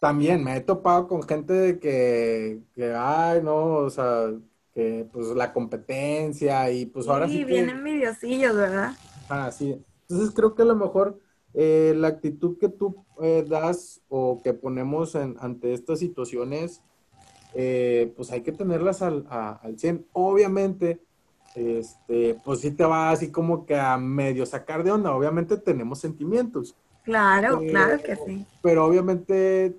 también 0.00 0.42
me 0.44 0.56
he 0.56 0.60
topado 0.60 1.08
con 1.08 1.22
gente 1.22 1.52
de 1.52 1.78
que, 1.80 2.60
que, 2.74 2.94
ay, 2.94 3.42
no, 3.42 3.74
o 3.74 3.90
sea, 3.90 4.30
que 4.72 5.06
pues 5.12 5.26
la 5.28 5.52
competencia 5.52 6.70
y 6.70 6.86
pues 6.86 7.08
ahora 7.08 7.26
sí. 7.26 7.38
Sí, 7.38 7.44
vienen 7.44 7.78
envidiosillos, 7.78 8.54
¿verdad? 8.54 8.92
Ah, 9.28 9.50
sí. 9.50 9.84
Entonces 10.02 10.34
creo 10.34 10.54
que 10.54 10.62
a 10.62 10.66
lo 10.66 10.76
mejor 10.76 11.18
eh, 11.54 11.92
la 11.96 12.08
actitud 12.08 12.56
que 12.58 12.68
tú 12.68 13.04
eh, 13.20 13.44
das 13.48 14.00
o 14.08 14.40
que 14.42 14.54
ponemos 14.54 15.16
ante 15.16 15.72
estas 15.72 15.98
situaciones, 15.98 16.82
eh, 17.54 18.12
pues 18.16 18.30
hay 18.30 18.42
que 18.42 18.52
tenerlas 18.52 19.02
al, 19.02 19.26
al 19.28 19.78
100. 19.78 20.06
Obviamente, 20.12 21.00
este, 21.54 22.38
pues 22.44 22.60
sí 22.60 22.70
te 22.70 22.84
va 22.84 23.10
así 23.10 23.30
como 23.30 23.66
que 23.66 23.78
a 23.78 23.96
medio 23.98 24.46
sacar 24.46 24.82
de 24.84 24.92
onda. 24.92 25.14
Obviamente 25.14 25.56
tenemos 25.56 25.98
sentimientos. 25.98 26.76
Claro, 27.02 27.60
claro 27.60 28.02
que 28.02 28.16
sí. 28.16 28.46
Pero 28.62 28.84
obviamente 28.84 29.76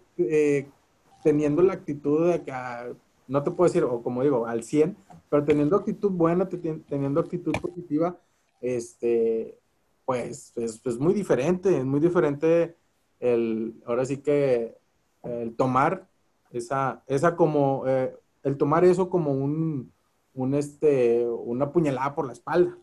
teniendo 1.23 1.61
la 1.61 1.73
actitud 1.73 2.31
de 2.31 2.41
que, 2.41 2.51
ah, 2.51 2.87
no 3.27 3.43
te 3.43 3.51
puedo 3.51 3.69
decir, 3.69 3.83
o 3.83 4.01
como 4.01 4.23
digo, 4.23 4.45
al 4.45 4.63
100, 4.63 4.95
pero 5.29 5.43
teniendo 5.43 5.77
actitud 5.77 6.11
buena, 6.11 6.49
teniendo 6.49 7.19
actitud 7.19 7.53
positiva, 7.53 8.17
este, 8.59 9.57
pues 10.05 10.53
es 10.57 10.99
muy 10.99 11.13
diferente, 11.13 11.77
es 11.77 11.85
muy 11.85 11.99
diferente 11.99 12.75
el, 13.19 13.75
ahora 13.85 14.05
sí 14.05 14.17
que 14.17 14.77
el 15.23 15.55
tomar 15.55 16.07
esa, 16.51 17.03
esa 17.07 17.35
como, 17.35 17.83
eh, 17.87 18.13
el 18.43 18.57
tomar 18.57 18.83
eso 18.83 19.09
como 19.09 19.31
un, 19.31 19.91
un, 20.33 20.53
este, 20.55 21.25
una 21.27 21.71
puñalada 21.71 22.15
por 22.15 22.25
la 22.25 22.33
espalda. 22.33 22.75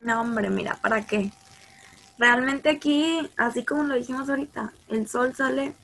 No, 0.00 0.20
hombre, 0.20 0.50
mira, 0.50 0.78
¿para 0.82 1.06
qué? 1.06 1.30
Realmente 2.18 2.68
aquí, 2.68 3.30
así 3.36 3.64
como 3.64 3.84
lo 3.84 3.94
dijimos 3.94 4.28
ahorita, 4.28 4.72
el 4.88 5.08
sol 5.08 5.34
sale 5.34 5.74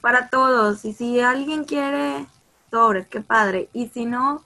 para 0.00 0.28
todos 0.28 0.84
y 0.84 0.92
si 0.92 1.20
alguien 1.20 1.64
quiere 1.64 2.26
sobre, 2.70 3.06
qué 3.06 3.20
padre, 3.20 3.68
y 3.72 3.88
si 3.88 4.04
no, 4.04 4.44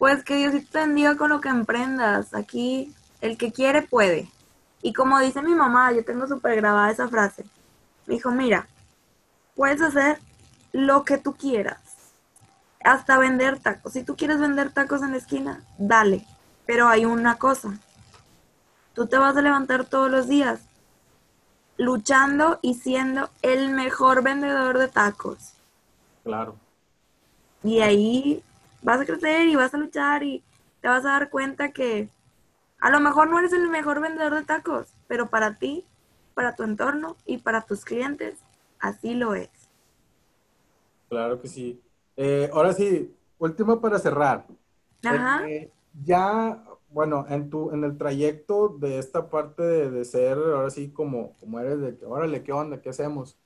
pues 0.00 0.24
que 0.24 0.36
Dios 0.36 0.54
te 0.70 0.78
bendiga 0.78 1.16
con 1.16 1.28
lo 1.28 1.42
que 1.42 1.50
emprendas. 1.50 2.32
Aquí 2.32 2.94
el 3.20 3.36
que 3.36 3.52
quiere 3.52 3.82
puede. 3.82 4.30
Y 4.80 4.94
como 4.94 5.18
dice 5.20 5.42
mi 5.42 5.54
mamá, 5.54 5.92
yo 5.92 6.02
tengo 6.04 6.26
súper 6.26 6.56
grabada 6.56 6.90
esa 6.90 7.06
frase. 7.06 7.44
Me 8.06 8.14
dijo, 8.14 8.30
mira, 8.30 8.66
puedes 9.54 9.82
hacer 9.82 10.18
lo 10.72 11.04
que 11.04 11.18
tú 11.18 11.34
quieras. 11.34 11.89
Hasta 12.82 13.18
vender 13.18 13.58
tacos. 13.58 13.92
Si 13.92 14.02
tú 14.02 14.16
quieres 14.16 14.40
vender 14.40 14.72
tacos 14.72 15.02
en 15.02 15.12
la 15.12 15.18
esquina, 15.18 15.62
dale. 15.78 16.24
Pero 16.66 16.88
hay 16.88 17.04
una 17.04 17.36
cosa. 17.36 17.78
Tú 18.94 19.06
te 19.06 19.18
vas 19.18 19.36
a 19.36 19.42
levantar 19.42 19.84
todos 19.84 20.10
los 20.10 20.28
días 20.28 20.60
luchando 21.76 22.58
y 22.60 22.74
siendo 22.74 23.30
el 23.42 23.70
mejor 23.70 24.22
vendedor 24.22 24.78
de 24.78 24.88
tacos. 24.88 25.54
Claro. 26.24 26.56
Y 27.62 27.80
ahí 27.80 28.42
vas 28.82 29.00
a 29.00 29.06
crecer 29.06 29.48
y 29.48 29.56
vas 29.56 29.72
a 29.72 29.78
luchar 29.78 30.22
y 30.22 30.42
te 30.80 30.88
vas 30.88 31.04
a 31.04 31.12
dar 31.12 31.30
cuenta 31.30 31.72
que 31.72 32.08
a 32.80 32.90
lo 32.90 33.00
mejor 33.00 33.28
no 33.28 33.38
eres 33.38 33.52
el 33.52 33.68
mejor 33.68 34.00
vendedor 34.00 34.34
de 34.34 34.44
tacos, 34.44 34.88
pero 35.06 35.28
para 35.28 35.54
ti, 35.54 35.84
para 36.34 36.54
tu 36.54 36.62
entorno 36.62 37.16
y 37.26 37.38
para 37.38 37.62
tus 37.62 37.84
clientes, 37.84 38.38
así 38.78 39.14
lo 39.14 39.34
es. 39.34 39.50
Claro 41.08 41.40
que 41.40 41.48
sí. 41.48 41.80
Eh, 42.22 42.50
ahora 42.52 42.74
sí, 42.74 43.16
último 43.38 43.80
para 43.80 43.98
cerrar. 43.98 44.46
Ajá. 45.02 45.48
Eh, 45.48 45.72
ya, 46.04 46.62
bueno, 46.90 47.24
en 47.30 47.48
tu, 47.48 47.70
en 47.70 47.82
el 47.82 47.96
trayecto 47.96 48.68
de 48.68 48.98
esta 48.98 49.30
parte 49.30 49.62
de, 49.62 50.04
ser, 50.04 50.36
ahora 50.36 50.68
sí, 50.68 50.90
como, 50.90 51.34
como 51.40 51.58
eres 51.60 51.80
de 51.80 51.96
que, 51.96 52.04
órale, 52.04 52.42
¿qué 52.42 52.52
onda? 52.52 52.82
¿Qué 52.82 52.90
hacemos? 52.90 53.38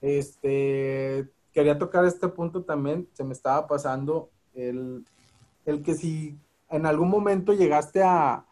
Este, 0.00 1.30
quería 1.52 1.78
tocar 1.78 2.04
este 2.04 2.26
punto 2.26 2.64
también, 2.64 3.08
se 3.12 3.22
me 3.22 3.34
estaba 3.34 3.68
pasando 3.68 4.30
el, 4.52 5.04
el 5.64 5.84
que 5.84 5.94
si 5.94 6.36
en 6.70 6.86
algún 6.86 7.08
momento 7.08 7.52
llegaste 7.52 8.02
a, 8.02 8.44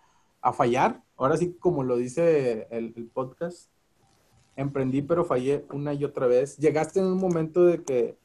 a 0.43 0.53
fallar. 0.53 1.03
Ahora 1.17 1.37
sí, 1.37 1.57
como 1.59 1.83
lo 1.83 1.97
dice 1.97 2.69
el, 2.71 3.11
podcast, 3.13 3.69
emprendí 4.55 5.03
pero 5.03 5.25
fallé 5.25 5.67
una 5.73 5.93
y 5.93 6.05
otra 6.05 6.29
vez. 6.29 6.57
Llegaste 6.57 7.01
en 7.01 7.07
un 7.07 7.19
momento 7.19 7.65
de 7.65 7.83
que, 7.83 8.17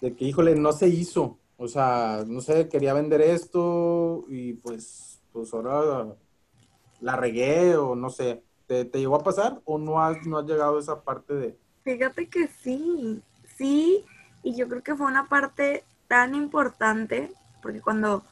de 0.00 0.14
que, 0.14 0.24
híjole, 0.24 0.54
no 0.54 0.72
se 0.72 0.88
hizo. 0.88 1.38
O 1.56 1.68
sea, 1.68 2.24
no 2.26 2.40
sé, 2.40 2.68
quería 2.68 2.94
vender 2.94 3.20
esto 3.20 4.24
y 4.28 4.54
pues, 4.54 5.20
pues 5.32 5.52
ahora 5.52 6.14
la 7.00 7.16
regué 7.16 7.76
o 7.76 7.94
no 7.94 8.10
sé. 8.10 8.42
¿Te, 8.66 8.84
te 8.84 8.98
llegó 8.98 9.16
a 9.16 9.24
pasar 9.24 9.60
o 9.64 9.78
no 9.78 10.00
has, 10.00 10.24
no 10.26 10.38
has 10.38 10.46
llegado 10.46 10.76
a 10.76 10.80
esa 10.80 11.02
parte 11.02 11.34
de... 11.34 11.58
Fíjate 11.82 12.28
que 12.28 12.46
sí, 12.46 13.20
sí, 13.56 14.04
y 14.42 14.54
yo 14.54 14.68
creo 14.68 14.82
que 14.82 14.94
fue 14.94 15.06
una 15.06 15.28
parte 15.28 15.84
tan 16.08 16.34
importante, 16.34 17.32
porque 17.62 17.80
cuando 17.80 18.22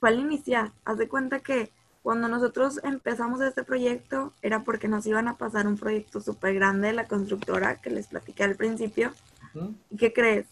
fue 0.00 0.10
al 0.10 0.18
iniciar, 0.20 0.72
haz 0.84 0.98
de 0.98 1.08
cuenta 1.08 1.40
que 1.40 1.70
cuando 2.02 2.28
nosotros 2.28 2.80
empezamos 2.82 3.40
este 3.40 3.62
proyecto 3.62 4.32
era 4.42 4.64
porque 4.64 4.88
nos 4.88 5.06
iban 5.06 5.28
a 5.28 5.36
pasar 5.36 5.66
un 5.66 5.78
proyecto 5.78 6.20
súper 6.20 6.54
grande 6.54 6.88
de 6.88 6.94
la 6.94 7.06
constructora 7.06 7.80
que 7.80 7.90
les 7.90 8.08
platiqué 8.08 8.42
al 8.42 8.56
principio. 8.56 9.12
¿Y 9.90 9.96
qué 9.96 10.12
crees? 10.12 10.46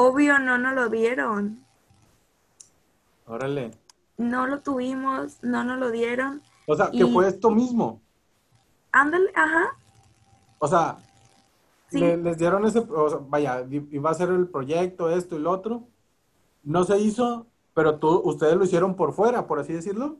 Obvio 0.00 0.38
no 0.38 0.58
nos 0.58 0.76
lo 0.76 0.88
dieron. 0.88 1.58
Órale. 3.26 3.72
No 4.16 4.46
lo 4.46 4.60
tuvimos, 4.60 5.42
no 5.42 5.64
nos 5.64 5.76
lo 5.76 5.90
dieron. 5.90 6.40
O 6.68 6.76
sea, 6.76 6.92
que 6.92 7.04
fue 7.04 7.26
esto 7.26 7.50
mismo. 7.50 8.00
Ándale, 8.92 9.32
ajá. 9.34 9.76
O 10.60 10.68
sea, 10.68 10.98
les 11.90 12.38
dieron 12.38 12.64
ese, 12.64 12.78
o 12.78 13.10
sea, 13.10 13.18
vaya, 13.28 13.66
iba 13.68 14.10
a 14.10 14.14
ser 14.14 14.28
el 14.28 14.46
proyecto, 14.46 15.10
esto 15.10 15.34
y 15.34 15.40
lo 15.40 15.50
otro. 15.50 15.88
No 16.62 16.84
se 16.84 16.96
hizo, 17.00 17.48
pero 17.74 17.98
tú, 17.98 18.20
ustedes 18.24 18.54
lo 18.54 18.62
hicieron 18.62 18.94
por 18.94 19.12
fuera, 19.12 19.48
por 19.48 19.58
así 19.58 19.72
decirlo. 19.72 20.18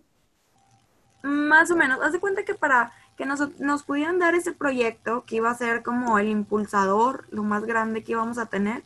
Más 1.22 1.70
o 1.70 1.76
menos. 1.76 2.01
Haz 2.03 2.11
de 2.11 2.18
cuenta 2.18 2.45
que 2.45 2.57
para 2.57 2.91
que 3.16 3.26
nos, 3.26 3.61
nos 3.61 3.85
pudieran 3.85 4.18
dar 4.18 4.35
ese 4.35 4.51
proyecto, 4.51 5.22
que 5.24 5.37
iba 5.37 5.51
a 5.51 5.55
ser 5.55 5.85
como 5.85 6.18
el 6.18 6.26
impulsador, 6.26 7.26
lo 7.31 7.45
más 7.45 7.64
grande 7.64 8.03
que 8.03 8.11
íbamos 8.11 8.39
a 8.39 8.47
tener, 8.47 8.83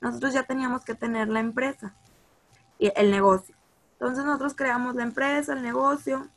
nosotros 0.00 0.32
ya 0.32 0.44
teníamos 0.44 0.84
que 0.84 0.94
tener 0.94 1.28
la 1.28 1.40
empresa 1.40 1.94
y 2.78 2.92
el 2.94 3.10
negocio. 3.10 3.56
Entonces 3.92 4.24
nosotros 4.24 4.54
creamos 4.54 4.94
la 4.94 5.02
empresa, 5.02 5.52
el 5.52 5.62
negocio, 5.62 6.28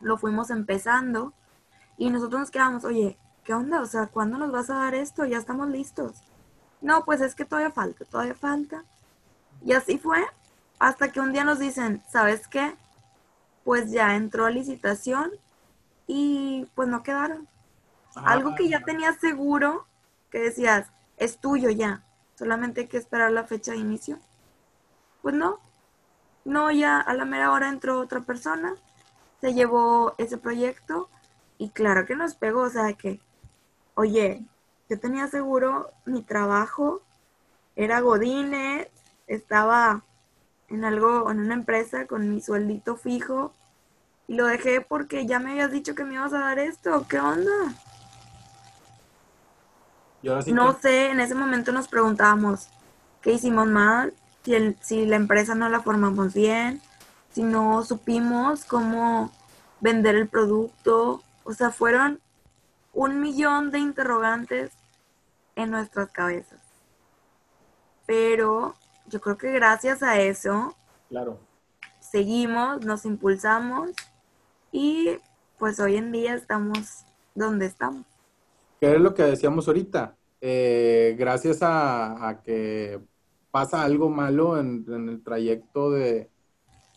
lo 0.00 0.18
fuimos 0.18 0.50
empezando 0.50 1.32
y 1.96 2.10
nosotros 2.10 2.40
nos 2.40 2.50
quedamos, 2.50 2.84
oye, 2.84 3.18
¿qué 3.44 3.54
onda? 3.54 3.80
O 3.80 3.86
sea, 3.86 4.06
¿cuándo 4.06 4.38
nos 4.38 4.52
vas 4.52 4.70
a 4.70 4.76
dar 4.76 4.94
esto? 4.94 5.24
Ya 5.24 5.38
estamos 5.38 5.68
listos. 5.68 6.22
No, 6.80 7.04
pues 7.04 7.20
es 7.20 7.34
que 7.34 7.44
todavía 7.44 7.70
falta, 7.70 8.04
todavía 8.04 8.34
falta. 8.34 8.84
Y 9.64 9.72
así 9.72 9.98
fue 9.98 10.24
hasta 10.78 11.10
que 11.10 11.20
un 11.20 11.32
día 11.32 11.44
nos 11.44 11.58
dicen, 11.58 12.02
¿sabes 12.08 12.46
qué? 12.48 12.76
Pues 13.64 13.90
ya 13.90 14.14
entró 14.14 14.44
a 14.44 14.50
licitación 14.50 15.30
y 16.06 16.68
pues 16.74 16.88
no 16.88 17.02
quedaron. 17.02 17.48
Ah. 18.14 18.32
Algo 18.32 18.54
que 18.54 18.68
ya 18.68 18.84
tenías 18.84 19.16
seguro, 19.16 19.86
que 20.30 20.38
decías, 20.38 20.88
es 21.16 21.38
tuyo 21.38 21.70
ya, 21.70 22.04
solamente 22.36 22.82
hay 22.82 22.86
que 22.86 22.98
esperar 22.98 23.32
la 23.32 23.44
fecha 23.44 23.72
de 23.72 23.78
inicio. 23.78 24.18
Pues 25.22 25.34
no, 25.34 25.58
no, 26.44 26.70
ya 26.70 27.00
a 27.00 27.14
la 27.14 27.24
mera 27.24 27.50
hora 27.50 27.68
entró 27.68 27.98
otra 27.98 28.20
persona, 28.20 28.74
se 29.40 29.54
llevó 29.54 30.14
ese 30.18 30.38
proyecto 30.38 31.08
y 31.58 31.70
claro 31.70 32.06
que 32.06 32.14
nos 32.16 32.34
pegó, 32.34 32.62
o 32.62 32.70
sea 32.70 32.92
que, 32.92 33.20
oye, 33.94 34.44
yo 34.88 35.00
tenía 35.00 35.26
seguro 35.26 35.90
mi 36.04 36.22
trabajo, 36.22 37.02
era 37.74 38.00
Godine, 38.00 38.90
estaba 39.26 40.04
en 40.68 40.84
algo, 40.84 41.30
en 41.30 41.40
una 41.40 41.54
empresa 41.54 42.06
con 42.06 42.30
mi 42.30 42.40
sueldito 42.40 42.96
fijo 42.96 43.52
y 44.28 44.34
lo 44.34 44.46
dejé 44.46 44.80
porque 44.80 45.26
ya 45.26 45.38
me 45.38 45.52
habías 45.52 45.70
dicho 45.70 45.94
que 45.94 46.04
me 46.04 46.14
ibas 46.14 46.32
a 46.32 46.40
dar 46.40 46.58
esto. 46.58 47.06
¿Qué 47.08 47.18
onda? 47.18 47.52
No 50.52 50.78
sé, 50.80 51.10
en 51.10 51.20
ese 51.20 51.34
momento 51.34 51.72
nos 51.72 51.88
preguntábamos 51.88 52.68
qué 53.22 53.32
hicimos 53.32 53.66
mal, 53.66 54.14
si, 54.44 54.76
si 54.80 55.06
la 55.06 55.16
empresa 55.16 55.54
no 55.54 55.68
la 55.68 55.80
formamos 55.80 56.34
bien, 56.34 56.80
si 57.32 57.42
no 57.42 57.84
supimos 57.84 58.64
cómo 58.64 59.30
vender 59.80 60.14
el 60.14 60.28
producto. 60.28 61.22
O 61.44 61.52
sea, 61.52 61.70
fueron 61.70 62.20
un 62.92 63.20
millón 63.20 63.70
de 63.70 63.78
interrogantes 63.78 64.72
en 65.54 65.70
nuestras 65.70 66.10
cabezas. 66.10 66.60
Pero 68.06 68.74
yo 69.06 69.20
creo 69.20 69.36
que 69.36 69.52
gracias 69.52 70.02
a 70.02 70.20
eso, 70.20 70.74
claro. 71.08 71.38
seguimos, 72.00 72.84
nos 72.84 73.04
impulsamos 73.04 73.90
y 74.72 75.18
pues 75.58 75.78
hoy 75.78 75.96
en 75.96 76.12
día 76.12 76.34
estamos 76.34 77.04
donde 77.34 77.66
estamos. 77.66 78.06
que 78.80 78.94
es 78.94 79.00
lo 79.00 79.14
que 79.14 79.24
decíamos 79.24 79.68
ahorita, 79.68 80.15
eh, 80.40 81.16
gracias 81.18 81.58
a, 81.62 82.40
que 82.44 83.00
pasa 83.50 83.82
algo 83.82 84.10
malo 84.10 84.58
en, 84.58 84.84
el 84.88 85.22
trayecto 85.22 85.90
de, 85.90 86.28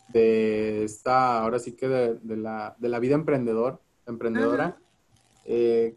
de, 0.08 0.84
esta, 0.84 1.40
ahora 1.40 1.58
sí 1.58 1.72
que 1.72 1.88
de, 1.88 2.36
la, 2.36 2.76
de 2.78 2.88
la, 2.88 2.98
vida 2.98 3.14
emprendedor, 3.14 3.80
emprendedora, 4.06 4.76
eh, 5.44 5.96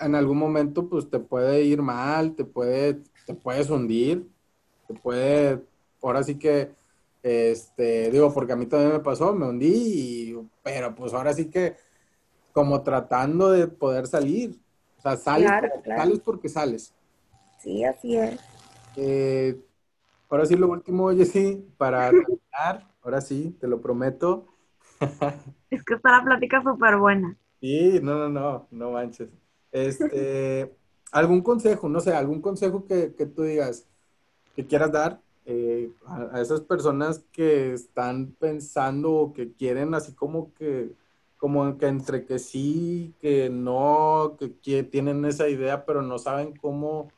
en 0.00 0.14
algún 0.14 0.38
momento 0.38 0.88
pues 0.88 1.10
te 1.10 1.18
puede 1.18 1.62
ir 1.64 1.82
mal, 1.82 2.34
te 2.34 2.44
puede, 2.44 3.02
te 3.26 3.34
puedes 3.34 3.68
hundir, 3.70 4.28
te 4.86 4.94
puede, 4.94 5.62
ahora 6.02 6.22
sí 6.22 6.38
que, 6.38 6.70
este, 7.22 8.10
digo, 8.10 8.32
porque 8.32 8.52
a 8.52 8.56
mí 8.56 8.66
también 8.66 8.92
me 8.92 9.00
pasó, 9.00 9.34
me 9.34 9.46
hundí, 9.46 10.36
pero 10.62 10.94
pues 10.94 11.12
ahora 11.12 11.32
sí 11.32 11.50
que 11.50 11.76
como 12.52 12.82
tratando 12.82 13.50
de 13.50 13.66
poder 13.66 14.06
salir, 14.06 14.58
o 14.98 15.00
sea, 15.00 15.16
sales, 15.16 15.50
sales 15.84 16.20
porque 16.20 16.48
sales. 16.48 16.92
Sí, 17.58 17.84
así 17.84 18.16
es. 18.16 18.38
Eh, 18.96 19.60
ahora 20.28 20.46
sí, 20.46 20.56
lo 20.56 20.68
último, 20.68 21.10
Jessy, 21.10 21.64
para 21.76 22.10
terminar, 22.10 22.88
ahora 23.02 23.20
sí, 23.20 23.56
te 23.60 23.68
lo 23.68 23.80
prometo. 23.80 24.46
es 25.70 25.84
que 25.84 25.94
está 25.94 26.18
la 26.18 26.24
plática 26.24 26.62
súper 26.62 26.96
buena. 26.96 27.36
Sí, 27.60 28.00
no, 28.02 28.16
no, 28.16 28.28
no, 28.28 28.66
no 28.70 28.90
manches. 28.90 29.28
Este, 29.70 30.74
algún 31.12 31.42
consejo, 31.42 31.88
no 31.88 32.00
sé, 32.00 32.12
algún 32.12 32.40
consejo 32.40 32.84
que, 32.84 33.08
tú 33.08 33.42
digas, 33.42 33.86
que 34.56 34.66
quieras 34.66 34.90
dar 34.90 35.20
eh, 35.46 35.90
a, 36.06 36.36
a, 36.36 36.40
esas 36.40 36.60
personas 36.60 37.24
que 37.32 37.72
están 37.72 38.34
pensando 38.38 39.12
o 39.12 39.32
que 39.32 39.52
quieren 39.52 39.94
así 39.94 40.12
como 40.12 40.52
que 40.54 40.92
como 41.38 41.78
que 41.78 41.86
entre 41.86 42.26
que 42.26 42.38
sí, 42.38 43.14
que 43.20 43.48
no, 43.48 44.36
que, 44.38 44.82
tienen 44.82 45.24
esa 45.24 45.48
idea, 45.48 45.84
pero 45.86 46.02
no 46.02 46.18
saben 46.18 46.54
cómo 46.56 47.08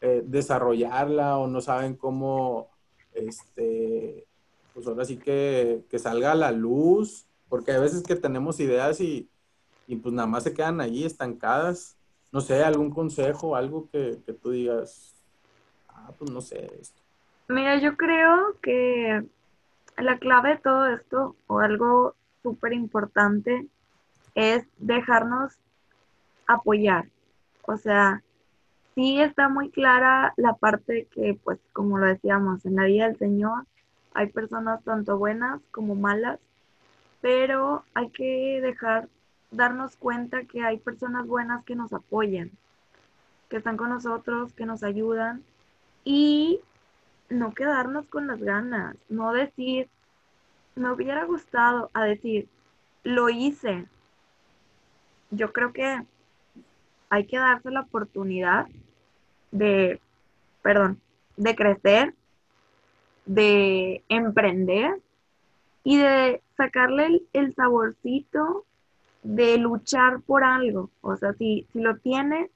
eh, 0.00 0.22
desarrollarla 0.24 1.38
o 1.38 1.46
no 1.46 1.60
saben 1.60 1.94
cómo, 1.94 2.68
este, 3.14 4.26
pues 4.74 4.86
ahora 4.88 5.04
sí 5.04 5.16
que, 5.18 5.84
salga 5.98 6.32
a 6.32 6.34
la 6.34 6.50
luz, 6.50 7.26
porque 7.48 7.70
hay 7.72 7.80
veces 7.80 8.02
que 8.02 8.16
tenemos 8.16 8.58
ideas 8.58 9.00
y, 9.00 9.30
pues 10.02 10.14
nada 10.14 10.26
más 10.26 10.44
se 10.44 10.54
quedan 10.54 10.80
allí 10.80 11.04
estancadas. 11.04 11.96
No 12.32 12.40
sé, 12.40 12.62
algún 12.62 12.90
consejo, 12.90 13.56
algo 13.56 13.88
que, 13.90 14.18
que 14.24 14.32
tú 14.32 14.50
digas, 14.50 15.14
ah, 15.88 16.12
pues 16.16 16.30
no 16.30 16.40
sé 16.40 16.70
esto. 16.80 17.00
Mira, 17.48 17.76
yo 17.78 17.96
creo 17.96 18.56
que 18.62 19.24
la 19.96 20.18
clave 20.18 20.50
de 20.50 20.58
todo 20.58 20.86
esto, 20.86 21.34
o 21.48 21.58
algo 21.58 22.14
súper 22.42 22.72
importante 22.72 23.66
es 24.34 24.66
dejarnos 24.78 25.52
apoyar. 26.46 27.06
O 27.62 27.76
sea, 27.76 28.22
sí 28.94 29.20
está 29.20 29.48
muy 29.48 29.70
clara 29.70 30.34
la 30.36 30.54
parte 30.54 31.06
que, 31.12 31.38
pues, 31.42 31.58
como 31.72 31.98
lo 31.98 32.06
decíamos, 32.06 32.64
en 32.64 32.76
la 32.76 32.84
vida 32.84 33.06
del 33.06 33.18
Señor 33.18 33.64
hay 34.12 34.26
personas 34.28 34.82
tanto 34.82 35.18
buenas 35.18 35.60
como 35.70 35.94
malas, 35.94 36.40
pero 37.20 37.84
hay 37.94 38.10
que 38.10 38.60
dejar, 38.60 39.08
darnos 39.50 39.96
cuenta 39.96 40.44
que 40.44 40.64
hay 40.64 40.78
personas 40.78 41.26
buenas 41.26 41.64
que 41.64 41.74
nos 41.74 41.92
apoyan, 41.92 42.50
que 43.48 43.56
están 43.56 43.76
con 43.76 43.90
nosotros, 43.90 44.52
que 44.52 44.66
nos 44.66 44.82
ayudan 44.82 45.42
y 46.04 46.60
no 47.28 47.52
quedarnos 47.54 48.06
con 48.06 48.26
las 48.26 48.40
ganas, 48.40 48.96
no 49.08 49.32
decir, 49.32 49.88
me 50.80 50.90
hubiera 50.90 51.24
gustado 51.24 51.90
a 51.92 52.04
decir, 52.04 52.48
lo 53.04 53.28
hice. 53.28 53.86
Yo 55.30 55.52
creo 55.52 55.72
que 55.72 56.02
hay 57.10 57.26
que 57.26 57.38
darse 57.38 57.70
la 57.70 57.82
oportunidad 57.82 58.66
de, 59.50 60.00
perdón, 60.62 61.00
de 61.36 61.54
crecer, 61.54 62.14
de 63.26 64.02
emprender 64.08 65.00
y 65.84 65.98
de 65.98 66.42
sacarle 66.56 67.22
el, 67.32 67.54
saborcito 67.54 68.64
de 69.22 69.58
luchar 69.58 70.20
por 70.22 70.44
algo. 70.44 70.90
O 71.02 71.16
sea, 71.16 71.34
si, 71.34 71.66
si 71.72 71.80
lo 71.80 71.98
tienes, 71.98 72.50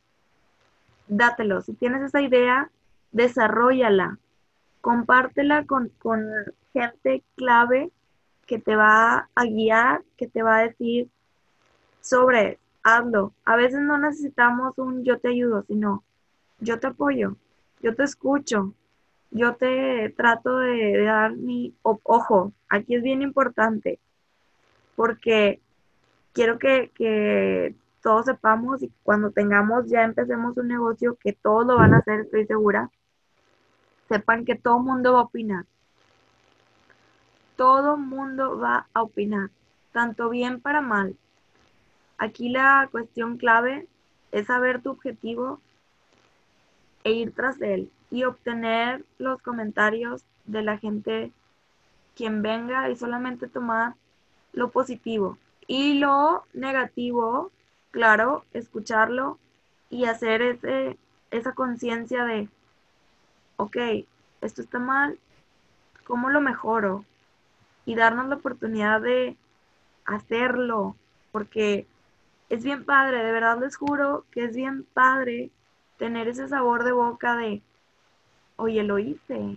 dátelo. 1.08 1.60
Si 1.60 1.74
tienes 1.74 2.02
esa 2.02 2.22
idea, 2.22 2.70
desarrollala. 3.12 4.18
Compártela 4.80 5.64
con, 5.64 5.90
con 6.00 6.26
gente 6.72 7.22
clave 7.36 7.90
que 8.46 8.58
te 8.58 8.76
va 8.76 9.28
a 9.34 9.44
guiar, 9.44 10.02
que 10.16 10.26
te 10.26 10.42
va 10.42 10.58
a 10.58 10.62
decir 10.62 11.08
sobre, 12.00 12.58
hazlo. 12.82 13.32
A 13.44 13.56
veces 13.56 13.80
no 13.80 13.98
necesitamos 13.98 14.76
un 14.78 15.04
yo 15.04 15.18
te 15.18 15.28
ayudo, 15.28 15.64
sino 15.66 16.04
yo 16.60 16.78
te 16.78 16.88
apoyo, 16.88 17.36
yo 17.82 17.94
te 17.94 18.04
escucho, 18.04 18.74
yo 19.30 19.56
te 19.56 20.10
trato 20.16 20.58
de, 20.58 21.02
dar 21.04 21.34
mi 21.36 21.74
ojo. 21.82 22.52
Aquí 22.68 22.94
es 22.94 23.02
bien 23.02 23.22
importante 23.22 23.98
porque 24.96 25.60
quiero 26.32 26.58
que, 26.58 26.90
que 26.94 27.74
todos 28.02 28.26
sepamos 28.26 28.82
y 28.82 28.92
cuando 29.02 29.30
tengamos 29.30 29.86
ya 29.86 30.04
empecemos 30.04 30.56
un 30.56 30.68
negocio 30.68 31.16
que 31.20 31.32
todos 31.32 31.66
lo 31.66 31.76
van 31.76 31.94
a 31.94 31.98
hacer, 31.98 32.20
estoy 32.20 32.46
segura, 32.46 32.90
sepan 34.08 34.44
que 34.44 34.54
todo 34.54 34.78
mundo 34.78 35.14
va 35.14 35.20
a 35.20 35.24
opinar 35.24 35.64
todo 37.56 37.96
mundo 37.96 38.58
va 38.58 38.86
a 38.94 39.02
opinar, 39.02 39.50
tanto 39.92 40.28
bien 40.28 40.60
para 40.60 40.80
mal. 40.80 41.16
Aquí 42.18 42.48
la 42.48 42.88
cuestión 42.90 43.36
clave 43.36 43.86
es 44.32 44.46
saber 44.46 44.82
tu 44.82 44.90
objetivo 44.90 45.60
e 47.04 47.12
ir 47.12 47.32
tras 47.32 47.60
él 47.60 47.90
y 48.10 48.24
obtener 48.24 49.04
los 49.18 49.40
comentarios 49.42 50.24
de 50.46 50.62
la 50.62 50.78
gente 50.78 51.32
quien 52.16 52.42
venga 52.42 52.90
y 52.90 52.96
solamente 52.96 53.48
tomar 53.48 53.94
lo 54.52 54.70
positivo 54.70 55.38
y 55.66 55.94
lo 55.98 56.44
negativo, 56.52 57.50
claro, 57.90 58.44
escucharlo 58.52 59.38
y 59.90 60.04
hacer 60.04 60.58
esa 61.30 61.52
conciencia 61.52 62.24
de, 62.24 62.48
ok, 63.56 63.76
esto 64.40 64.62
está 64.62 64.78
mal, 64.78 65.18
¿cómo 66.04 66.30
lo 66.30 66.40
mejoro? 66.40 67.04
Y 67.86 67.94
darnos 67.94 68.28
la 68.28 68.36
oportunidad 68.36 69.00
de 69.00 69.36
hacerlo, 70.04 70.96
porque 71.32 71.86
es 72.48 72.64
bien 72.64 72.84
padre, 72.84 73.24
de 73.24 73.32
verdad 73.32 73.58
les 73.60 73.76
juro 73.76 74.24
que 74.30 74.44
es 74.44 74.56
bien 74.56 74.84
padre 74.84 75.50
tener 75.98 76.28
ese 76.28 76.48
sabor 76.48 76.84
de 76.84 76.92
boca 76.92 77.36
de, 77.36 77.62
oye, 78.56 78.82
lo 78.82 78.98
hice, 78.98 79.56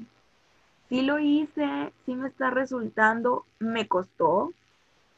sí 0.90 1.02
lo 1.02 1.20
hice, 1.20 1.94
sí 2.06 2.16
me 2.16 2.28
está 2.28 2.50
resultando, 2.50 3.46
me 3.60 3.88
costó, 3.88 4.54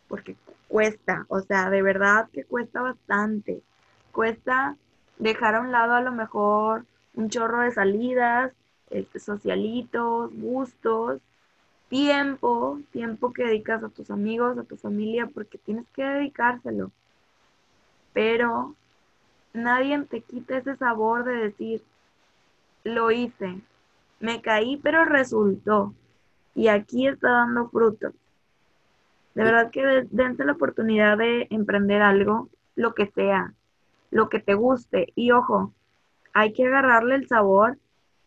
porque 0.07 0.35
cuesta, 0.67 1.25
o 1.29 1.39
sea, 1.41 1.69
de 1.69 1.81
verdad 1.81 2.29
que 2.31 2.43
cuesta 2.43 2.81
bastante, 2.81 3.61
cuesta 4.11 4.75
dejar 5.17 5.55
a 5.55 5.61
un 5.61 5.71
lado 5.71 5.93
a 5.93 6.01
lo 6.01 6.11
mejor 6.11 6.85
un 7.13 7.29
chorro 7.29 7.61
de 7.61 7.71
salidas, 7.71 8.53
este, 8.89 9.19
socialitos, 9.19 10.31
gustos, 10.33 11.21
tiempo, 11.89 12.79
tiempo 12.91 13.33
que 13.33 13.43
dedicas 13.43 13.83
a 13.83 13.89
tus 13.89 14.09
amigos, 14.11 14.57
a 14.57 14.63
tu 14.63 14.77
familia, 14.77 15.27
porque 15.27 15.57
tienes 15.57 15.85
que 15.93 16.03
dedicárselo. 16.03 16.91
Pero 18.13 18.75
nadie 19.53 19.99
te 20.03 20.21
quita 20.21 20.57
ese 20.57 20.77
sabor 20.77 21.25
de 21.25 21.35
decir, 21.35 21.83
lo 22.83 23.11
hice, 23.11 23.59
me 24.19 24.41
caí, 24.41 24.77
pero 24.77 25.03
resultó. 25.03 25.93
Y 26.55 26.67
aquí 26.67 27.07
está 27.07 27.29
dando 27.29 27.69
fruto. 27.69 28.13
De 29.33 29.43
verdad 29.43 29.71
que 29.71 30.07
dense 30.11 30.43
la 30.43 30.53
oportunidad 30.53 31.17
de 31.17 31.47
emprender 31.49 32.01
algo, 32.01 32.49
lo 32.75 32.93
que 32.93 33.07
sea, 33.07 33.53
lo 34.11 34.29
que 34.29 34.39
te 34.39 34.53
guste. 34.53 35.11
Y 35.15 35.31
ojo, 35.31 35.73
hay 36.33 36.53
que 36.53 36.67
agarrarle 36.67 37.15
el 37.15 37.27
sabor 37.27 37.77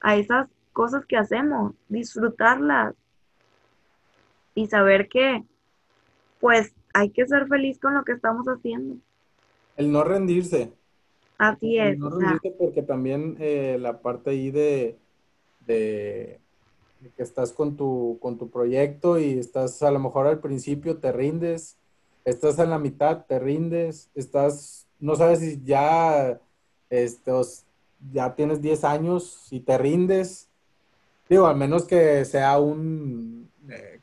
a 0.01 0.17
esas 0.17 0.49
cosas 0.73 1.05
que 1.07 1.17
hacemos, 1.17 1.75
disfrutarlas, 1.89 2.95
y 4.55 4.67
saber 4.67 5.09
que 5.09 5.45
pues 6.41 6.73
hay 6.93 7.11
que 7.11 7.27
ser 7.27 7.47
feliz 7.47 7.79
con 7.79 7.95
lo 7.95 8.05
que 8.05 8.13
estamos 8.13 8.47
haciendo. 8.47 8.97
El 9.77 9.93
no 9.93 10.05
rendirse. 10.05 10.73
Así 11.39 11.79
es. 11.79 11.93
El 11.95 11.99
no 12.01 12.11
rendirse 12.11 12.55
porque 12.59 12.83
también 12.83 13.37
eh, 13.39 13.79
la 13.81 14.01
parte 14.01 14.31
ahí 14.31 14.51
de, 14.51 14.99
de, 15.67 16.41
que 17.17 17.23
estás 17.23 17.53
con 17.53 17.77
tu, 17.77 18.19
con 18.21 18.39
tu 18.39 18.51
proyecto 18.51 19.19
y 19.19 19.39
estás 19.39 19.83
a 19.83 19.91
lo 19.91 19.99
mejor 19.99 20.27
al 20.27 20.41
principio 20.41 20.99
te 20.99 21.13
rindes, 21.13 21.77
estás 22.25 22.59
en 22.59 22.71
la 22.71 22.79
mitad, 22.79 23.25
te 23.27 23.39
rindes, 23.39 24.11
estás, 24.15 24.87
no 25.01 25.17
sabes 25.17 25.41
si 25.41 25.63
ya, 25.65 26.41
este, 26.91 27.33
ya 28.13 28.35
tienes 28.35 28.61
10 28.61 28.85
años 28.85 29.49
y 29.51 29.61
te 29.61 29.79
rindes. 29.79 30.49
Digo, 31.29 31.47
al 31.47 31.57
menos 31.57 31.85
que 31.85 32.25
sea 32.25 32.59
un, 32.59 33.49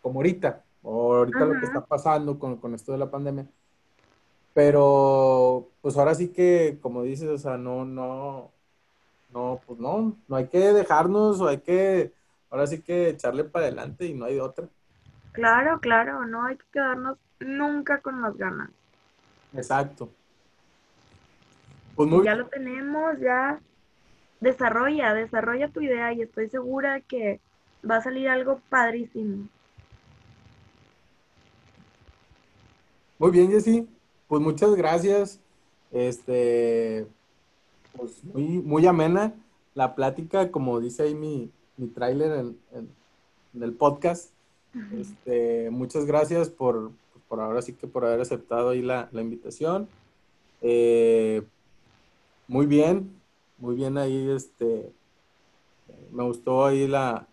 como 0.01 0.19
ahorita, 0.19 0.63
o 0.83 1.15
ahorita 1.15 1.39
lo 1.45 1.59
que 1.59 1.65
está 1.65 1.85
pasando 1.85 2.37
con, 2.39 2.73
esto 2.73 2.91
de 2.91 2.97
la 2.97 3.09
pandemia. 3.09 3.45
Pero, 4.53 5.69
pues 5.81 5.97
ahora 5.97 6.15
sí 6.15 6.29
que, 6.29 6.79
como 6.81 7.03
dices, 7.03 7.29
o 7.29 7.37
sea, 7.37 7.57
no, 7.57 7.85
no, 7.85 8.51
no, 9.33 9.61
pues 9.65 9.79
no, 9.79 10.17
no 10.27 10.35
hay 10.35 10.47
que 10.47 10.59
dejarnos 10.59 11.39
o 11.41 11.47
hay 11.47 11.59
que, 11.59 12.11
ahora 12.49 12.67
sí 12.67 12.81
que 12.81 13.09
echarle 13.09 13.43
para 13.43 13.67
adelante 13.67 14.05
y 14.05 14.13
no 14.13 14.25
hay 14.25 14.35
de 14.35 14.41
otra. 14.41 14.67
Claro, 15.31 15.79
claro, 15.79 16.25
no 16.25 16.45
hay 16.45 16.57
que 16.57 16.65
quedarnos 16.73 17.17
nunca 17.39 18.01
con 18.01 18.21
las 18.21 18.35
ganas. 18.35 18.69
Exacto. 19.53 20.09
Pues 21.95 22.09
muy... 22.09 22.25
Ya 22.25 22.35
lo 22.35 22.47
tenemos, 22.47 23.19
ya 23.19 23.59
desarrolla, 24.39 25.13
desarrolla 25.13 25.69
tu 25.69 25.81
idea 25.81 26.13
y 26.13 26.21
estoy 26.21 26.49
segura 26.49 27.01
que 27.01 27.39
va 27.87 27.97
a 27.97 28.01
salir 28.01 28.29
algo 28.29 28.61
padrísimo. 28.69 29.47
Muy 33.17 33.31
bien, 33.31 33.51
Jessy. 33.51 33.87
Pues 34.27 34.41
muchas 34.41 34.75
gracias. 34.75 35.39
Este, 35.91 37.07
pues 37.97 38.23
muy, 38.23 38.43
muy 38.43 38.85
amena 38.85 39.33
la 39.73 39.95
plática, 39.95 40.51
como 40.51 40.79
dice 40.79 41.03
ahí 41.03 41.15
mi, 41.15 41.51
mi 41.77 41.87
tráiler 41.87 42.53
en, 42.73 42.89
el 43.61 43.73
podcast. 43.73 44.31
Este, 44.95 45.69
muchas 45.71 46.05
gracias 46.05 46.49
por, 46.49 46.91
por 47.27 47.39
ahora 47.39 47.61
sí 47.61 47.73
que 47.73 47.87
por 47.87 48.05
haber 48.05 48.21
aceptado 48.21 48.69
ahí 48.69 48.81
la, 48.81 49.09
invitación. 49.13 49.87
Eh, 50.61 51.41
muy 52.47 52.65
bien, 52.65 53.11
muy 53.57 53.75
bien 53.75 53.97
ahí, 53.97 54.29
este, 54.29 54.91
me 56.11 56.23
gustó 56.23 56.65
ahí 56.65 56.87
la, 56.87 57.27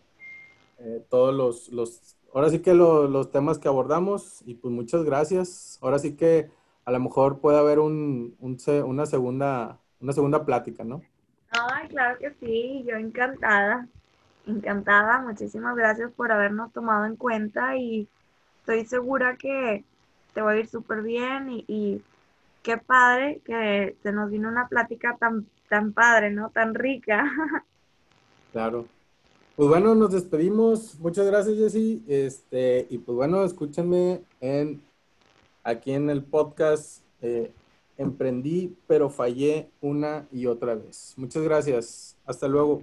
eh, 0.78 1.04
todos 1.08 1.34
los, 1.34 1.68
los, 1.68 2.16
ahora 2.34 2.50
sí 2.50 2.60
que 2.60 2.74
los 2.74 3.30
temas 3.30 3.58
que 3.58 3.68
abordamos 3.68 4.42
y 4.46 4.54
pues 4.54 4.72
muchas 4.72 5.04
gracias. 5.04 5.78
Ahora 5.80 5.98
sí 5.98 6.16
que 6.16 6.50
a 6.84 6.92
lo 6.92 7.00
mejor 7.00 7.40
puede 7.40 7.58
haber 7.58 7.78
un, 7.78 8.36
una 8.38 9.06
segunda, 9.06 9.80
una 10.00 10.12
segunda 10.12 10.44
plática, 10.44 10.84
¿no? 10.84 11.02
Ay, 11.50 11.88
claro 11.88 12.18
que 12.18 12.32
sí, 12.40 12.84
yo 12.86 12.96
encantada, 12.96 13.88
encantada, 14.46 15.20
muchísimas 15.20 15.76
gracias 15.76 16.12
por 16.12 16.30
habernos 16.30 16.72
tomado 16.72 17.06
en 17.06 17.16
cuenta 17.16 17.76
y 17.76 18.08
estoy 18.60 18.84
segura 18.84 19.36
que 19.36 19.84
te 20.34 20.42
va 20.42 20.52
a 20.52 20.56
ir 20.56 20.68
súper 20.68 21.02
bien 21.02 21.64
y, 21.66 22.02
qué 22.62 22.78
padre 22.78 23.40
que 23.44 23.96
se 24.02 24.10
nos 24.10 24.28
vino 24.28 24.48
una 24.48 24.66
plática 24.66 25.16
tan, 25.20 25.46
tan 25.68 25.92
padre, 25.92 26.30
¿no? 26.30 26.50
Tan 26.50 26.74
rica. 26.74 27.24
Claro. 28.52 28.86
Pues 29.56 29.70
bueno, 29.70 29.94
nos 29.94 30.12
despedimos. 30.12 31.00
Muchas 31.00 31.26
gracias, 31.26 31.56
Jessy. 31.56 32.04
Este, 32.06 32.86
y 32.90 32.98
pues 32.98 33.16
bueno, 33.16 33.42
escúchenme 33.42 34.20
en 34.42 34.82
aquí 35.64 35.92
en 35.92 36.10
el 36.10 36.22
podcast 36.22 37.02
eh, 37.22 37.50
Emprendí, 37.96 38.76
pero 38.86 39.08
fallé 39.08 39.70
una 39.80 40.28
y 40.30 40.44
otra 40.44 40.74
vez. 40.74 41.14
Muchas 41.16 41.42
gracias. 41.42 42.16
Hasta 42.26 42.46
luego. 42.48 42.82